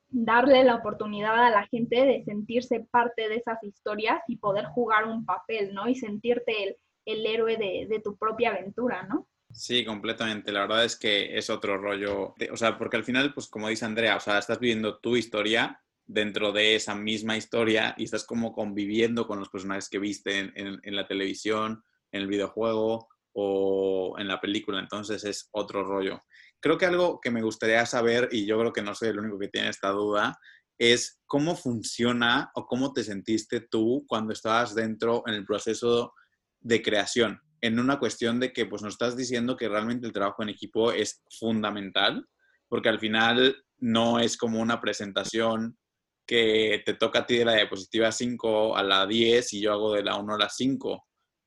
darle 0.10 0.64
la 0.64 0.76
oportunidad 0.76 1.46
a 1.46 1.50
la 1.50 1.68
gente 1.68 2.06
de 2.06 2.24
sentirse 2.24 2.88
parte 2.92 3.30
de 3.30 3.36
esas 3.36 3.64
historias 3.64 4.22
y 4.28 4.38
poder 4.38 4.66
jugar 4.66 5.06
un 5.06 5.26
papel, 5.26 5.74
¿no? 5.74 5.88
Y 5.88 5.96
sentirte 5.96 6.64
el, 6.64 6.78
el 7.06 7.26
héroe 7.26 7.58
de, 7.58 7.88
de, 7.90 8.00
tu 8.00 8.16
propia 8.18 8.52
aventura, 8.52 9.04
¿no? 9.04 9.28
Sí, 9.52 9.86
completamente. 9.86 10.52
La 10.52 10.62
verdad 10.62 10.86
es 10.86 10.98
que 10.98 11.38
es 11.38 11.50
otro 11.50 11.78
rollo. 11.78 12.34
O 12.52 12.58
sea, 12.58 12.78
porque 12.78 12.98
al 12.98 13.04
final, 13.04 13.34
pues 13.34 13.48
como 13.48 13.70
dice 13.70 13.86
Andrea, 13.86 14.18
o 14.18 14.20
sea, 14.20 14.40
estás 14.40 14.60
viviendo 14.60 14.98
tu 14.98 15.16
historia 15.16 15.80
dentro 16.14 16.52
de 16.52 16.76
esa 16.76 16.94
misma 16.96 17.36
historia 17.36 17.96
y 17.98 18.04
estás 18.04 18.24
como 18.24 18.54
conviviendo 18.54 19.26
con 19.26 19.40
los 19.40 19.50
personajes 19.50 19.90
que 19.90 20.00
viste 20.00 20.40
en, 20.40 20.54
en, 20.56 20.80
en, 20.84 20.96
la 20.96 21.08
televisión, 21.08 21.84
en 22.12 22.22
el 22.22 22.28
videojuego 22.28 23.08
o 23.34 24.16
en 24.20 24.28
la 24.28 24.40
película. 24.40 24.80
Entonces 24.80 25.24
es 25.24 25.50
otro 25.52 25.84
rollo. 25.84 26.22
Creo 26.60 26.78
que 26.78 26.86
algo 26.86 27.20
que 27.20 27.32
me 27.32 27.42
gustaría 27.42 27.86
saber, 27.86 28.30
y 28.32 28.46
yo 28.46 28.60
creo 28.60 28.72
que 28.72 28.84
no 28.84 28.94
soy 28.94 29.10
el 29.10 29.20
único 29.20 29.40
que 29.40 29.48
tiene 29.48 29.70
esta 29.70 29.90
duda, 29.90 30.38
es 30.78 31.20
cómo 31.26 31.56
funciona 31.56 32.52
o 32.56 32.66
cómo 32.66 32.94
te 32.94 33.04
sentiste 33.04 33.62
tú 33.62 34.06
cuando 34.08 34.34
estabas 34.34 34.76
dentro 34.76 35.24
en 35.26 35.34
el 35.34 35.46
proceso 35.46 36.14
de 36.60 36.82
creación, 36.82 37.42
en 37.62 37.80
una 37.80 38.00
cuestión 38.00 38.40
de 38.40 38.54
que 38.54 38.66
pues 38.66 38.82
nos 38.82 38.94
estás 38.94 39.18
diciendo 39.18 39.58
que 39.58 39.68
realmente 39.68 40.06
el 40.06 40.14
trabajo 40.14 40.44
en 40.44 40.50
equipo 40.50 40.92
es 40.92 41.24
fundamental, 41.40 42.28
porque 42.70 42.90
al 42.90 43.00
final 43.00 43.56
no 43.78 44.20
es 44.20 44.38
como 44.38 44.60
una 44.60 44.80
presentación 44.80 45.78
que 46.26 46.82
te 46.86 46.94
toca 46.94 47.20
a 47.20 47.26
ti 47.26 47.38
de 47.38 47.46
la 47.46 47.56
diapositiva 47.56 48.12
5 48.12 48.76
a 48.76 48.84
la 48.84 49.06
10 49.06 49.54
y 49.54 49.62
yo 49.62 49.74
hago 49.74 49.94
de 49.94 50.04
la 50.04 50.16
1 50.16 50.36
a 50.36 50.38
la 50.38 50.50
5. 50.50 51.06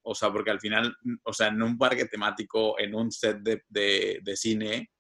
O 0.08 0.14
sea, 0.14 0.32
porque 0.32 0.50
al 0.50 0.60
final, 0.60 0.94
o 1.24 1.32
sea, 1.32 1.48
en 1.48 1.62
un 1.62 1.76
parque 1.76 2.04
temático, 2.06 2.78
en 2.78 2.94
un 2.94 3.10
set 3.10 3.38
de, 3.38 3.62
de, 3.68 4.36
cine, 4.36 4.90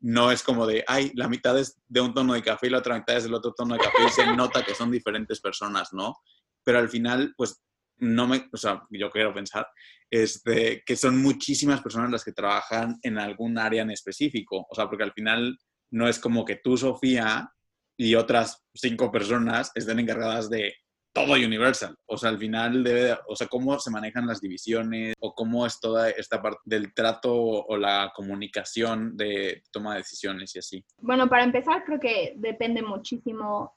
no 0.00 0.30
es 0.30 0.42
como 0.42 0.66
de, 0.66 0.84
ay, 0.86 1.12
la 1.14 1.28
mitad 1.28 1.58
es 1.58 1.78
de 1.86 2.00
un 2.00 2.14
tono 2.14 2.32
de 2.32 2.42
café 2.42 2.68
y 2.68 2.70
la 2.70 2.78
otra 2.78 2.98
mitad 2.98 3.16
es 3.16 3.24
del 3.24 3.34
otro 3.34 3.52
tono 3.52 3.74
de 3.74 3.80
café 3.80 3.98
y 4.06 4.10
se 4.10 4.26
nota 4.34 4.64
que 4.64 4.74
son 4.74 4.90
diferentes 4.90 5.40
personas, 5.40 5.92
¿no? 5.92 6.16
Pero 6.64 6.78
al 6.78 6.88
final, 6.88 7.34
pues, 7.36 7.62
no 7.98 8.26
me, 8.26 8.48
o 8.52 8.56
sea, 8.56 8.82
yo 8.90 9.10
quiero 9.10 9.34
pensar, 9.34 9.66
este, 10.10 10.82
que 10.84 10.96
son 10.96 11.20
muchísimas 11.20 11.82
personas 11.82 12.10
las 12.10 12.24
que 12.24 12.32
trabajan 12.32 12.98
en 13.02 13.18
algún 13.18 13.58
área 13.58 13.82
en 13.82 13.90
específico. 13.90 14.66
O 14.70 14.74
sea, 14.74 14.88
porque 14.88 15.04
al 15.04 15.12
final 15.12 15.58
no 15.90 16.08
es 16.08 16.18
como 16.18 16.44
que 16.44 16.56
tú, 16.56 16.76
Sofía, 16.76 17.53
y 17.96 18.14
otras 18.14 18.64
cinco 18.74 19.10
personas 19.10 19.70
estén 19.74 20.00
encargadas 20.00 20.50
de 20.50 20.74
todo 21.14 21.34
Universal. 21.34 21.96
O 22.06 22.16
sea, 22.16 22.30
al 22.30 22.38
final 22.38 22.82
debe, 22.82 23.16
o 23.28 23.36
sea, 23.36 23.46
cómo 23.46 23.78
se 23.78 23.90
manejan 23.90 24.26
las 24.26 24.40
divisiones 24.40 25.14
o 25.20 25.32
cómo 25.32 25.64
es 25.64 25.78
toda 25.78 26.10
esta 26.10 26.42
parte 26.42 26.60
del 26.64 26.92
trato 26.92 27.32
o 27.32 27.76
la 27.76 28.12
comunicación 28.14 29.16
de 29.16 29.62
toma 29.70 29.92
de 29.92 29.98
decisiones 29.98 30.54
y 30.56 30.58
así. 30.58 30.84
Bueno, 30.98 31.28
para 31.28 31.44
empezar, 31.44 31.84
creo 31.84 32.00
que 32.00 32.34
depende 32.36 32.82
muchísimo 32.82 33.76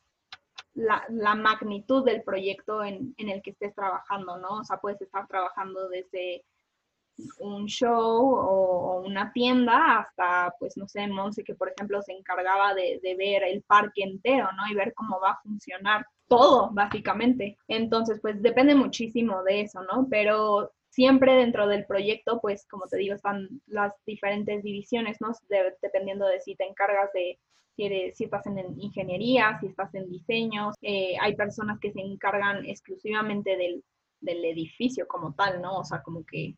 la, 0.73 1.05
la 1.09 1.35
magnitud 1.35 2.03
del 2.03 2.23
proyecto 2.23 2.83
en, 2.83 3.13
en, 3.17 3.29
el 3.29 3.41
que 3.43 3.51
estés 3.51 3.73
trabajando, 3.75 4.37
¿no? 4.37 4.59
O 4.59 4.63
sea, 4.63 4.77
puedes 4.77 5.01
estar 5.01 5.27
trabajando 5.27 5.89
desde 5.89 6.43
un 7.39 7.65
show 7.65 8.35
o, 8.35 9.01
una 9.05 9.31
tienda 9.33 9.99
hasta, 9.99 10.53
pues, 10.59 10.77
no 10.77 10.87
sé, 10.87 11.07
Monse, 11.07 11.43
que 11.43 11.55
por 11.55 11.69
ejemplo 11.69 12.01
se 12.01 12.13
encargaba 12.13 12.73
de, 12.73 12.99
ver 13.17 13.43
el 13.43 13.63
parque 13.63 14.03
entero, 14.03 14.49
¿no? 14.55 14.71
Y 14.71 14.75
ver 14.75 14.93
cómo 14.93 15.19
va 15.19 15.31
a 15.31 15.41
funcionar 15.41 16.05
todo, 16.27 16.69
básicamente. 16.71 17.57
Entonces, 17.67 18.19
pues 18.21 18.41
depende 18.41 18.75
muchísimo 18.75 19.43
de 19.43 19.61
eso, 19.61 19.81
¿no? 19.83 20.07
Pero 20.09 20.71
siempre 20.89 21.35
dentro 21.35 21.67
del 21.67 21.85
proyecto, 21.85 22.39
pues, 22.41 22.67
como 22.67 22.85
te 22.87 22.97
digo, 22.97 23.15
están 23.15 23.49
las 23.67 23.93
diferentes 24.05 24.63
divisiones, 24.63 25.17
¿no? 25.21 25.31
De, 25.49 25.75
dependiendo 25.81 26.27
de 26.27 26.41
si 26.41 26.55
te 26.55 26.65
encargas 26.65 27.11
de 27.13 27.39
si, 27.77 28.23
estás 28.23 28.45
en 28.47 28.57
ingeniería, 28.81 29.57
si 29.59 29.67
estás 29.67 29.93
en 29.93 30.09
diseños, 30.09 30.75
eh, 30.81 31.15
hay 31.21 31.35
personas 31.35 31.79
que 31.79 31.91
se 31.91 32.01
encargan 32.01 32.65
exclusivamente 32.65 33.55
del, 33.55 33.83
del 34.19 34.43
edificio 34.45 35.07
como 35.07 35.33
tal, 35.33 35.61
¿no? 35.61 35.77
O 35.77 35.83
sea, 35.83 36.01
como 36.01 36.25
que 36.25 36.55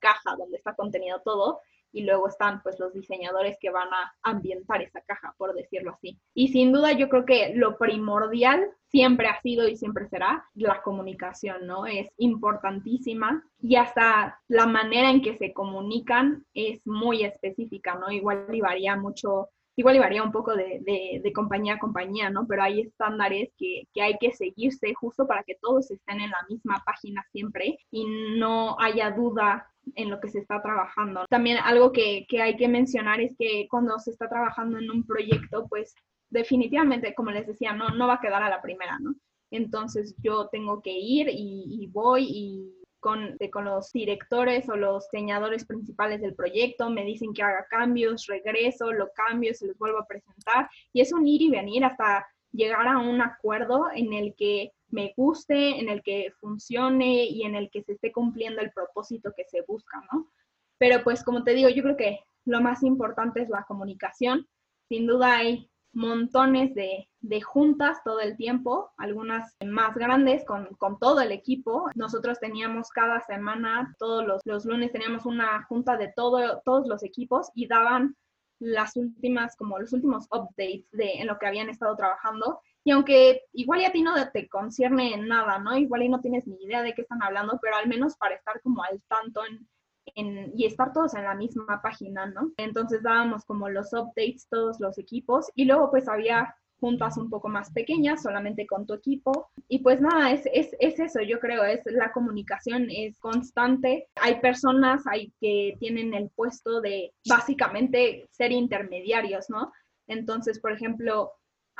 caja 0.00 0.34
donde 0.36 0.56
está 0.56 0.74
contenido 0.74 1.20
todo, 1.24 1.60
y 1.92 2.02
luego 2.02 2.28
están 2.28 2.62
pues 2.62 2.78
los 2.78 2.92
diseñadores 2.92 3.56
que 3.60 3.70
van 3.70 3.88
a 3.92 4.14
ambientar 4.22 4.82
esa 4.82 5.00
caja, 5.02 5.34
por 5.36 5.54
decirlo 5.54 5.92
así. 5.92 6.18
Y 6.34 6.48
sin 6.48 6.72
duda 6.72 6.92
yo 6.92 7.08
creo 7.08 7.24
que 7.24 7.52
lo 7.54 7.78
primordial 7.78 8.70
siempre 8.88 9.28
ha 9.28 9.40
sido 9.40 9.68
y 9.68 9.76
siempre 9.76 10.08
será 10.08 10.44
la 10.54 10.82
comunicación, 10.82 11.66
¿no? 11.66 11.86
Es 11.86 12.08
importantísima 12.16 13.44
y 13.60 13.76
hasta 13.76 14.40
la 14.48 14.66
manera 14.66 15.10
en 15.10 15.22
que 15.22 15.36
se 15.36 15.52
comunican 15.52 16.44
es 16.54 16.86
muy 16.86 17.24
específica, 17.24 17.94
¿no? 17.94 18.10
Igual 18.10 18.46
y 18.52 18.60
varía 18.60 18.96
mucho 18.96 19.48
igual 19.80 19.98
varía 19.98 20.22
un 20.22 20.32
poco 20.32 20.54
de, 20.54 20.80
de, 20.82 21.20
de, 21.22 21.32
compañía 21.32 21.74
a 21.74 21.78
compañía, 21.78 22.30
¿no? 22.30 22.46
Pero 22.46 22.62
hay 22.62 22.80
estándares 22.80 23.50
que, 23.56 23.84
que, 23.92 24.02
hay 24.02 24.16
que 24.20 24.32
seguirse 24.32 24.94
justo 24.94 25.26
para 25.26 25.42
que 25.42 25.56
todos 25.60 25.90
estén 25.90 26.20
en 26.20 26.30
la 26.30 26.44
misma 26.48 26.82
página 26.84 27.24
siempre 27.32 27.78
y 27.90 28.06
no 28.38 28.76
haya 28.78 29.10
duda 29.10 29.66
en 29.94 30.10
lo 30.10 30.20
que 30.20 30.28
se 30.28 30.38
está 30.38 30.62
trabajando. 30.62 31.24
También 31.28 31.58
algo 31.64 31.92
que, 31.92 32.26
que 32.28 32.42
hay 32.42 32.56
que 32.56 32.68
mencionar 32.68 33.20
es 33.20 33.34
que 33.38 33.66
cuando 33.70 33.98
se 33.98 34.10
está 34.10 34.28
trabajando 34.28 34.78
en 34.78 34.90
un 34.90 35.04
proyecto, 35.04 35.66
pues 35.68 35.94
definitivamente, 36.28 37.14
como 37.14 37.30
les 37.30 37.46
decía, 37.46 37.72
no, 37.72 37.88
no 37.88 38.06
va 38.06 38.14
a 38.14 38.20
quedar 38.20 38.42
a 38.42 38.50
la 38.50 38.62
primera, 38.62 38.98
¿no? 39.00 39.14
Entonces 39.50 40.14
yo 40.22 40.48
tengo 40.48 40.80
que 40.80 40.92
ir 40.92 41.28
y, 41.28 41.64
y 41.68 41.86
voy 41.88 42.26
y 42.28 42.79
con, 43.00 43.36
con, 43.50 43.64
los 43.64 43.92
directores 43.92 44.68
o 44.68 44.76
los 44.76 45.10
diseñadores 45.10 45.64
principales 45.64 46.20
del 46.20 46.34
proyecto, 46.34 46.90
me 46.90 47.04
dicen 47.04 47.32
que 47.32 47.42
haga 47.42 47.66
cambios, 47.68 48.26
regreso, 48.26 48.92
lo 48.92 49.10
cambio, 49.12 49.54
se 49.54 49.66
los 49.66 49.78
vuelvo 49.78 49.98
a 49.98 50.06
presentar 50.06 50.68
y 50.92 51.00
es 51.00 51.12
un 51.12 51.26
ir 51.26 51.42
y 51.42 51.50
venir 51.50 51.84
hasta 51.84 52.26
llegar 52.52 52.86
a 52.86 52.98
un 52.98 53.20
acuerdo 53.20 53.86
en 53.94 54.12
el 54.12 54.34
que 54.36 54.72
me 54.88 55.14
guste, 55.16 55.80
en 55.80 55.88
el 55.88 56.02
que 56.02 56.32
funcione 56.40 57.24
y 57.24 57.42
en 57.44 57.54
el 57.54 57.70
que 57.70 57.82
se 57.82 57.92
esté 57.92 58.12
cumpliendo 58.12 58.60
el 58.60 58.72
propósito 58.72 59.32
que 59.36 59.44
se 59.44 59.62
busca, 59.62 60.02
¿no? 60.12 60.30
Pero 60.78 61.02
pues 61.04 61.22
como 61.22 61.44
te 61.44 61.54
digo, 61.54 61.68
yo 61.68 61.82
creo 61.82 61.96
que 61.96 62.20
lo 62.44 62.60
más 62.60 62.82
importante 62.82 63.42
es 63.42 63.48
la 63.48 63.64
comunicación. 63.64 64.48
Sin 64.88 65.06
duda 65.06 65.36
hay 65.36 65.69
montones 65.92 66.74
de, 66.74 67.08
de 67.20 67.40
juntas 67.40 68.02
todo 68.04 68.20
el 68.20 68.36
tiempo, 68.36 68.90
algunas 68.96 69.56
más 69.64 69.94
grandes 69.94 70.44
con, 70.44 70.66
con, 70.76 70.98
todo 70.98 71.20
el 71.20 71.32
equipo. 71.32 71.88
Nosotros 71.94 72.38
teníamos 72.38 72.90
cada 72.90 73.20
semana, 73.20 73.94
todos 73.98 74.26
los, 74.26 74.42
los 74.44 74.64
lunes 74.64 74.92
teníamos 74.92 75.26
una 75.26 75.64
junta 75.64 75.96
de 75.96 76.12
todo, 76.14 76.62
todos 76.64 76.86
los 76.86 77.02
equipos 77.02 77.50
y 77.54 77.66
daban 77.66 78.16
las 78.60 78.96
últimas, 78.96 79.56
como 79.56 79.78
los 79.78 79.92
últimos 79.92 80.26
updates 80.30 80.90
de 80.92 81.14
en 81.14 81.26
lo 81.26 81.38
que 81.38 81.46
habían 81.46 81.70
estado 81.70 81.96
trabajando 81.96 82.60
y 82.82 82.92
aunque 82.92 83.42
igual 83.52 83.80
ya 83.80 83.88
a 83.88 83.92
ti 83.92 84.02
no 84.02 84.14
te 84.30 84.48
concierne 84.48 85.14
en 85.14 85.28
nada, 85.28 85.58
¿no? 85.58 85.76
Igual 85.76 86.02
y 86.02 86.08
no 86.08 86.20
tienes 86.20 86.46
ni 86.46 86.56
idea 86.64 86.82
de 86.82 86.94
qué 86.94 87.02
están 87.02 87.22
hablando, 87.22 87.58
pero 87.60 87.76
al 87.76 87.88
menos 87.88 88.16
para 88.16 88.34
estar 88.34 88.60
como 88.62 88.82
al 88.82 89.02
tanto 89.08 89.44
en, 89.44 89.68
y 90.14 90.66
estar 90.66 90.92
todos 90.92 91.14
en 91.14 91.24
la 91.24 91.34
misma 91.34 91.80
página, 91.82 92.26
¿no? 92.26 92.52
Entonces 92.56 93.02
dábamos 93.02 93.44
como 93.44 93.68
los 93.68 93.92
updates 93.92 94.48
todos 94.48 94.80
los 94.80 94.98
equipos 94.98 95.46
y 95.54 95.64
luego 95.64 95.90
pues 95.90 96.08
había 96.08 96.54
juntas 96.80 97.16
un 97.18 97.28
poco 97.28 97.48
más 97.48 97.70
pequeñas, 97.70 98.22
solamente 98.22 98.66
con 98.66 98.86
tu 98.86 98.94
equipo. 98.94 99.50
Y 99.68 99.80
pues 99.80 100.00
nada, 100.00 100.32
es, 100.32 100.42
es, 100.52 100.74
es, 100.80 100.98
eso, 100.98 101.20
yo 101.20 101.38
creo, 101.38 101.62
es 101.64 101.82
la 101.84 102.10
comunicación 102.12 102.88
es 102.90 103.18
constante. 103.18 104.08
Hay 104.16 104.40
personas 104.40 105.06
hay 105.06 105.32
que 105.40 105.76
tienen 105.78 106.14
el 106.14 106.30
puesto 106.30 106.80
de 106.80 107.12
básicamente 107.28 108.26
ser 108.30 108.50
intermediarios, 108.50 109.50
¿no? 109.50 109.70
Entonces, 110.06 110.58
por 110.58 110.72
ejemplo, 110.72 111.32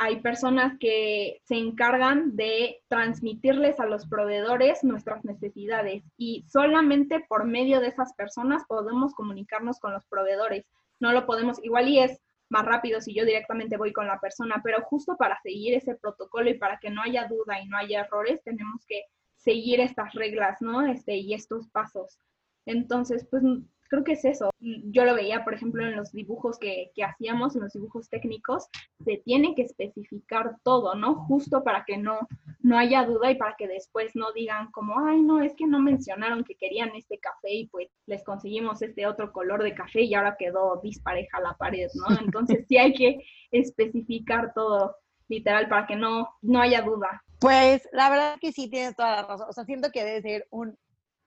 hay 0.03 0.23
personas 0.23 0.79
que 0.79 1.43
se 1.45 1.57
encargan 1.57 2.35
de 2.35 2.81
transmitirles 2.89 3.79
a 3.81 3.85
los 3.85 4.07
proveedores 4.07 4.83
nuestras 4.83 5.27
necesidades 5.27 6.03
y 6.17 6.47
solamente 6.49 7.23
por 7.29 7.45
medio 7.45 7.81
de 7.81 7.89
esas 7.89 8.15
personas 8.15 8.63
podemos 8.67 9.13
comunicarnos 9.13 9.79
con 9.79 9.93
los 9.93 10.07
proveedores. 10.07 10.65
No 11.01 11.13
lo 11.13 11.27
podemos, 11.27 11.63
igual 11.63 11.89
y 11.89 11.99
es 11.99 12.19
más 12.49 12.65
rápido 12.65 13.03
si 13.03 13.15
yo 13.15 13.27
directamente 13.27 13.77
voy 13.77 13.93
con 13.93 14.07
la 14.07 14.19
persona, 14.19 14.63
pero 14.65 14.81
justo 14.85 15.19
para 15.19 15.39
seguir 15.43 15.75
ese 15.75 15.95
protocolo 15.97 16.49
y 16.49 16.55
para 16.55 16.79
que 16.79 16.89
no 16.89 17.03
haya 17.03 17.29
duda 17.29 17.61
y 17.61 17.69
no 17.69 17.77
haya 17.77 18.01
errores, 18.01 18.43
tenemos 18.43 18.87
que 18.87 19.03
seguir 19.37 19.81
estas 19.81 20.15
reglas, 20.15 20.63
¿no? 20.63 20.81
Este, 20.87 21.17
y 21.17 21.35
estos 21.35 21.69
pasos. 21.69 22.19
Entonces, 22.65 23.27
pues 23.31 23.43
creo 23.91 24.05
que 24.05 24.13
es 24.13 24.25
eso. 24.25 24.51
Yo 24.61 25.05
lo 25.05 25.15
veía, 25.15 25.45
por 25.45 25.53
ejemplo, 25.53 25.85
en 25.85 25.97
los 25.97 26.13
dibujos 26.13 26.59
que, 26.59 26.93
que, 26.95 27.03
hacíamos, 27.03 27.57
en 27.57 27.63
los 27.63 27.73
dibujos 27.73 28.09
técnicos, 28.09 28.69
se 29.05 29.21
tiene 29.25 29.55
que 29.55 29.63
especificar 29.63 30.57
todo, 30.63 30.95
¿no? 30.95 31.27
Justo 31.27 31.65
para 31.65 31.85
que 31.85 31.99
no, 31.99 32.21
no 32.61 32.79
haya 32.79 33.05
duda 33.05 33.31
y 33.33 33.35
para 33.35 33.57
que 33.59 33.67
después 33.67 34.13
no 34.15 34.33
digan 34.33 34.71
como, 34.71 34.95
ay, 35.01 35.21
no, 35.21 35.43
es 35.43 35.55
que 35.57 35.67
no 35.67 35.81
mencionaron 35.81 36.45
que 36.45 36.55
querían 36.55 36.91
este 36.95 37.19
café 37.19 37.53
y 37.53 37.67
pues 37.67 37.89
les 38.07 38.23
conseguimos 38.23 38.81
este 38.81 39.07
otro 39.07 39.33
color 39.33 39.63
de 39.63 39.75
café 39.75 40.03
y 40.03 40.15
ahora 40.15 40.37
quedó 40.39 40.81
dispareja 40.83 41.41
la 41.41 41.55
pared, 41.55 41.89
¿no? 41.95 42.07
Entonces 42.21 42.67
sí 42.69 42.79
hay 42.79 42.95
que 42.95 43.25
especificar 43.51 44.53
todo 44.55 44.95
literal 45.29 45.69
para 45.69 45.87
que 45.89 45.97
no, 45.97 46.29
no 46.43 46.61
haya 46.61 46.83
duda. 46.83 47.23
Pues 47.41 47.89
la 47.93 48.09
verdad 48.09 48.39
que 48.41 48.53
sí 48.53 48.71
tienes 48.71 48.95
toda 48.95 49.17
la 49.17 49.23
razón. 49.27 49.47
O 49.49 49.53
sea, 49.53 49.65
siento 49.65 49.91
que 49.91 50.05
debe 50.05 50.23
ser 50.23 50.47
un 50.51 50.79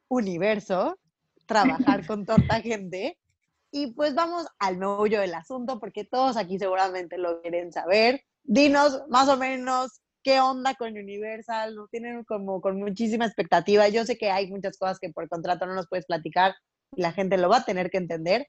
universo 0.08 0.98
trabajar 1.46 2.06
con 2.06 2.26
tanta 2.26 2.62
gente. 2.62 3.18
Y 3.72 3.94
pues 3.94 4.14
vamos 4.14 4.46
al 4.60 4.78
meollo 4.78 5.20
del 5.20 5.34
asunto, 5.34 5.80
porque 5.80 6.06
todos 6.06 6.38
aquí 6.38 6.60
seguramente 6.60 7.18
lo 7.18 7.42
quieren 7.42 7.72
saber. 7.72 8.22
Dinos 8.44 9.02
más 9.10 9.30
o 9.30 9.38
menos 9.38 10.02
qué 10.24 10.40
onda 10.40 10.76
con 10.76 10.98
Universal, 10.98 11.76
¿no? 11.76 11.88
tienen 11.88 12.24
como 12.24 12.62
con 12.62 12.80
muchísima 12.80 13.26
expectativa. 13.26 13.88
Yo 13.90 14.06
sé 14.06 14.18
que 14.18 14.32
hay 14.32 14.50
muchas 14.50 14.78
cosas 14.78 15.00
que 15.00 15.10
por 15.10 15.28
contrato 15.28 15.66
no 15.66 15.76
nos 15.76 15.88
puedes 15.88 16.06
platicar 16.06 16.54
y 16.96 17.02
la 17.02 17.12
gente 17.12 17.38
lo 17.38 17.50
va 17.50 17.58
a 17.58 17.66
tener 17.66 17.90
que 17.90 17.98
entender, 17.98 18.48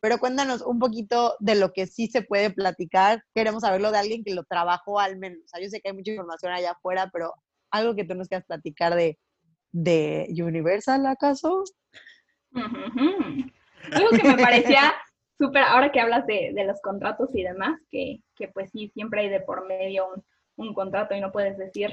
pero 0.00 0.18
cuéntanos 0.18 0.62
un 0.62 0.78
poquito 0.78 1.36
de 1.40 1.54
lo 1.56 1.72
que 1.72 1.86
sí 1.86 2.08
se 2.08 2.22
puede 2.22 2.50
platicar. 2.50 3.22
Queremos 3.34 3.62
saberlo 3.62 3.90
de 3.90 3.98
alguien 3.98 4.24
que 4.24 4.34
lo 4.34 4.44
trabajó 4.44 5.00
al 5.00 5.18
menos. 5.18 5.40
O 5.44 5.48
sea, 5.48 5.60
yo 5.60 5.68
sé 5.68 5.80
que 5.80 5.88
hay 5.88 5.96
mucha 5.96 6.12
información 6.12 6.52
allá 6.52 6.72
afuera, 6.72 7.10
pero 7.12 7.32
algo 7.70 7.96
que 7.96 8.04
tú 8.04 8.14
nos 8.14 8.28
quieras 8.28 8.46
platicar 8.46 8.94
de, 8.94 9.18
de 9.72 10.28
Universal, 10.38 11.06
¿acaso? 11.06 11.64
Algo 13.92 14.10
que 14.10 14.28
me 14.28 14.36
parecía 14.36 14.94
súper, 15.38 15.62
ahora 15.62 15.92
que 15.92 16.00
hablas 16.00 16.26
de, 16.26 16.52
de, 16.54 16.64
los 16.64 16.80
contratos 16.80 17.30
y 17.34 17.42
demás, 17.42 17.78
que, 17.90 18.20
que, 18.34 18.48
pues 18.48 18.70
sí, 18.70 18.90
siempre 18.94 19.22
hay 19.22 19.28
de 19.28 19.40
por 19.40 19.66
medio 19.66 20.08
un, 20.08 20.24
un, 20.56 20.74
contrato 20.74 21.14
y 21.14 21.20
no 21.20 21.32
puedes 21.32 21.58
decir, 21.58 21.90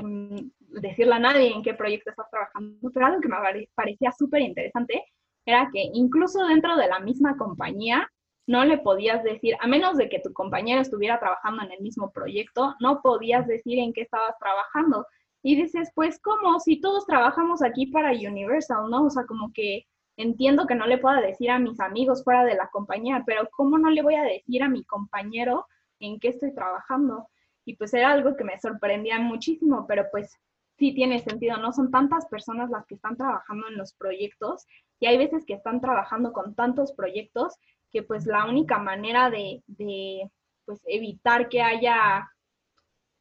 decirle 0.59 1.15
a 1.15 1.19
nadie 1.19 1.53
en 1.53 1.61
qué 1.61 1.73
proyecto 1.73 2.09
estás 2.09 2.29
trabajando, 2.29 2.89
pero 2.93 3.05
algo 3.05 3.21
que 3.21 3.27
me 3.27 3.67
parecía 3.75 4.11
súper 4.11 4.41
interesante 4.41 5.03
era 5.45 5.69
que 5.71 5.89
incluso 5.93 6.45
dentro 6.45 6.77
de 6.77 6.87
la 6.87 6.99
misma 6.99 7.35
compañía 7.37 8.09
no 8.45 8.65
le 8.65 8.77
podías 8.77 9.23
decir, 9.23 9.55
a 9.59 9.67
menos 9.67 9.97
de 9.97 10.09
que 10.09 10.19
tu 10.19 10.33
compañero 10.33 10.81
estuviera 10.81 11.19
trabajando 11.19 11.63
en 11.63 11.71
el 11.71 11.81
mismo 11.81 12.11
proyecto, 12.11 12.75
no 12.79 13.01
podías 13.01 13.47
decir 13.47 13.79
en 13.79 13.93
qué 13.93 14.01
estabas 14.01 14.37
trabajando. 14.39 15.05
Y 15.41 15.55
dices, 15.55 15.91
pues, 15.93 16.19
¿cómo? 16.21 16.59
Si 16.59 16.79
todos 16.79 17.05
trabajamos 17.05 17.61
aquí 17.61 17.87
para 17.87 18.11
Universal, 18.11 18.89
¿no? 18.89 19.05
O 19.05 19.09
sea, 19.09 19.25
como 19.25 19.51
que 19.53 19.85
entiendo 20.17 20.67
que 20.67 20.75
no 20.75 20.85
le 20.85 20.97
pueda 20.97 21.21
decir 21.21 21.51
a 21.51 21.59
mis 21.59 21.79
amigos 21.79 22.23
fuera 22.23 22.43
de 22.45 22.55
la 22.55 22.67
compañía, 22.69 23.23
pero 23.25 23.47
¿cómo 23.51 23.77
no 23.77 23.89
le 23.89 24.01
voy 24.01 24.15
a 24.15 24.23
decir 24.23 24.63
a 24.63 24.69
mi 24.69 24.83
compañero 24.83 25.67
en 25.99 26.19
qué 26.19 26.29
estoy 26.29 26.53
trabajando? 26.53 27.27
Y 27.65 27.75
pues 27.75 27.93
era 27.93 28.11
algo 28.11 28.35
que 28.35 28.43
me 28.43 28.59
sorprendía 28.59 29.19
muchísimo, 29.19 29.85
pero 29.87 30.05
pues 30.11 30.37
sí 30.77 30.93
tiene 30.93 31.19
sentido, 31.19 31.57
no 31.57 31.71
son 31.71 31.91
tantas 31.91 32.25
personas 32.27 32.69
las 32.69 32.85
que 32.85 32.95
están 32.95 33.15
trabajando 33.15 33.67
en 33.67 33.77
los 33.77 33.93
proyectos 33.93 34.65
y 34.99 35.05
hay 35.05 35.17
veces 35.17 35.45
que 35.45 35.53
están 35.53 35.81
trabajando 35.81 36.33
con 36.33 36.55
tantos 36.55 36.93
proyectos 36.93 37.55
que 37.91 38.03
pues 38.03 38.25
la 38.25 38.45
única 38.45 38.79
manera 38.79 39.29
de, 39.29 39.63
de 39.67 40.29
pues 40.65 40.81
evitar 40.85 41.49
que 41.49 41.61
haya 41.61 42.27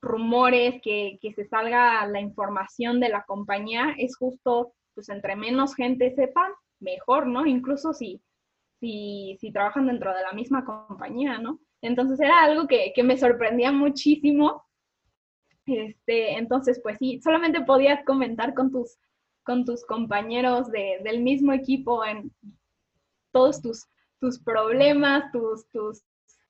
rumores, 0.02 0.82
que, 0.82 1.18
se 1.34 1.44
salga 1.46 2.04
la 2.06 2.20
información 2.20 3.00
de 3.00 3.08
la 3.08 3.22
compañía, 3.22 3.94
es 3.96 4.16
justo, 4.16 4.74
pues 4.94 5.08
entre 5.08 5.36
menos 5.36 5.74
gente 5.74 6.14
sepa, 6.14 6.52
mejor, 6.82 7.26
¿no? 7.26 7.46
Incluso 7.46 7.92
si, 7.92 8.20
si, 8.80 9.38
trabajan 9.52 9.86
dentro 9.86 10.14
de 10.14 10.22
la 10.22 10.32
misma 10.32 10.64
compañía, 10.64 11.38
¿no? 11.38 11.60
Entonces 11.80 12.20
era 12.20 12.42
algo 12.42 12.66
que, 12.66 12.92
me 13.02 13.16
sorprendía 13.16 13.72
muchísimo. 13.72 14.64
Este, 15.66 16.38
entonces, 16.38 16.80
pues 16.82 16.98
sí, 16.98 17.20
solamente 17.22 17.62
podías 17.62 18.04
comentar 18.04 18.54
con 18.54 18.70
tus, 18.70 18.98
con 19.44 19.64
tus 19.64 19.84
compañeros 19.84 20.68
del 20.70 21.20
mismo 21.22 21.52
equipo 21.52 22.04
en 22.04 22.32
todos 23.32 23.62
tus, 23.62 23.86
tus 24.20 24.38
problemas, 24.40 25.30
tus, 25.32 25.68
tus 25.70 26.02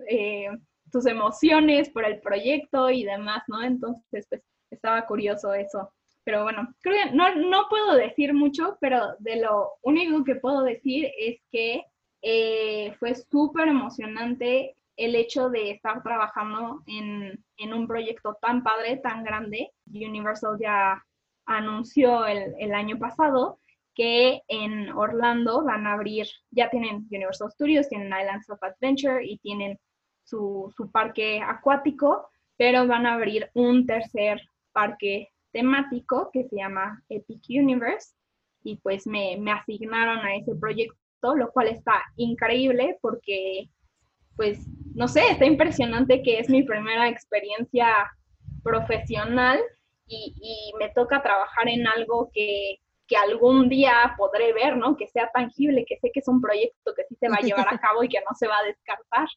eh, 0.09 0.49
tus 0.93 1.07
emociones 1.07 1.91
por 1.91 2.05
el 2.05 2.21
proyecto 2.21 2.91
y 2.91 3.05
demás, 3.05 3.43
¿no? 3.49 3.63
Entonces, 3.63 4.27
pues 4.29 4.43
estaba 4.71 5.07
curioso 5.07 5.53
eso. 5.55 5.91
Pero 6.25 6.45
bueno, 6.45 6.69
creo 6.81 7.11
que 7.11 7.17
no, 7.17 7.35
no 7.35 7.67
puedo 7.69 7.95
decir 7.95 8.33
mucho, 8.33 8.77
pero 8.81 9.17
de 9.19 9.37
lo 9.37 9.73
único 9.83 10.23
que 10.25 10.37
puedo 10.37 10.63
decir 10.63 11.11
es 11.19 11.41
que 11.51 11.85
eh, 12.23 12.95
fue 12.99 13.15
súper 13.15 13.69
emocionante 13.69 14.77
el 14.97 15.17
hecho 15.17 15.49
de 15.49 15.73
estar 15.73 16.03
trabajando 16.03 16.83
en, 16.87 17.45
en, 17.57 17.75
un 17.75 17.89
proyecto 17.89 18.37
tan 18.41 18.63
padre, 18.63 18.99
tan 18.99 19.25
grande. 19.25 19.73
Universal 19.87 20.59
ya 20.61 21.03
anunció 21.47 22.27
el, 22.27 22.55
el 22.59 22.73
año 22.73 22.99
pasado 22.99 23.59
que 23.95 24.43
en 24.49 24.91
Orlando 24.93 25.65
van 25.65 25.87
a 25.87 25.95
abrir, 25.95 26.27
ya 26.51 26.71
tienen 26.71 27.07
Universal 27.11 27.51
Studios, 27.51 27.89
tienen 27.89 28.09
Islands 28.09 28.49
of 28.49 28.63
Adventure 28.63 29.25
y 29.25 29.39
tienen 29.39 29.79
su, 30.25 30.73
parque 30.93 31.41
acuático, 31.43 32.31
pero 32.57 32.87
van 32.87 33.07
a 33.07 33.15
abrir 33.15 33.51
un 33.55 33.87
tercer 33.87 34.41
parque 34.73 35.29
temático 35.53 36.31
que 36.33 36.45
se 36.49 36.57
llama 36.57 37.03
Epic 37.09 37.43
Universe 37.49 38.15
y 38.65 38.77
pues 38.77 39.07
me, 39.07 39.37
me, 39.39 39.53
asignaron 39.53 40.19
a 40.19 40.37
ese 40.37 40.55
proyecto, 40.55 41.35
lo 41.35 41.51
cual 41.53 41.69
está 41.69 42.03
increíble 42.17 42.99
porque 43.01 43.69
pues 44.37 44.67
no 44.95 45.09
sé, 45.09 45.23
está 45.31 45.45
impresionante 45.45 46.23
que 46.23 46.39
es 46.39 46.49
mi 46.49 46.63
primera 46.63 47.09
experiencia 47.09 48.11
profesional 48.63 49.61
y, 50.07 50.35
y 50.37 50.77
me 50.79 50.91
toca 50.91 51.23
trabajar 51.23 51.69
en 51.69 51.87
algo 51.87 52.31
que, 52.33 52.77
que, 53.07 53.17
algún 53.17 53.69
día 53.69 54.15
podré 54.17 54.53
ver, 54.53 54.77
¿no? 54.77 54.97
Que 54.97 55.07
sea 55.09 55.31
tangible, 55.33 55.85
que 55.87 55.99
sé 55.99 56.11
que 56.13 56.21
es 56.21 56.29
un 56.29 56.41
proyecto 56.41 56.95
que 56.95 57.05
sí 57.09 57.17
se 57.17 57.29
va 57.29 57.37
a 57.37 57.45
llevar 57.45 57.67
a 57.69 57.79
cabo 57.81 58.03
y 58.05 58.09
que 58.09 58.21
no 58.21 58.35
se 58.35 58.49
va 58.49 58.59
a 58.59 58.65
descartar 58.65 59.29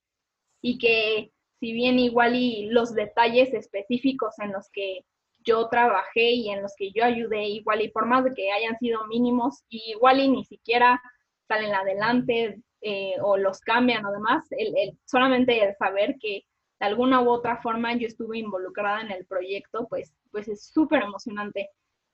y 0.61 0.77
que 0.77 1.31
si 1.59 1.73
bien 1.73 1.99
igual 1.99 2.35
y 2.35 2.67
los 2.67 2.93
detalles 2.93 3.53
específicos 3.53 4.37
en 4.39 4.51
los 4.51 4.69
que 4.71 5.05
yo 5.45 5.69
trabajé 5.69 6.31
y 6.31 6.49
en 6.49 6.61
los 6.61 6.73
que 6.75 6.91
yo 6.91 7.03
ayudé, 7.03 7.43
igual 7.45 7.81
y 7.81 7.89
por 7.89 8.05
más 8.05 8.23
de 8.23 8.33
que 8.33 8.51
hayan 8.51 8.77
sido 8.79 9.05
mínimos, 9.07 9.63
igual 9.69 10.19
y 10.19 10.27
ni 10.27 10.43
siquiera 10.45 11.01
salen 11.47 11.73
adelante 11.73 12.59
eh, 12.81 13.15
o 13.21 13.37
los 13.37 13.61
cambian 13.61 14.05
o 14.05 14.11
demás, 14.11 14.45
el, 14.51 14.97
solamente 15.05 15.63
el 15.63 15.75
saber 15.75 16.15
que 16.19 16.43
de 16.79 16.85
alguna 16.85 17.21
u 17.21 17.29
otra 17.29 17.61
forma 17.61 17.93
yo 17.95 18.07
estuve 18.07 18.39
involucrada 18.39 19.01
en 19.01 19.11
el 19.11 19.25
proyecto, 19.25 19.87
pues, 19.87 20.13
pues 20.31 20.47
es 20.47 20.65
súper 20.65 21.03
emocionante 21.03 21.69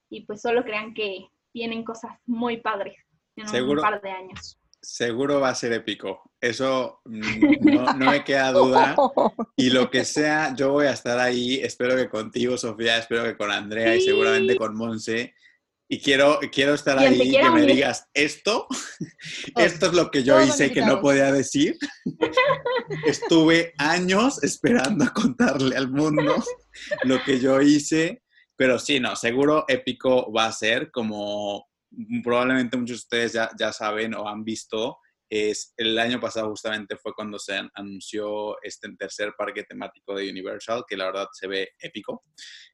y 0.10 0.26
pues 0.26 0.42
solo 0.42 0.64
crean 0.64 0.94
que 0.94 1.28
tienen 1.52 1.84
cosas 1.84 2.12
muy 2.26 2.58
padres 2.58 2.96
en 3.36 3.70
un 3.70 3.78
par 3.78 4.02
de 4.02 4.12
años. 4.12 4.61
Seguro 4.82 5.40
va 5.40 5.50
a 5.50 5.56
ser 5.56 5.74
épico. 5.74 6.32
Eso 6.40 7.02
mm, 7.06 8.00
no, 8.00 8.12
me 8.12 8.24
queda 8.24 8.52
duda. 8.52 8.96
Y 9.56 9.70
lo 9.70 9.92
que 9.92 10.06
sea, 10.06 10.56
yo 10.56 10.72
voy 10.72 10.88
a 10.88 10.92
estar 10.92 11.20
ahí. 11.20 11.60
Espero 11.62 11.96
que 11.96 12.10
contigo, 12.10 12.58
Sofía, 12.58 12.98
espero 12.98 13.24
que 13.24 13.38
con 13.38 13.52
Andrea 13.52 13.96
y 13.96 14.02
seguramente 14.02 14.56
con 14.56 14.76
Monse. 14.76 15.36
Y 15.88 16.00
quiero, 16.00 16.40
quiero 16.54 16.74
estar 16.74 16.98
ahí 16.98 17.22
y 17.22 17.32
que 17.32 17.50
me 17.50 17.66
digas 17.66 18.08
esto. 18.14 18.66
Esto 19.58 19.88
es 19.88 19.94
lo 19.94 20.10
que 20.10 20.24
yo 20.24 20.42
hice 20.42 20.72
que 20.72 20.82
no 20.82 21.02
podía 21.02 21.34
decir. 21.34 21.78
Estuve 23.06 23.74
años 23.78 24.42
esperando 24.42 25.04
a 25.04 25.14
contarle 25.14 25.76
al 25.76 25.90
mundo 25.90 26.42
lo 27.04 27.22
que 27.24 27.40
yo 27.40 27.62
hice. 27.62 28.24
Pero 28.56 28.80
sí, 28.80 29.00
no, 29.02 29.16
seguro 29.18 29.66
épico 29.68 30.32
va 30.32 30.46
a 30.46 30.52
ser 30.54 30.92
como 30.92 31.68
probablemente 32.24 32.78
muchos 32.78 32.98
de 32.98 33.02
ustedes 33.02 33.34
ya, 33.34 33.50
ya 33.58 33.72
saben 33.72 34.14
o 34.16 34.28
han 34.28 34.44
visto, 34.44 34.98
es 35.32 35.74
el 35.78 35.98
año 35.98 36.20
pasado 36.20 36.50
justamente 36.50 36.98
fue 36.98 37.14
cuando 37.14 37.40
se 37.40 37.62
anunció 37.74 38.62
este 38.62 38.90
tercer 39.00 39.34
parque 39.38 39.64
temático 39.64 40.14
de 40.14 40.30
Universal, 40.30 40.84
que 40.86 40.98
la 40.98 41.06
verdad 41.06 41.28
se 41.32 41.48
ve 41.48 41.70
épico, 41.80 42.26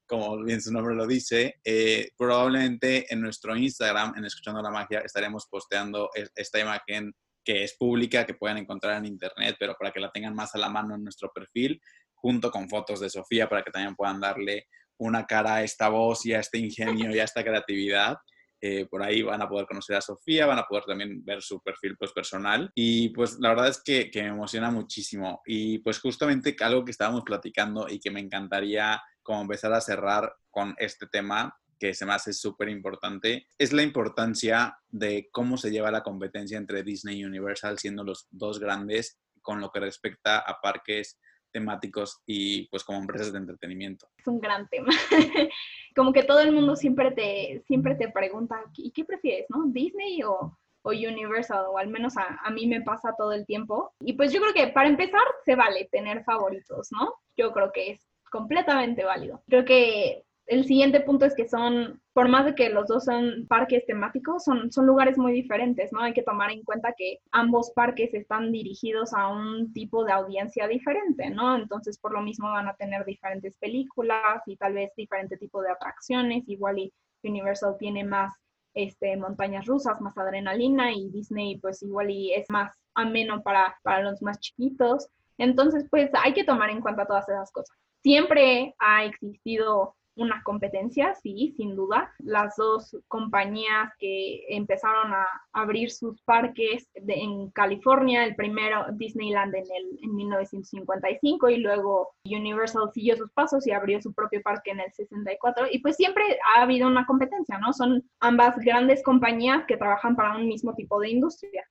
como 0.08 0.44
bien 0.44 0.60
su 0.60 0.74
nombre 0.74 0.96
lo 0.96 1.06
dice. 1.06 1.60
Eh, 1.64 2.10
probablemente 2.18 3.06
en 3.14 3.22
nuestro 3.22 3.56
Instagram, 3.56 4.16
en 4.18 4.26
Escuchando 4.26 4.60
la 4.64 4.72
Magia, 4.72 5.02
estaremos 5.02 5.46
posteando 5.48 6.10
esta 6.36 6.60
imagen 6.60 7.14
que 7.46 7.64
es 7.64 7.78
pública, 7.78 8.26
que 8.26 8.34
pueden 8.34 8.58
encontrar 8.58 8.98
en 8.98 9.06
internet, 9.06 9.56
pero 9.60 9.76
para 9.80 9.92
que 9.92 10.00
la 10.00 10.12
tengan 10.12 10.34
más 10.34 10.56
a 10.56 10.58
la 10.58 10.68
mano 10.68 10.96
en 10.96 11.04
nuestro 11.04 11.32
perfil, 11.32 11.80
junto 12.16 12.50
con 12.50 12.68
fotos 12.68 13.00
de 13.00 13.10
Sofía, 13.12 13.48
para 13.48 13.62
que 13.62 13.72
también 13.72 13.96
puedan 13.96 14.20
darle 14.20 14.66
una 14.98 15.28
cara 15.28 15.56
a 15.56 15.64
esta 15.64 15.90
voz 15.90 16.26
y 16.26 16.34
a 16.34 16.40
este 16.40 16.58
ingenio 16.58 17.16
y 17.16 17.20
a 17.20 17.24
esta 17.24 17.44
creatividad. 17.44 18.18
Eh, 18.60 18.88
por 18.90 19.04
ahí 19.04 19.22
van 19.22 19.42
a 19.42 19.48
poder 19.48 19.68
conocer 19.68 19.96
a 19.96 20.02
Sofía, 20.02 20.46
van 20.46 20.60
a 20.60 20.66
poder 20.66 20.84
también 20.86 21.24
ver 21.24 21.42
su 21.42 21.62
perfil 21.62 21.96
pues, 21.98 22.12
personal. 22.12 22.72
Y 22.76 23.10
pues 23.10 23.38
la 23.40 23.50
verdad 23.50 23.68
es 23.68 23.82
que, 23.82 24.10
me 24.16 24.28
emociona 24.28 24.72
muchísimo. 24.72 25.42
Y 25.46 25.80
pues 25.80 26.00
justamente 26.00 26.56
algo 26.60 26.84
que 26.84 26.92
estábamos 26.92 27.24
platicando 27.24 27.88
y 27.90 28.00
que 28.00 28.12
me 28.12 28.20
encantaría 28.20 29.02
como 29.22 29.42
empezar 29.42 29.74
a 29.74 29.82
cerrar 29.82 30.34
con 30.50 30.74
este 30.78 31.08
tema 31.08 31.56
que 31.80 31.94
se 31.94 32.06
me 32.06 32.14
hace 32.14 32.34
súper 32.34 32.70
importante, 32.70 33.48
es 33.58 33.72
la 33.72 33.84
importancia 33.84 34.76
de 34.88 35.30
cómo 35.32 35.58
se 35.58 35.70
lleva 35.70 35.92
la 35.92 36.02
competencia 36.02 36.58
entre 36.58 36.82
Disney 36.82 37.20
y 37.20 37.26
Universal 37.26 37.78
siendo 37.78 38.04
los 38.04 38.28
dos 38.32 38.60
grandes 38.60 39.20
con 39.42 39.62
lo 39.62 39.70
que 39.70 39.80
respecta 39.80 40.40
a 40.40 40.60
parques 40.60 41.20
temáticos 41.52 42.22
y 42.26 42.68
pues 42.70 42.84
como 42.84 43.00
empresas 43.00 43.32
de 43.32 43.40
entretenimiento. 43.40 44.08
Es 44.18 44.28
un 44.28 44.40
gran 44.40 44.68
tema. 44.70 44.90
como 45.96 46.14
que 46.14 46.24
todo 46.24 46.40
el 46.40 46.52
mundo 46.52 46.76
siempre 46.76 47.12
te, 47.12 47.64
siempre 47.68 47.96
te 47.96 48.10
pregunta, 48.10 48.62
¿y 48.76 48.92
qué 48.92 49.06
prefieres, 49.06 49.48
no? 49.50 49.66
¿Disney 49.68 50.24
o, 50.24 50.58
Universal? 50.84 51.66
O 51.70 51.78
al 51.78 51.90
menos 51.90 52.16
a, 52.16 52.40
a, 52.44 52.50
mí 52.50 52.66
me 52.66 52.82
pasa 52.82 53.14
todo 53.18 53.34
el 53.34 53.46
tiempo. 53.46 53.94
Y 54.00 54.14
pues 54.14 54.32
yo 54.32 54.40
creo 54.40 54.54
que 54.54 54.72
para 54.72 54.88
empezar 54.88 55.24
se 55.44 55.56
vale 55.56 55.90
tener 55.92 56.24
favoritos, 56.24 56.90
¿no? 56.92 57.14
Yo 57.36 57.52
creo 57.52 57.72
que 57.74 57.92
es 57.92 58.08
completamente 58.32 59.04
válido. 59.04 59.44
Creo 59.48 59.66
que 59.66 60.24
el 60.48 60.66
siguiente 60.66 61.02
punto 61.02 61.26
es 61.26 61.36
que 61.36 61.48
son, 61.48 62.02
por 62.18 62.30
más 62.30 62.46
de 62.46 62.56
que 62.56 62.70
los 62.70 62.88
dos 62.88 63.06
son 63.06 63.46
parques 63.48 63.86
temáticos, 63.86 64.44
son, 64.44 64.72
son 64.72 64.88
lugares 64.88 65.20
muy 65.20 65.32
diferentes, 65.32 65.94
¿no? 65.94 66.02
Hay 66.02 66.14
que 66.14 66.24
tomar 66.24 66.50
en 66.50 66.64
cuenta 66.64 66.96
que 66.98 67.20
ambos 67.32 67.70
parques 67.76 68.12
están 68.12 68.52
dirigidos 68.52 69.14
a 69.14 69.28
un 69.28 69.72
tipo 69.72 70.04
de 70.04 70.14
audiencia 70.14 70.68
diferente, 70.68 71.30
¿no? 71.30 71.56
Entonces, 71.56 72.00
por 72.00 72.14
lo 72.14 72.22
mismo 72.22 72.50
van 72.50 72.70
a 72.70 72.74
tener 72.74 73.06
diferentes 73.06 73.54
películas 73.60 74.42
y 74.48 74.58
tal 74.58 74.74
vez 74.74 74.90
diferente 74.98 75.38
tipo 75.38 75.62
de 75.62 75.70
atracciones. 75.70 76.44
Igual 76.50 76.80
y 76.80 76.94
Universal 77.22 77.76
tiene 77.78 78.04
más 78.04 78.34
este, 78.74 79.16
montañas 79.16 79.68
rusas, 79.68 80.02
más 80.02 80.18
adrenalina 80.18 80.92
y 80.92 81.12
Disney 81.12 81.60
pues 81.60 81.84
igual 81.84 82.10
y 82.10 82.34
es 82.34 82.50
más 82.50 82.76
ameno 82.96 83.44
para, 83.44 83.78
para 83.84 84.02
los 84.02 84.24
más 84.24 84.40
chiquitos. 84.40 85.08
Entonces, 85.38 85.86
pues 85.92 86.10
hay 86.24 86.34
que 86.34 86.46
tomar 86.46 86.72
en 86.72 86.82
cuenta 86.82 87.06
todas 87.06 87.30
esas 87.30 87.52
cosas. 87.52 87.78
Siempre 88.02 88.74
ha 88.80 89.06
existido 89.06 89.94
una 90.18 90.42
competencia, 90.44 91.16
sí, 91.16 91.54
sin 91.56 91.76
duda. 91.76 92.12
Las 92.20 92.56
dos 92.58 92.98
compañías 93.08 93.92
que 94.00 94.46
empezaron 94.50 95.14
a 95.14 95.26
abrir 95.54 95.92
sus 95.92 96.22
parques 96.24 96.90
en 96.96 97.50
California, 97.52 98.26
el 98.26 98.36
primero 98.36 98.86
Disneyland 98.94 99.56
en, 99.56 99.64
el, 99.64 100.00
en 100.04 100.16
1955 100.16 101.50
y 101.50 101.58
luego 101.58 102.10
Universal 102.26 102.90
siguió 102.94 103.16
sus 103.16 103.32
pasos 103.32 103.66
y 103.68 103.72
abrió 103.72 104.02
su 104.02 104.14
propio 104.14 104.42
parque 104.42 104.72
en 104.72 104.80
el 104.80 104.92
64. 104.92 105.68
Y 105.72 105.80
pues 105.80 105.96
siempre 105.96 106.24
ha 106.56 106.64
habido 106.64 106.88
una 106.88 107.06
competencia, 107.06 107.58
¿no? 107.60 107.74
Son 107.74 108.04
ambas 108.20 108.58
grandes 108.58 109.04
compañías 109.04 109.66
que 109.68 109.78
trabajan 109.78 110.16
para 110.16 110.36
un 110.36 110.48
mismo 110.48 110.74
tipo 110.74 111.00
de 111.00 111.10
industria. 111.10 111.64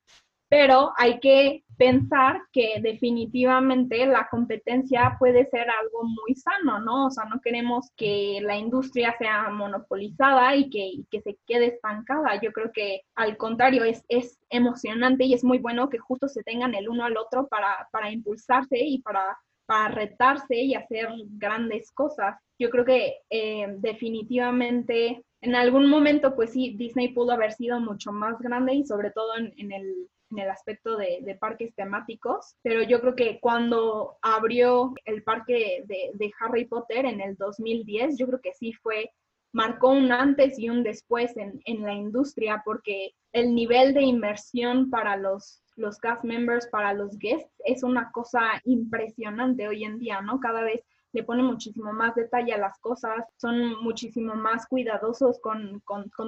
Pero 0.49 0.93
hay 0.97 1.19
que 1.21 1.65
pensar 1.77 2.41
que 2.53 2.81
definitivamente 2.81 4.07
la 4.07 4.29
competencia 4.31 5.17
puede 5.19 5.47
ser 5.51 5.67
algo 5.69 6.05
muy 6.05 6.35
sano, 6.35 6.81
¿no? 6.81 7.07
O 7.07 7.11
sea, 7.11 7.25
no 7.25 7.41
queremos 7.41 7.91
que 7.97 8.39
la 8.43 8.57
industria 8.57 9.15
sea 9.19 9.51
monopolizada 9.51 10.57
y 10.57 10.71
que, 10.71 10.93
que 11.11 11.21
se 11.21 11.39
quede 11.47 11.67
estancada. 11.67 12.41
Yo 12.41 12.53
creo 12.53 12.71
que 12.73 13.03
al 13.15 13.37
contrario, 13.37 13.85
es, 13.85 14.05
es 14.09 14.39
emocionante 14.51 15.25
y 15.25 15.35
es 15.35 15.45
muy 15.45 15.59
bueno 15.59 15.91
que 15.91 15.99
justo 15.99 16.29
se 16.29 16.43
tengan 16.43 16.75
el 16.75 16.89
uno 16.89 17.05
al 17.05 17.17
otro 17.17 17.49
para, 17.49 17.89
para 17.93 18.11
impulsarse 18.11 18.79
y 18.79 19.03
para, 19.03 19.37
para 19.67 19.89
retarse 19.89 20.57
y 20.57 20.75
hacer 20.75 21.09
grandes 21.33 21.93
cosas. 21.93 22.37
Yo 22.59 22.71
creo 22.71 22.85
que 22.85 23.17
eh, 23.31 23.67
definitivamente 23.79 25.23
en 25.43 25.55
algún 25.55 25.89
momento, 25.89 26.35
pues 26.35 26.53
sí, 26.53 26.75
Disney 26.79 27.09
pudo 27.09 27.33
haber 27.33 27.53
sido 27.53 27.79
mucho 27.81 28.13
más 28.13 28.39
grande 28.41 28.75
y 28.75 28.85
sobre 28.85 29.11
todo 29.11 29.37
en, 29.37 29.53
en 29.59 29.73
el 29.73 30.09
en 30.31 30.39
el 30.39 30.51
aspecto 30.51 30.97
de, 30.97 31.37
parques 31.41 31.75
temáticos, 31.75 32.57
pero 32.63 32.83
yo 32.83 33.01
creo 33.01 33.15
que 33.15 33.39
cuando 33.41 34.17
abrió 34.23 34.95
el 35.05 35.23
parque 35.23 35.85
de, 35.87 36.33
Harry 36.41 36.65
Potter 36.65 37.07
en 37.07 37.21
el 37.21 37.37
2010, 37.37 38.19
yo 38.19 38.27
creo 38.27 38.41
que 38.41 38.53
sí 38.53 38.73
fue, 38.73 39.11
marcó 39.53 39.91
un 39.91 40.13
antes 40.13 40.59
y 40.59 40.69
un 40.69 40.83
después 40.83 41.37
en, 41.37 41.61
en 41.65 41.83
la 41.83 41.95
industria, 41.95 42.63
porque 42.65 43.13
el 43.33 43.55
nivel 43.55 43.95
de 43.95 44.03
inversión 44.03 44.91
para 44.91 45.17
los, 45.17 45.63
los 45.77 45.99
cast 45.99 46.25
members, 46.25 46.67
para 46.69 46.93
los 46.93 47.19
guests, 47.19 47.53
es 47.65 47.83
una 47.83 48.11
cosa 48.11 48.61
impresionante 48.65 49.69
hoy 49.69 49.85
en 49.85 49.99
día, 49.99 50.21
¿no? 50.23 50.41
Cada 50.41 50.63
vez 50.63 50.83
le 51.17 51.25
ponen 51.25 51.47
muchísimo 51.47 51.95
más 51.95 52.15
detalle 52.15 52.53
a 52.53 52.59
las 52.59 52.79
cosas, 52.79 53.25
son 53.39 53.83
muchísimo 53.83 54.35
más 54.35 54.67
cuidadosos 54.67 55.41
con, 55.41 55.83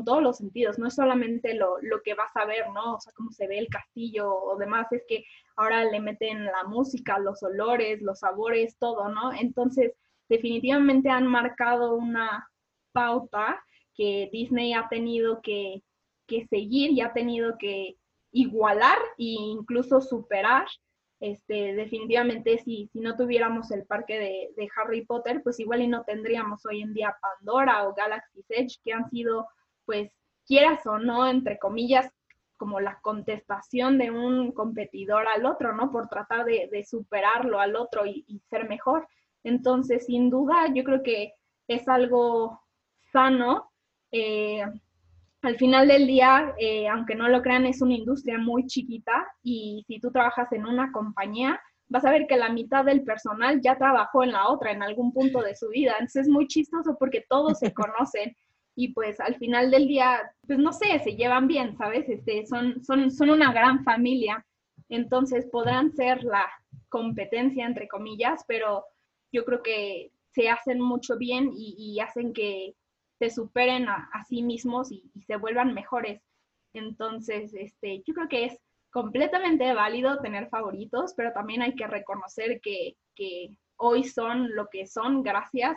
todos 0.06 0.22
los 0.22 0.38
sentidos, 0.38 0.78
no 0.78 0.86
es 0.88 0.94
solamente 0.94 1.52
lo, 1.52 1.76
que 2.02 2.14
vas 2.14 2.34
a 2.34 2.46
ver, 2.46 2.70
¿no? 2.70 2.94
O 2.94 3.00
sea, 3.00 3.12
cómo 3.14 3.30
se 3.30 3.46
ve 3.46 3.58
el 3.58 3.68
castillo 3.68 4.34
o 4.34 4.56
demás, 4.56 4.90
es 4.92 5.02
que 5.06 5.26
ahora 5.56 5.84
le 5.84 6.00
meten 6.00 6.46
la 6.46 6.64
música, 6.64 7.18
los 7.18 7.42
olores, 7.42 8.00
los 8.00 8.20
sabores, 8.20 8.78
todo, 8.78 9.10
¿no? 9.10 9.30
Entonces, 9.34 9.92
definitivamente 10.26 11.10
han 11.10 11.26
marcado 11.26 11.94
una 11.94 12.48
pauta 12.92 13.62
que 13.94 14.30
Disney 14.32 14.72
ha 14.72 14.88
tenido 14.88 15.42
que, 15.42 15.82
que 16.26 16.46
seguir 16.46 16.92
y 16.92 17.02
ha 17.02 17.12
tenido 17.12 17.58
que 17.58 17.98
igualar 18.32 18.96
e 19.18 19.36
incluso 19.36 20.00
superar 20.00 20.66
este, 21.20 21.74
definitivamente 21.74 22.58
si, 22.58 22.88
si 22.92 23.00
no 23.00 23.16
tuviéramos 23.16 23.70
el 23.70 23.84
parque 23.84 24.18
de, 24.56 24.68
Harry 24.76 25.04
Potter, 25.04 25.42
pues 25.42 25.58
igual 25.58 25.82
y 25.82 25.88
no 25.88 26.04
tendríamos 26.04 26.64
hoy 26.66 26.82
en 26.82 26.94
día 26.94 27.16
Pandora 27.20 27.86
o 27.88 27.94
Galaxy 27.94 28.44
Edge, 28.48 28.78
que 28.84 28.92
han 28.92 29.08
sido, 29.10 29.48
pues, 29.84 30.12
quieras 30.46 30.86
o 30.86 30.98
no, 30.98 31.28
entre 31.28 31.58
comillas, 31.58 32.10
como 32.56 32.80
la 32.80 33.00
contestación 33.00 33.98
de 33.98 34.10
un 34.10 34.52
competidor 34.52 35.26
al 35.28 35.46
otro, 35.46 35.74
¿no? 35.74 35.90
Por 35.90 36.08
tratar 36.08 36.44
de, 36.44 36.84
superarlo 36.88 37.60
al 37.60 37.76
otro 37.76 38.06
y, 38.06 38.40
ser 38.50 38.68
mejor. 38.68 39.08
Entonces, 39.44 40.06
sin 40.06 40.30
duda, 40.30 40.72
yo 40.74 40.84
creo 40.84 41.02
que 41.02 41.34
es 41.68 41.88
algo 41.88 42.60
sano. 43.12 43.70
Eh, 44.10 44.64
al 45.42 45.56
final 45.56 45.86
del 45.88 46.06
día, 46.06 46.54
eh, 46.58 46.88
aunque 46.88 47.14
no 47.14 47.28
lo 47.28 47.42
crean, 47.42 47.66
es 47.66 47.80
una 47.80 47.94
industria 47.94 48.38
muy 48.38 48.66
chiquita 48.66 49.26
y 49.42 49.84
si 49.86 50.00
tú 50.00 50.10
trabajas 50.10 50.50
en 50.52 50.66
una 50.66 50.90
compañía, 50.90 51.60
vas 51.88 52.04
a 52.04 52.10
ver 52.10 52.26
que 52.26 52.36
la 52.36 52.50
mitad 52.50 52.84
del 52.84 53.04
personal 53.04 53.60
ya 53.62 53.78
trabajó 53.78 54.24
en 54.24 54.32
la 54.32 54.48
otra 54.48 54.72
en 54.72 54.82
algún 54.82 55.12
punto 55.12 55.40
de 55.40 55.54
su 55.54 55.68
vida. 55.68 55.92
Entonces 55.92 56.22
es 56.22 56.28
muy 56.28 56.48
chistoso 56.48 56.96
porque 56.98 57.24
todos 57.28 57.58
se 57.60 57.72
conocen 57.74 58.36
y 58.74 58.92
pues 58.92 59.20
al 59.20 59.36
final 59.36 59.70
del 59.70 59.86
día, 59.86 60.20
pues 60.46 60.58
no 60.58 60.72
sé, 60.72 60.98
se 61.00 61.14
llevan 61.14 61.46
bien, 61.46 61.76
¿sabes? 61.76 62.08
Este, 62.08 62.46
son, 62.46 62.82
son, 62.84 63.10
son 63.10 63.30
una 63.30 63.52
gran 63.52 63.84
familia. 63.84 64.44
Entonces 64.88 65.46
podrán 65.50 65.92
ser 65.92 66.22
la 66.24 66.46
competencia, 66.88 67.66
entre 67.66 67.88
comillas, 67.88 68.44
pero 68.46 68.84
yo 69.32 69.44
creo 69.44 69.62
que 69.62 70.12
se 70.32 70.48
hacen 70.48 70.80
mucho 70.80 71.16
bien 71.16 71.50
y 71.54 71.98
hacen 72.00 72.32
que, 72.32 72.74
se 73.18 73.30
superen 73.30 73.88
a, 73.88 74.08
sí 74.28 74.42
mismos 74.42 74.92
y, 74.92 75.10
se 75.26 75.36
vuelvan 75.36 75.74
mejores. 75.74 76.22
Entonces, 76.72 77.52
este, 77.54 78.02
yo 78.06 78.14
creo 78.14 78.28
que 78.28 78.44
es 78.46 78.58
completamente 78.90 79.72
válido 79.74 80.18
tener 80.20 80.48
favoritos, 80.48 81.14
pero 81.16 81.32
también 81.32 81.62
hay 81.62 81.74
que 81.74 81.86
reconocer 81.86 82.60
que, 82.60 82.96
hoy 83.80 84.04
son 84.04 84.54
lo 84.54 84.68
que 84.68 84.86
son 84.86 85.22
gracias 85.22 85.76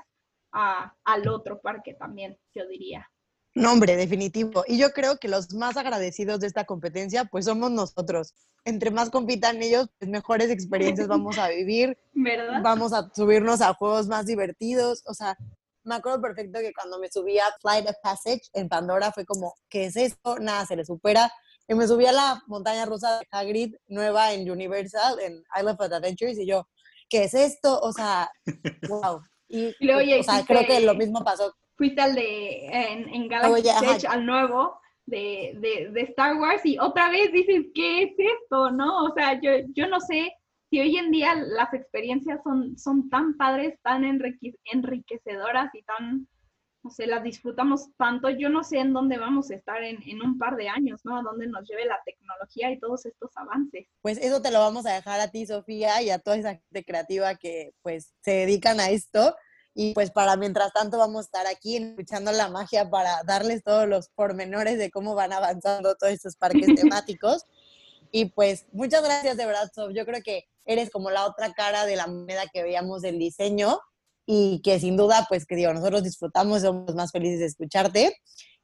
al 0.52 1.28
otro 1.28 1.62
parque 1.62 1.94
también, 1.94 2.38
yo 2.54 2.68
diría. 2.68 3.10
No, 3.54 3.74
hombre, 3.74 3.96
definitivo. 3.96 4.64
Y 4.68 4.78
yo 4.78 4.92
creo 4.92 5.18
que 5.18 5.28
los 5.28 5.54
más 5.54 5.76
agradecidos 5.76 6.40
de 6.40 6.48
esta 6.48 6.66
competencia, 6.66 7.26
pues 7.26 7.46
somos 7.46 7.70
nosotros. 7.70 8.34
Entre 8.64 8.92
más 8.92 9.10
compitan 9.10 9.62
ellos, 9.62 9.90
pues 9.98 10.10
mejores 10.10 10.50
experiencias 10.50 11.08
vamos 11.08 11.38
a 11.38 11.50
vivir. 11.50 11.98
¿Verdad? 12.14 12.62
Vamos 12.64 12.94
a 12.94 13.10
subirnos 13.14 13.62
a 13.62 13.74
juegos 13.74 14.08
más 14.08 14.26
divertidos. 14.26 15.04
O 15.06 15.14
sea, 15.14 15.38
me 15.84 15.96
acuerdo 15.96 16.22
perfecto 16.22 16.60
que 16.60 16.74
cuando 16.74 17.00
me 17.00 17.10
subí 17.10 17.38
a 17.40 17.46
Flight 17.62 17.88
of 17.88 17.96
Passage 18.04 18.42
en 18.54 18.70
Pandora 18.70 19.12
fue 19.12 19.26
como, 19.26 19.54
¿qué 19.70 19.86
es 19.86 19.96
esto? 19.96 20.38
Nada 20.40 20.66
se 20.66 20.76
le 20.76 20.86
supera. 20.86 21.32
Y 21.68 21.76
me 21.76 21.88
subí 21.88 22.06
a 22.06 22.12
la 22.12 22.42
montaña 22.48 22.86
rusa 22.86 23.20
de 23.20 23.28
Hagrid 23.32 23.76
nueva 23.88 24.34
en 24.34 24.50
Universal, 24.50 25.20
en 25.22 25.44
Island 25.58 25.80
of 25.80 25.92
Adventures, 25.92 26.38
y 26.38 26.46
yo, 26.46 26.68
¿qué 27.10 27.24
es 27.24 27.34
esto? 27.34 27.80
O 27.80 27.92
sea, 27.94 28.30
wow. 28.90 29.22
Y, 29.48 29.74
o 29.90 30.24
sea, 30.24 30.44
creo 30.46 30.66
que 30.66 30.80
lo 30.82 30.96
mismo 30.96 31.24
pasó. 31.24 31.54
Fuiste 31.76 32.02
al 32.02 32.16
de, 32.16 32.66
en, 32.68 33.10
en 33.10 33.28
Galaxy 33.28 33.70
Edge, 33.70 34.06
al 34.08 34.26
nuevo, 34.26 34.80
de, 35.06 35.54
de, 35.56 35.90
de, 35.92 36.02
Star 36.04 36.36
Wars, 36.38 36.62
y 36.66 36.78
otra 36.80 37.10
vez 37.10 37.32
dices, 37.32 37.66
¿qué 37.74 38.04
es 38.04 38.12
esto? 38.18 38.72
¿No? 38.72 39.06
O 39.06 39.14
sea, 39.14 39.40
yo, 39.42 39.52
yo 39.74 39.88
no 39.88 40.00
sé 40.00 40.32
si 40.72 40.80
hoy 40.80 40.98
en 40.98 41.12
día 41.12 41.36
las 41.36 41.74
experiencias 41.74 42.40
son, 42.44 42.78
son 42.78 43.10
tan 43.10 43.36
padres, 43.36 43.78
tan 43.84 44.06
enriquecedoras 44.06 45.70
y 45.76 45.84
tan, 45.84 46.30
no 46.82 46.90
sé, 46.90 47.08
las 47.08 47.24
disfrutamos 47.24 47.90
tanto, 47.98 48.30
yo 48.30 48.48
no 48.48 48.64
sé 48.64 48.80
en 48.80 48.94
dónde 48.94 49.18
vamos 49.18 49.52
a 49.52 49.56
estar 49.56 49.84
en, 49.84 50.02
en, 50.08 50.22
un 50.22 50.38
par 50.38 50.56
de 50.56 50.70
años, 50.70 51.02
¿no? 51.04 51.18
A 51.18 51.24
dónde 51.24 51.48
nos 51.48 51.68
lleve 51.68 51.84
la 51.84 52.00
tecnología 52.06 52.72
y 52.72 52.80
todos 52.80 53.06
estos 53.06 53.32
avances. 53.36 53.86
Pues 54.02 54.18
eso 54.20 54.42
te 54.42 54.50
lo 54.50 54.60
vamos 54.60 54.86
a 54.86 54.94
dejar 54.94 55.20
a 55.20 55.28
ti, 55.28 55.46
Sofía, 55.46 56.02
y 56.02 56.10
a 56.10 56.20
toda 56.20 56.38
esa 56.38 56.56
gente 56.56 56.86
creativa 56.86 57.36
que 57.36 57.74
pues 57.82 58.14
se 58.22 58.32
dedican 58.32 58.80
a 58.80 58.92
esto. 58.92 59.36
Y 59.74 59.94
pues 59.94 60.12
para 60.12 60.38
mientras 60.38 60.72
tanto 60.72 60.98
vamos 60.98 61.20
a 61.20 61.26
estar 61.26 61.48
aquí 61.48 61.78
escuchando 61.78 62.32
la 62.32 62.50
magia 62.50 62.90
para 62.90 63.24
darles 63.26 63.62
todos 63.62 63.90
los 63.90 64.08
pormenores 64.10 64.78
de 64.78 64.90
cómo 64.90 65.16
van 65.16 65.34
avanzando 65.34 65.96
todos 65.96 66.14
estos 66.14 66.38
parques 66.38 66.76
temáticos. 66.76 67.46
Y 68.12 68.26
pues 68.26 68.66
muchas 68.72 69.04
gracias 69.04 69.38
de 69.38 69.46
verdad, 69.46 69.72
Sof. 69.74 69.94
Yo 69.96 70.06
creo 70.06 70.22
que 70.22 70.46
eres 70.66 70.90
como 70.90 71.10
la 71.10 71.26
otra 71.26 71.54
cara 71.54 71.86
de 71.86 71.96
la 71.96 72.08
moneda 72.08 72.44
que 72.54 72.64
veíamos 72.64 73.02
del 73.02 73.18
diseño 73.18 73.80
y 74.26 74.62
que 74.62 74.80
sin 74.80 74.98
duda, 74.98 75.26
pues 75.28 75.46
que 75.46 75.56
digo, 75.56 75.74
nosotros 75.74 76.04
disfrutamos, 76.04 76.62
somos 76.62 76.94
más 76.96 77.12
felices 77.12 77.40
de 77.40 77.46
escucharte. 77.46 78.16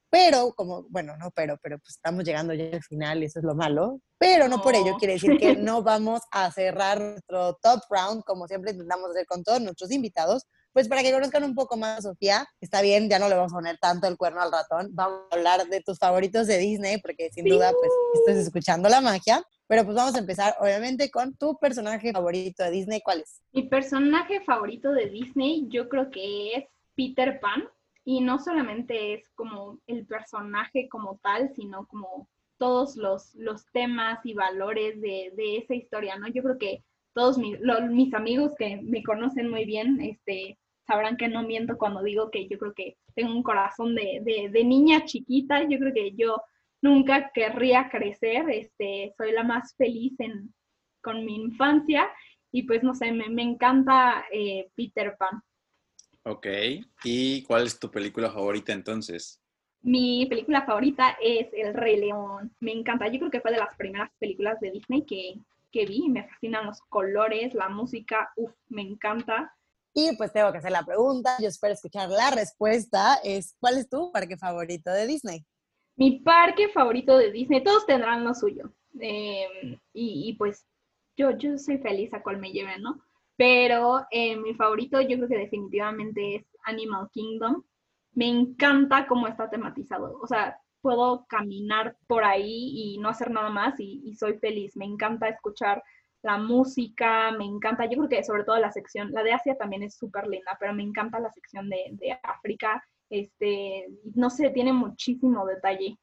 Pero, 0.10 0.54
como, 0.54 0.86
bueno, 0.89 1.18
no, 1.18 1.32
pero, 1.32 1.58
pero 1.62 1.80
pues 1.80 1.95
estamos 1.95 2.24
llegando 2.24 2.54
ya 2.54 2.70
al 2.72 2.84
final, 2.84 3.24
eso 3.24 3.39
es 3.39 3.45
lo 3.45 3.56
malo. 3.56 4.00
Pero 4.18 4.48
no 4.48 4.62
por 4.62 4.74
ello 4.74 4.95
quiere 4.98 5.16
decir 5.16 5.38
que 5.38 5.56
no 5.58 5.84
vamos 5.84 6.22
a 6.32 6.50
cerrar 6.52 7.02
nuestro 7.02 7.56
top 7.62 7.82
round, 7.89 8.24
como 8.24 8.48
siempre 8.48 8.72
intentamos 8.72 9.10
hacer 9.10 9.26
con 9.26 9.43
todos 9.43 9.62
nuestros 9.62 9.91
invitados, 9.91 10.43
pues 10.78 10.89
para 10.89 11.01
que 11.01 11.11
conozcan 11.11 11.43
un 11.43 11.55
poco 11.55 11.75
más 11.75 11.97
a 11.97 12.01
Sofía, 12.03 12.45
está 12.61 12.84
bien, 12.84 13.09
ya 13.09 13.17
no 13.17 13.28
le 13.28 13.34
vamos 13.34 13.51
a 13.51 13.55
poner 13.55 13.80
tanto 13.80 14.05
el 14.07 14.15
cuerno 14.15 14.41
al 14.41 14.51
ratón, 14.51 14.89
vamos 14.91 15.21
a 15.32 15.36
hablar 15.36 15.65
de 15.65 15.82
tus 15.82 15.97
favoritos 15.97 16.45
de 16.45 16.59
Disney, 16.59 17.01
porque 17.01 17.32
sin 17.32 17.45
duda, 17.45 17.71
pues, 17.71 17.91
estás 18.13 18.45
escuchando 18.45 18.88
la 18.88 19.01
magia. 19.01 19.43
Pero 19.65 19.86
pues 19.86 19.97
vamos 19.97 20.13
a 20.13 20.19
empezar, 20.19 20.55
obviamente, 20.59 21.09
con 21.09 21.36
tu 21.36 21.57
personaje 21.57 22.11
favorito 22.13 22.63
de 22.63 22.69
Disney. 22.69 23.01
¿Cuál 23.01 23.21
es? 23.21 23.41
Mi 23.53 23.63
personaje 23.63 24.39
favorito 24.41 24.91
de 24.91 25.09
Disney, 25.09 25.65
yo 25.67 25.89
creo 25.89 26.11
que 26.11 26.53
es 26.53 26.65
Peter 26.95 27.39
Pan. 27.39 27.67
Y 28.05 28.21
no 28.21 28.38
solamente 28.38 29.15
es 29.15 29.28
como 29.30 29.80
el 29.88 30.05
personaje 30.05 30.88
como 30.89 31.19
tal, 31.23 31.51
sino 31.55 31.88
como 31.88 32.30
todos 32.59 32.97
los, 32.97 33.34
los 33.34 33.65
temas 33.71 34.19
y 34.23 34.36
valores 34.36 35.01
de, 35.01 35.34
de 35.36 35.57
esa 35.57 35.73
historia, 35.73 36.19
¿no? 36.19 36.28
Yo 36.28 36.43
creo 36.43 36.59
que 36.59 36.84
todos 37.17 37.39
mis, 37.39 37.57
mis 37.89 38.13
amigos 38.13 38.53
que 38.59 38.80
me 38.84 39.01
conocen 39.01 39.49
muy 39.49 39.65
bien, 39.65 39.99
este, 40.01 40.59
sabrán 40.88 41.18
que 41.18 41.28
no 41.28 41.44
miento 41.44 41.78
cuando 41.78 42.02
digo 42.02 42.32
que 42.32 42.48
yo 42.48 42.58
creo 42.58 42.74
que 42.74 42.98
tengo 43.14 43.34
un 43.34 43.44
corazón 43.44 43.94
de, 43.94 44.22
de, 44.24 44.64
niña 44.64 45.06
chiquita, 45.06 45.64
yo 45.70 45.78
creo 45.78 45.94
que 45.94 46.14
yo 46.16 46.42
nunca 46.82 47.32
querría 47.34 47.90
crecer, 47.90 48.50
este, 48.50 49.14
soy 49.18 49.34
la 49.34 49.44
más 49.44 49.76
feliz 49.76 50.20
en, 50.20 50.54
con 51.02 51.26
mi 51.26 51.36
infancia 51.36 52.10
y 52.52 52.64
pues 52.64 52.82
no 52.84 52.96
sé, 52.96 53.12
me, 53.12 53.30
me 53.30 53.44
encanta 53.44 54.26
eh, 54.32 54.70
Peter 54.76 55.16
Pan. 55.18 55.42
Ok, 56.24 56.48
¿y 57.04 57.44
cuál 57.44 57.68
es 57.68 57.80
tu 57.80 57.90
película 57.92 58.32
favorita 58.32 58.74
entonces? 58.74 59.42
Mi 59.82 60.26
película 60.26 60.66
favorita 60.66 61.18
es 61.22 61.48
El 61.54 61.74
Rey 61.74 61.98
León. 61.98 62.54
Me 62.60 62.74
encanta. 62.74 63.08
Yo 63.08 63.20
creo 63.20 63.32
que 63.32 63.40
fue 63.40 63.52
de 63.52 63.60
las 63.60 63.76
primeras 63.78 64.12
películas 64.20 64.60
de 64.60 64.72
Disney 64.72 65.06
que, 65.06 65.36
que 65.72 65.86
vi. 65.86 66.10
Me 66.10 66.28
fascinan 66.28 66.66
los 66.66 66.82
colores, 66.90 67.54
la 67.54 67.70
música. 67.70 68.32
Uf, 68.36 68.52
me 68.68 68.82
encanta. 68.82 69.56
Y 70.00 70.16
pues 70.16 70.32
tengo 70.32 70.52
que 70.52 70.60
hacer 70.60 70.72
la 70.72 70.86
pregunta, 70.86 71.38
yo 71.41 71.48
espero 71.48 71.74
escuchar 71.74 72.08
la 72.08 72.30
respuesta, 72.30 73.16
es 73.24 73.56
¿cuál 73.60 73.80
es 73.80 73.89
tu 73.89 74.12
parque 74.12 74.38
favorito 74.38 74.91
de 74.91 75.08
Disney? 75.08 75.43
Mi 75.95 76.20
parque 76.20 76.70
favorito 76.70 77.18
de 77.18 77.32
Disney, 77.32 77.64
todos 77.64 77.88
tendrán 77.88 78.24
lo 78.24 78.36
suyo. 78.36 78.72
em, 79.00 79.80
y, 79.93 80.36
pues 80.38 80.68
yo, 81.16 81.32
yo 81.32 81.58
soy 81.58 81.80
feliz 81.80 82.14
a 82.14 82.22
cual 82.22 82.38
me 82.38 82.52
lleven, 82.52 82.84
¿no? 82.84 83.02
Pero 83.38 84.06
eh, 84.12 84.38
mi 84.38 84.54
favorito 84.54 85.02
yo 85.02 85.18
creo 85.18 85.30
que 85.30 85.38
definitivamente 85.38 86.36
es 86.36 86.45
Animal 86.66 87.10
Kingdom. 87.12 87.64
Me 88.12 88.28
encanta 88.28 89.08
cómo 89.08 89.28
está 89.28 89.50
tematizado. 89.50 90.20
O 90.22 90.28
sea, 90.28 90.60
puedo 90.82 91.26
caminar 91.26 91.98
por 92.06 92.24
ahí 92.24 92.72
y 92.76 93.00
no 93.00 93.10
hacer 93.10 93.32
nada 93.32 93.50
más 93.50 93.80
y, 93.80 94.14
soy 94.14 94.38
feliz. 94.38 94.78
Me 94.78 94.86
encanta 94.86 95.28
escuchar 95.28 95.84
la 96.24 96.38
música, 96.38 97.32
me 97.32 97.45
encanta, 97.45 97.86
yo 97.86 97.97
creo 97.97 98.09
que 98.09 98.24
sobre 98.24 98.43
todo 98.43 98.57
la 98.57 98.72
sección, 98.72 99.11
la 99.11 99.24
de 99.24 99.34
Asia 99.34 99.55
también 99.55 99.84
es 99.84 99.95
súper 99.95 100.28
linda, 100.28 100.57
pero 100.59 100.74
me 100.74 100.84
encanta 100.84 101.20
la 101.20 101.32
sección 101.32 101.70
de, 101.70 101.89
de 101.91 102.18
África, 102.24 102.84
este, 103.09 103.88
no 104.15 104.30
sé, 104.30 104.49
tiene 104.49 104.74
muchísimo 104.74 105.45
detalle. 105.45 105.97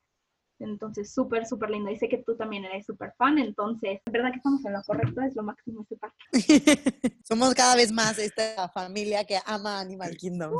Entonces, 0.60 1.12
súper, 1.12 1.46
súper 1.46 1.70
lindo. 1.70 1.90
Y 1.90 1.96
sé 1.96 2.08
que 2.08 2.22
tú 2.24 2.36
también 2.36 2.64
eres 2.64 2.86
súper 2.86 3.12
fan, 3.18 3.38
entonces, 3.38 4.00
es 4.04 4.12
verdad 4.12 4.30
que 4.30 4.36
estamos 4.36 4.64
en 4.64 4.72
lo 4.72 4.82
correcto, 4.82 5.20
es 5.22 5.34
lo 5.34 5.42
máximo 5.42 5.82
este 5.82 5.96
parque. 5.96 6.24
Somos 7.24 7.54
cada 7.54 7.76
vez 7.76 7.92
más 7.92 8.18
esta 8.18 8.68
familia 8.68 9.24
que 9.24 9.38
ama 9.46 9.80
Animal 9.80 10.16
Kingdom. 10.16 10.52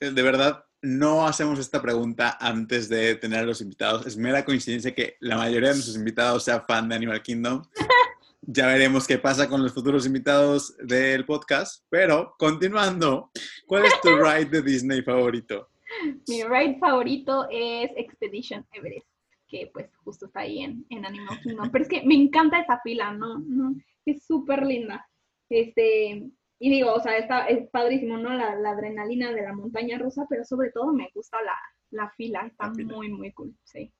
De 0.00 0.22
verdad, 0.22 0.64
no 0.82 1.26
hacemos 1.26 1.58
esta 1.58 1.82
pregunta 1.82 2.36
antes 2.40 2.88
de 2.88 3.16
tener 3.16 3.40
a 3.40 3.46
los 3.46 3.60
invitados. 3.60 4.06
Es 4.06 4.16
mera 4.16 4.44
coincidencia 4.44 4.94
que 4.94 5.16
la 5.20 5.36
mayoría 5.36 5.70
de 5.70 5.76
nuestros 5.76 5.96
invitados 5.96 6.44
sea 6.44 6.60
fan 6.60 6.88
de 6.88 6.94
Animal 6.94 7.22
Kingdom. 7.22 7.62
Ya 8.50 8.66
veremos 8.66 9.06
qué 9.06 9.18
pasa 9.18 9.46
con 9.46 9.62
los 9.62 9.74
futuros 9.74 10.06
invitados 10.06 10.74
del 10.78 11.26
podcast. 11.26 11.84
Pero, 11.90 12.34
continuando, 12.38 13.30
¿cuál 13.66 13.84
es 13.84 14.00
tu 14.00 14.08
ride 14.16 14.46
de 14.46 14.62
Disney 14.62 15.02
favorito? 15.02 15.68
Mi 16.26 16.42
ride 16.44 16.78
favorito 16.78 17.46
es 17.50 17.90
Expedition 17.94 18.66
Everest 18.72 19.06
que 19.48 19.70
pues 19.72 19.94
justo 19.98 20.26
está 20.26 20.40
ahí 20.40 20.60
en, 20.60 20.86
en 20.88 21.04
Animal 21.04 21.38
Kingdom. 21.42 21.70
Pero 21.70 21.82
es 21.82 21.90
que 21.90 22.02
me 22.04 22.14
encanta 22.14 22.58
esa 22.58 22.80
fila, 22.80 23.12
¿no? 23.12 23.38
no 23.38 23.74
es 24.06 24.24
súper 24.24 24.64
linda. 24.64 25.06
Este, 25.50 26.30
y 26.58 26.70
digo, 26.70 26.94
o 26.94 27.00
sea, 27.00 27.18
está, 27.18 27.48
es 27.48 27.68
padrísimo, 27.68 28.16
¿no? 28.16 28.32
La, 28.32 28.52
adrenalina 28.70 29.30
de 29.30 29.42
la 29.42 29.52
montaña 29.52 29.98
rusa, 29.98 30.24
pero 30.28 30.44
sobre 30.44 30.70
todo 30.70 30.94
me 30.94 31.10
gusta 31.14 31.36
la, 31.42 31.58
la 31.90 32.10
fila, 32.12 32.46
está 32.46 32.70
muy, 32.70 33.10
muy 33.10 33.30
cool, 33.32 33.54
sí. 33.62 33.92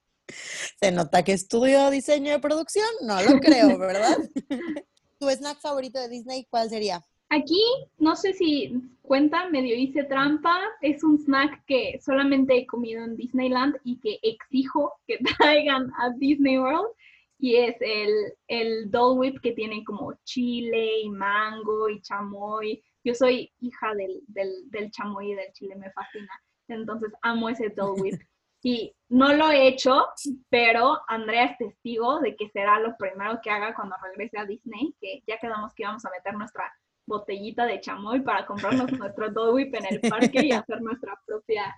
Se 0.81 0.91
nota 0.91 1.23
que 1.23 1.33
estudio 1.33 1.89
diseño 1.89 2.31
de 2.31 2.39
producción, 2.39 2.87
no 3.05 3.21
lo 3.21 3.39
creo, 3.39 3.77
¿verdad? 3.77 4.17
¿Tu 5.19 5.29
snack 5.29 5.59
favorito 5.59 5.99
de 5.99 6.09
Disney 6.09 6.45
cuál 6.49 6.69
sería? 6.69 7.03
Aquí, 7.31 7.61
no 7.99 8.15
sé 8.15 8.33
si 8.33 8.73
cuenta, 9.03 9.49
medio 9.49 9.75
hice 9.75 10.03
trampa, 10.05 10.59
es 10.81 11.03
un 11.03 11.19
snack 11.19 11.63
que 11.67 11.99
solamente 12.03 12.57
he 12.57 12.65
comido 12.65 13.03
en 13.03 13.15
Disneyland 13.15 13.75
y 13.83 13.99
que 13.99 14.19
exijo 14.23 14.93
que 15.05 15.19
traigan 15.37 15.91
a 15.99 16.09
Disney 16.17 16.57
World 16.57 16.89
y 17.37 17.55
es 17.55 17.75
el, 17.81 18.33
el 18.47 18.91
Dole 18.91 19.19
Whip 19.19 19.41
que 19.41 19.51
tiene 19.51 19.83
como 19.83 20.13
chile 20.25 21.01
y 21.03 21.09
mango 21.09 21.87
y 21.89 22.01
chamoy. 22.01 22.83
Yo 23.03 23.13
soy 23.13 23.51
hija 23.61 23.93
del, 23.95 24.21
del, 24.27 24.69
del 24.71 24.91
chamoy 24.91 25.31
y 25.31 25.35
del 25.35 25.53
chile, 25.53 25.75
me 25.75 25.91
fascina. 25.91 26.31
Entonces 26.67 27.11
amo 27.21 27.49
ese 27.49 27.69
Dole 27.69 28.01
Whip. 28.01 28.19
Y 28.61 28.93
no 29.07 29.33
lo 29.33 29.51
he 29.51 29.67
hecho, 29.67 30.05
pero 30.49 30.99
Andrea 31.07 31.45
es 31.45 31.57
testigo 31.57 32.19
de 32.19 32.35
que 32.35 32.49
será 32.49 32.79
lo 32.79 32.95
primero 32.97 33.39
que 33.41 33.49
haga 33.49 33.73
cuando 33.73 33.95
regrese 34.03 34.37
a 34.37 34.45
Disney, 34.45 34.93
que 34.99 35.23
ya 35.25 35.37
quedamos 35.37 35.73
que 35.73 35.83
íbamos 35.83 36.05
a 36.05 36.11
meter 36.11 36.33
nuestra 36.33 36.71
botellita 37.05 37.65
de 37.65 37.79
chamoy 37.81 38.21
para 38.21 38.45
comprarnos 38.45 38.91
nuestro 38.99 39.31
Dole 39.31 39.53
Whip 39.53 39.75
en 39.75 39.85
el 39.85 40.01
parque 40.01 40.45
y 40.45 40.51
hacer 40.51 40.81
nuestra 40.81 41.19
propia 41.25 41.75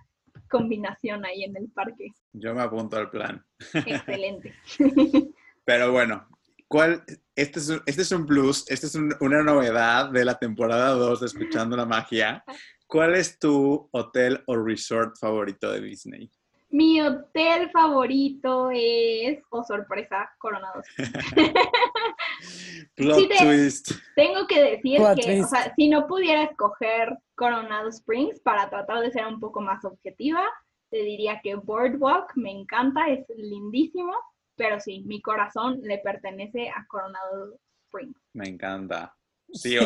combinación 0.48 1.24
ahí 1.24 1.44
en 1.44 1.56
el 1.56 1.70
parque. 1.70 2.08
Yo 2.32 2.54
me 2.54 2.62
apunto 2.62 2.96
al 2.96 3.10
plan. 3.10 3.44
Excelente. 3.72 4.54
Pero 5.64 5.92
bueno, 5.92 6.28
¿cuál? 6.68 7.02
Este 7.34 7.60
es 7.60 7.68
un, 7.70 7.82
este 7.86 8.02
es 8.02 8.12
un 8.12 8.26
plus, 8.26 8.68
esta 8.70 8.86
es 8.86 8.94
una 8.94 9.42
novedad 9.42 10.10
de 10.10 10.24
la 10.24 10.38
temporada 10.38 10.90
2 10.90 11.20
de 11.20 11.26
Escuchando 11.26 11.76
la 11.76 11.86
Magia. 11.86 12.44
¿Cuál 12.86 13.14
es 13.14 13.38
tu 13.38 13.88
hotel 13.90 14.42
o 14.46 14.56
resort 14.56 15.16
favorito 15.18 15.72
de 15.72 15.80
Disney? 15.80 16.30
Mi 16.72 17.00
hotel 17.02 17.70
favorito 17.70 18.70
es, 18.72 19.38
oh 19.50 19.62
sorpresa. 19.62 20.30
Plot 22.96 23.28
twist. 23.38 23.92
Tengo 24.16 24.46
que 24.46 24.62
decir 24.62 24.98
que, 25.20 25.42
o 25.42 25.46
sea, 25.46 25.74
si 25.76 25.90
no 25.90 26.06
pudiera 26.06 26.44
escoger 26.44 27.14
Coronado 27.34 27.90
Springs 27.90 28.40
para 28.40 28.70
tratar 28.70 29.00
de 29.00 29.12
ser 29.12 29.26
un 29.26 29.38
poco 29.38 29.60
más 29.60 29.84
objetiva, 29.84 30.42
te 30.90 31.02
diría 31.02 31.40
que 31.42 31.56
Boardwalk 31.56 32.32
me 32.36 32.50
encanta, 32.50 33.06
es 33.10 33.26
lindísimo, 33.36 34.14
pero 34.56 34.80
sí, 34.80 35.02
mi 35.04 35.20
corazón 35.20 35.78
le 35.82 35.98
pertenece 35.98 36.70
a 36.70 36.86
Coronado 36.86 37.58
Springs. 37.84 38.16
Me 38.32 38.48
encanta. 38.48 39.14
Sí, 39.52 39.76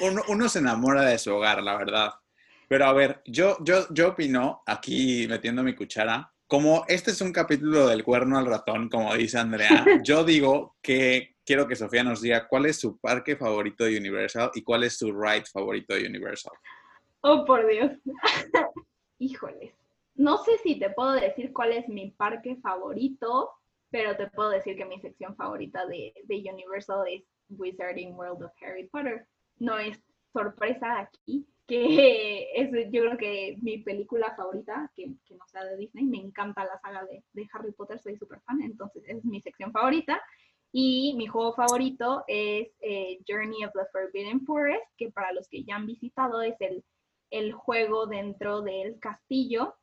uno, 0.00 0.22
uno 0.28 0.48
se 0.48 0.60
enamora 0.60 1.02
de 1.02 1.18
su 1.18 1.34
hogar, 1.34 1.60
la 1.60 1.76
verdad. 1.76 2.12
Pero 2.68 2.86
a 2.86 2.92
ver, 2.92 3.20
yo, 3.24 3.56
yo, 3.64 3.88
yo 3.90 4.10
opino, 4.10 4.62
aquí 4.64 5.26
metiendo 5.28 5.64
mi 5.64 5.74
cuchara, 5.74 6.32
como 6.46 6.84
este 6.88 7.10
es 7.10 7.20
un 7.20 7.32
capítulo 7.32 7.88
del 7.88 8.04
cuerno 8.04 8.38
al 8.38 8.46
ratón, 8.46 8.88
como 8.88 9.14
dice 9.14 9.38
Andrea, 9.38 9.68
yo 10.04 10.24
digo 10.24 10.76
que 10.80 11.36
quiero 11.44 11.66
que 11.66 11.76
Sofía 11.76 12.04
nos 12.04 12.20
diga 12.20 12.46
cuál 12.48 12.66
es 12.66 12.78
su 12.78 12.98
parque 12.98 13.36
favorito 13.36 13.84
de 13.84 13.96
Universal 13.96 14.50
y 14.54 14.62
cuál 14.62 14.84
es 14.84 14.96
su 14.96 15.12
ride 15.12 15.44
favorito 15.44 15.94
de 15.94 16.06
Universal. 16.06 16.52
Oh, 17.22 17.44
por 17.44 17.66
Dios. 17.66 17.92
Híjoles. 19.18 19.72
No 20.14 20.38
sé 20.38 20.58
si 20.58 20.78
te 20.78 20.90
puedo 20.90 21.12
decir 21.12 21.52
cuál 21.52 21.72
es 21.72 21.88
mi 21.88 22.10
parque 22.12 22.56
favorito, 22.62 23.50
pero 23.90 24.16
te 24.16 24.28
puedo 24.28 24.50
decir 24.50 24.76
que 24.76 24.84
mi 24.84 25.00
sección 25.00 25.36
favorita 25.36 25.86
de, 25.86 26.12
de 26.24 26.44
Universal 26.52 27.04
es 27.08 27.24
Wizarding 27.48 28.14
World 28.14 28.44
of 28.44 28.52
Harry 28.62 28.88
Potter. 28.88 29.26
No 29.58 29.78
es 29.78 30.00
sorpresa 30.36 31.00
aquí, 31.00 31.46
que 31.66 32.48
es 32.54 32.70
yo 32.92 33.02
creo 33.02 33.16
que 33.16 33.56
mi 33.62 33.78
película 33.78 34.34
favorita, 34.36 34.90
que, 34.94 35.14
que 35.24 35.34
no 35.34 35.46
sea 35.48 35.64
de 35.64 35.76
Disney, 35.76 36.04
me 36.04 36.18
encanta 36.18 36.64
la 36.64 36.78
saga 36.80 37.04
de, 37.04 37.24
de 37.32 37.48
Harry 37.52 37.72
Potter, 37.72 37.98
soy 37.98 38.16
súper 38.16 38.40
fan, 38.40 38.60
entonces 38.62 39.02
es 39.06 39.24
mi 39.24 39.40
sección 39.40 39.72
favorita. 39.72 40.22
Y 40.72 41.14
mi 41.16 41.26
juego 41.26 41.54
favorito 41.54 42.24
es 42.26 42.68
eh, 42.80 43.18
Journey 43.26 43.64
of 43.64 43.72
the 43.72 43.86
Forbidden 43.92 44.44
Forest, 44.44 44.84
que 44.98 45.10
para 45.10 45.32
los 45.32 45.48
que 45.48 45.64
ya 45.64 45.76
han 45.76 45.86
visitado 45.86 46.42
es 46.42 46.56
el, 46.60 46.84
el 47.30 47.52
juego 47.52 48.06
dentro 48.06 48.60
del 48.60 48.98
castillo. 48.98 49.74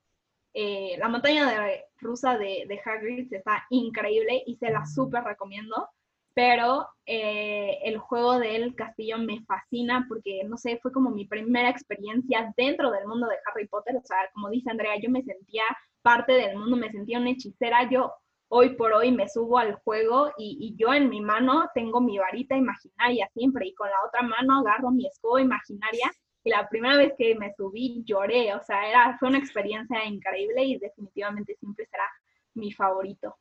Eh, 0.53 0.95
la 0.99 1.09
montaña 1.09 1.49
de, 1.49 1.85
rusa 1.97 2.37
de, 2.37 2.65
de 2.67 2.79
Hagrid 2.85 3.33
está 3.33 3.65
increíble 3.71 4.43
y 4.45 4.55
se 4.57 4.69
la 4.69 4.85
súper 4.85 5.23
recomiendo 5.23 5.89
pero 6.33 6.87
eh, 7.05 7.79
el 7.83 7.97
juego 7.97 8.39
del 8.39 8.75
castillo 8.75 9.17
me 9.17 9.43
fascina 9.45 10.05
porque, 10.07 10.43
no 10.45 10.57
sé, 10.57 10.79
fue 10.81 10.91
como 10.91 11.11
mi 11.11 11.25
primera 11.25 11.69
experiencia 11.69 12.53
dentro 12.57 12.91
del 12.91 13.07
mundo 13.07 13.27
de 13.27 13.35
Harry 13.45 13.67
Potter, 13.67 13.95
o 13.95 14.05
sea, 14.05 14.17
como 14.33 14.49
dice 14.49 14.71
Andrea, 14.71 14.99
yo 14.99 15.09
me 15.09 15.23
sentía 15.23 15.63
parte 16.01 16.33
del 16.33 16.57
mundo, 16.57 16.75
me 16.75 16.91
sentía 16.91 17.19
una 17.19 17.31
hechicera, 17.31 17.89
yo 17.89 18.13
hoy 18.55 18.75
por 18.75 18.93
hoy 18.93 19.11
me 19.11 19.27
subo 19.27 19.57
al 19.57 19.75
juego 19.75 20.31
y, 20.37 20.75
yo 20.77 20.93
en 20.93 21.09
mi 21.09 21.21
mano 21.21 21.69
tengo 21.73 21.99
mi 22.01 22.19
varita 22.19 22.55
imaginaria 22.55 23.27
siempre 23.33 23.67
y 23.67 23.73
con 23.73 23.89
la 23.89 23.95
otra 24.07 24.21
mano 24.21 24.59
agarro 24.59 24.91
mi 24.91 25.07
escoba 25.07 25.41
imaginaria. 25.41 26.11
Y 26.43 26.51
la 26.51 26.67
primera 26.69 26.97
vez 26.97 27.13
que 27.17 27.35
me 27.35 27.53
subí 27.55 28.03
lloré, 28.05 28.53
o 28.53 28.61
sea, 28.61 28.87
era, 28.87 29.17
fue 29.17 29.29
una 29.29 29.39
experiencia 29.39 30.05
increíble 30.05 30.65
y 30.65 30.77
definitivamente 30.77 31.55
siempre 31.55 31.87
será 31.87 32.03
mi 32.53 32.71
favorito. 32.71 33.37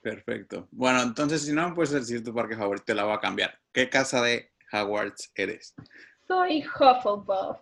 Perfecto. 0.00 0.68
Bueno, 0.70 1.02
entonces 1.02 1.42
si 1.42 1.52
no 1.52 1.68
me 1.68 1.74
puedes 1.74 1.90
decir 1.90 2.22
tu 2.22 2.34
parque 2.34 2.56
favorito, 2.56 2.94
la 2.94 3.04
voy 3.04 3.14
a 3.14 3.20
cambiar. 3.20 3.58
¿Qué 3.72 3.88
casa 3.88 4.22
de 4.22 4.52
Hogwarts 4.72 5.32
eres? 5.34 5.74
Soy 6.26 6.64
Hufflepuff. 6.64 7.58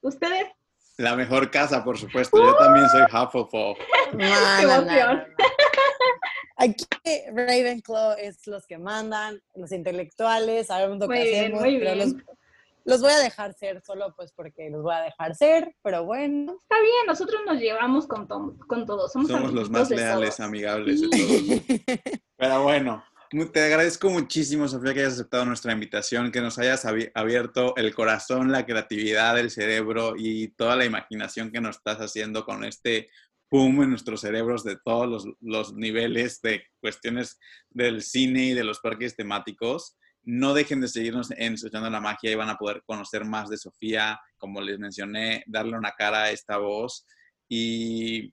¿Ustedes? 0.00 0.48
La 0.96 1.14
mejor 1.14 1.50
casa, 1.50 1.84
por 1.84 1.96
supuesto. 1.96 2.36
Yo 2.36 2.56
también 2.56 2.88
soy 2.88 3.02
Hufflepuff. 3.02 3.78
¡Qué 4.16 4.62
emoción! 4.62 5.24
Aquí 6.56 6.84
Ravenclaw 7.32 8.16
es 8.18 8.44
los 8.48 8.66
que 8.66 8.78
mandan, 8.78 9.40
los 9.54 9.70
intelectuales, 9.70 10.66
sabemos 10.66 10.98
lo 10.98 11.08
que 11.08 11.22
hacemos, 11.22 11.60
muy 11.60 11.76
bien 11.76 11.98
los 11.98 12.14
voy 13.00 13.12
a 13.12 13.18
dejar 13.18 13.54
ser 13.54 13.82
solo 13.82 14.14
pues 14.16 14.32
porque 14.32 14.70
los 14.70 14.82
voy 14.82 14.94
a 14.94 15.00
dejar 15.00 15.34
ser, 15.34 15.74
pero 15.82 16.04
bueno. 16.04 16.58
Está 16.62 16.80
bien, 16.80 17.06
nosotros 17.06 17.40
nos 17.46 17.60
llevamos 17.60 18.06
con, 18.06 18.26
con 18.26 18.86
todos. 18.86 19.12
Somos, 19.12 19.52
los 19.52 19.70
más 19.70 19.90
leales, 19.90 20.40
amigables 20.40 21.02
de 21.02 21.08
todos. 21.08 21.82
pero 22.36 22.62
bueno, 22.62 23.04
te 23.52 23.60
agradezco 23.60 24.08
muchísimo, 24.08 24.66
Sofía, 24.68 24.94
que 24.94 25.00
hayas 25.00 25.14
aceptado 25.14 25.44
nuestra 25.44 25.72
invitación, 25.72 26.32
que 26.32 26.40
nos 26.40 26.58
hayas 26.58 26.86
abierto 27.14 27.76
el 27.76 27.94
corazón, 27.94 28.50
la 28.50 28.64
creatividad, 28.64 29.38
el 29.38 29.50
cerebro 29.50 30.14
y 30.16 30.48
toda 30.48 30.74
la 30.76 30.86
imaginación 30.86 31.52
que 31.52 31.60
nos 31.60 31.76
estás 31.76 31.98
haciendo 31.98 32.46
con 32.46 32.64
este 32.64 33.10
boom 33.50 33.82
en 33.82 33.90
nuestros 33.90 34.22
cerebros 34.22 34.64
de 34.64 34.78
todos 34.82 35.08
los, 35.08 35.26
los 35.40 35.74
niveles 35.74 36.40
de 36.40 36.64
cuestiones 36.80 37.38
del 37.68 38.02
cine 38.02 38.46
y 38.46 38.54
de 38.54 38.64
los 38.64 38.80
parques 38.80 39.14
temáticos. 39.14 39.96
No 40.28 40.52
dejen 40.52 40.80
de 40.80 40.88
seguirnos 40.88 41.30
en 41.30 41.54
Escuchando 41.54 41.88
la 41.88 42.00
Magia 42.00 42.30
y 42.30 42.34
van 42.34 42.50
a 42.50 42.56
poder 42.56 42.82
conocer 42.84 43.24
más 43.24 43.48
de 43.48 43.56
Sofía, 43.56 44.20
como 44.36 44.60
les 44.60 44.78
mencioné, 44.78 45.42
darle 45.46 45.76
una 45.76 45.92
cara 45.92 46.24
a 46.24 46.30
esta 46.30 46.58
voz. 46.58 47.06
Y 47.48 48.32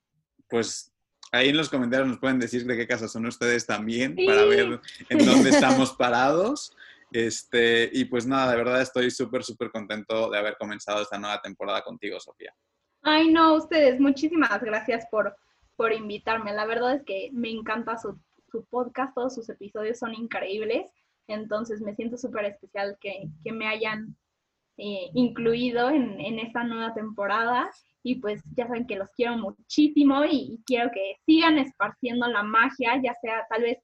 pues 0.49 0.91
Ahí 1.31 1.49
en 1.49 1.57
los 1.57 1.69
comentarios 1.69 2.07
nos 2.07 2.19
pueden 2.19 2.39
decir 2.39 2.65
de 2.65 2.77
qué 2.77 2.87
casa 2.87 3.09
son 3.09 3.25
ustedes 3.25 3.65
también 3.65 4.15
para 4.15 4.45
ver 4.45 4.79
en 5.09 5.25
dónde 5.25 5.49
estamos 5.49 5.93
parados. 5.93 6.73
Este, 7.11 7.89
y 7.91 8.05
pues 8.05 8.25
nada, 8.25 8.51
de 8.51 8.57
verdad 8.57 8.81
estoy 8.81 9.11
súper, 9.11 9.43
súper 9.43 9.69
contento 9.69 10.29
de 10.29 10.37
haber 10.37 10.55
comenzado 10.57 11.01
esta 11.01 11.17
nueva 11.17 11.41
temporada 11.41 11.81
contigo, 11.81 12.19
Sofía. 12.19 12.53
Ay, 13.01 13.31
no, 13.31 13.55
ustedes, 13.55 13.99
muchísimas 13.99 14.61
gracias 14.61 15.05
por, 15.11 15.35
por 15.75 15.91
invitarme. 15.91 16.53
La 16.53 16.65
verdad 16.65 16.95
es 16.95 17.03
que 17.03 17.29
me 17.33 17.49
encanta 17.49 17.97
su, 17.97 18.17
su 18.49 18.65
podcast, 18.65 19.13
todos 19.13 19.35
sus 19.35 19.49
episodios 19.49 19.99
son 19.99 20.13
increíbles. 20.13 20.89
Entonces 21.27 21.81
me 21.81 21.95
siento 21.95 22.17
súper 22.17 22.45
especial 22.45 22.97
que, 22.99 23.29
que, 23.43 23.51
me 23.51 23.67
hayan 23.67 24.15
eh, 24.77 25.09
incluido 25.13 25.89
en, 25.89 26.19
en, 26.19 26.39
esta 26.39 26.63
nueva 26.63 26.93
temporada. 26.93 27.69
Y 28.03 28.15
pues 28.15 28.43
ya 28.55 28.67
saben 28.67 28.85
que 28.85 28.97
los 28.97 29.09
quiero 29.11 29.37
muchísimo 29.37 30.23
y, 30.25 30.53
y 30.53 30.63
quiero 30.65 30.91
que 30.91 31.15
sigan 31.25 31.57
esparciendo 31.57 32.27
la 32.27 32.43
magia, 32.43 33.01
ya 33.01 33.15
sea 33.15 33.45
tal 33.49 33.63
vez 33.63 33.79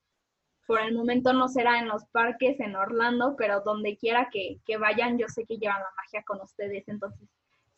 por 0.67 0.79
el 0.79 0.95
momento 0.95 1.33
no 1.33 1.49
será 1.49 1.79
en 1.79 1.87
los 1.87 2.05
parques, 2.13 2.59
en 2.59 2.75
Orlando, 2.77 3.35
pero 3.37 3.61
donde 3.61 3.97
quiera 3.97 4.29
que, 4.31 4.61
que, 4.65 4.77
vayan, 4.77 5.17
yo 5.17 5.27
sé 5.27 5.45
que 5.45 5.57
llevan 5.57 5.81
la 5.81 5.89
magia 5.97 6.23
con 6.23 6.39
ustedes, 6.39 6.87
entonces 6.87 7.27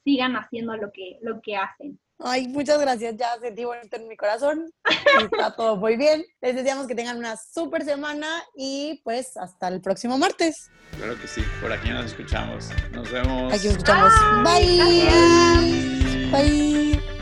sigan 0.04 0.36
haciendo 0.36 0.76
lo 0.78 0.92
que, 0.92 1.20
lo 1.22 1.42
que 1.42 1.56
hacen. 1.56 2.00
Ay, 2.20 2.48
muchas 2.48 2.80
gracias, 2.80 3.18
ya 3.18 3.38
sentí 3.40 3.66
bonito 3.66 3.98
en 3.98 4.08
mi 4.08 4.16
corazón, 4.16 4.72
está 5.22 5.56
todo 5.58 5.76
muy 5.76 5.98
bien. 5.98 6.24
Les 6.42 6.56
deseamos 6.56 6.88
que 6.88 6.96
tengan 6.96 7.18
una 7.18 7.36
súper 7.36 7.84
semana 7.84 8.28
y 8.56 9.02
pues 9.04 9.36
hasta 9.36 9.68
el 9.68 9.82
próximo 9.82 10.18
martes. 10.18 10.70
Claro 10.96 11.20
que 11.20 11.28
sí, 11.28 11.42
por 11.60 11.72
aquí 11.72 11.90
nos 11.90 12.06
escuchamos. 12.06 12.70
Nos 12.92 13.12
vemos. 13.12 13.52
Aquí 13.52 13.68
nos 13.68 13.78
escuchamos. 13.78 14.14
Bye. 14.44 14.80
Bye. 16.32 16.32
Bye. 16.32 17.13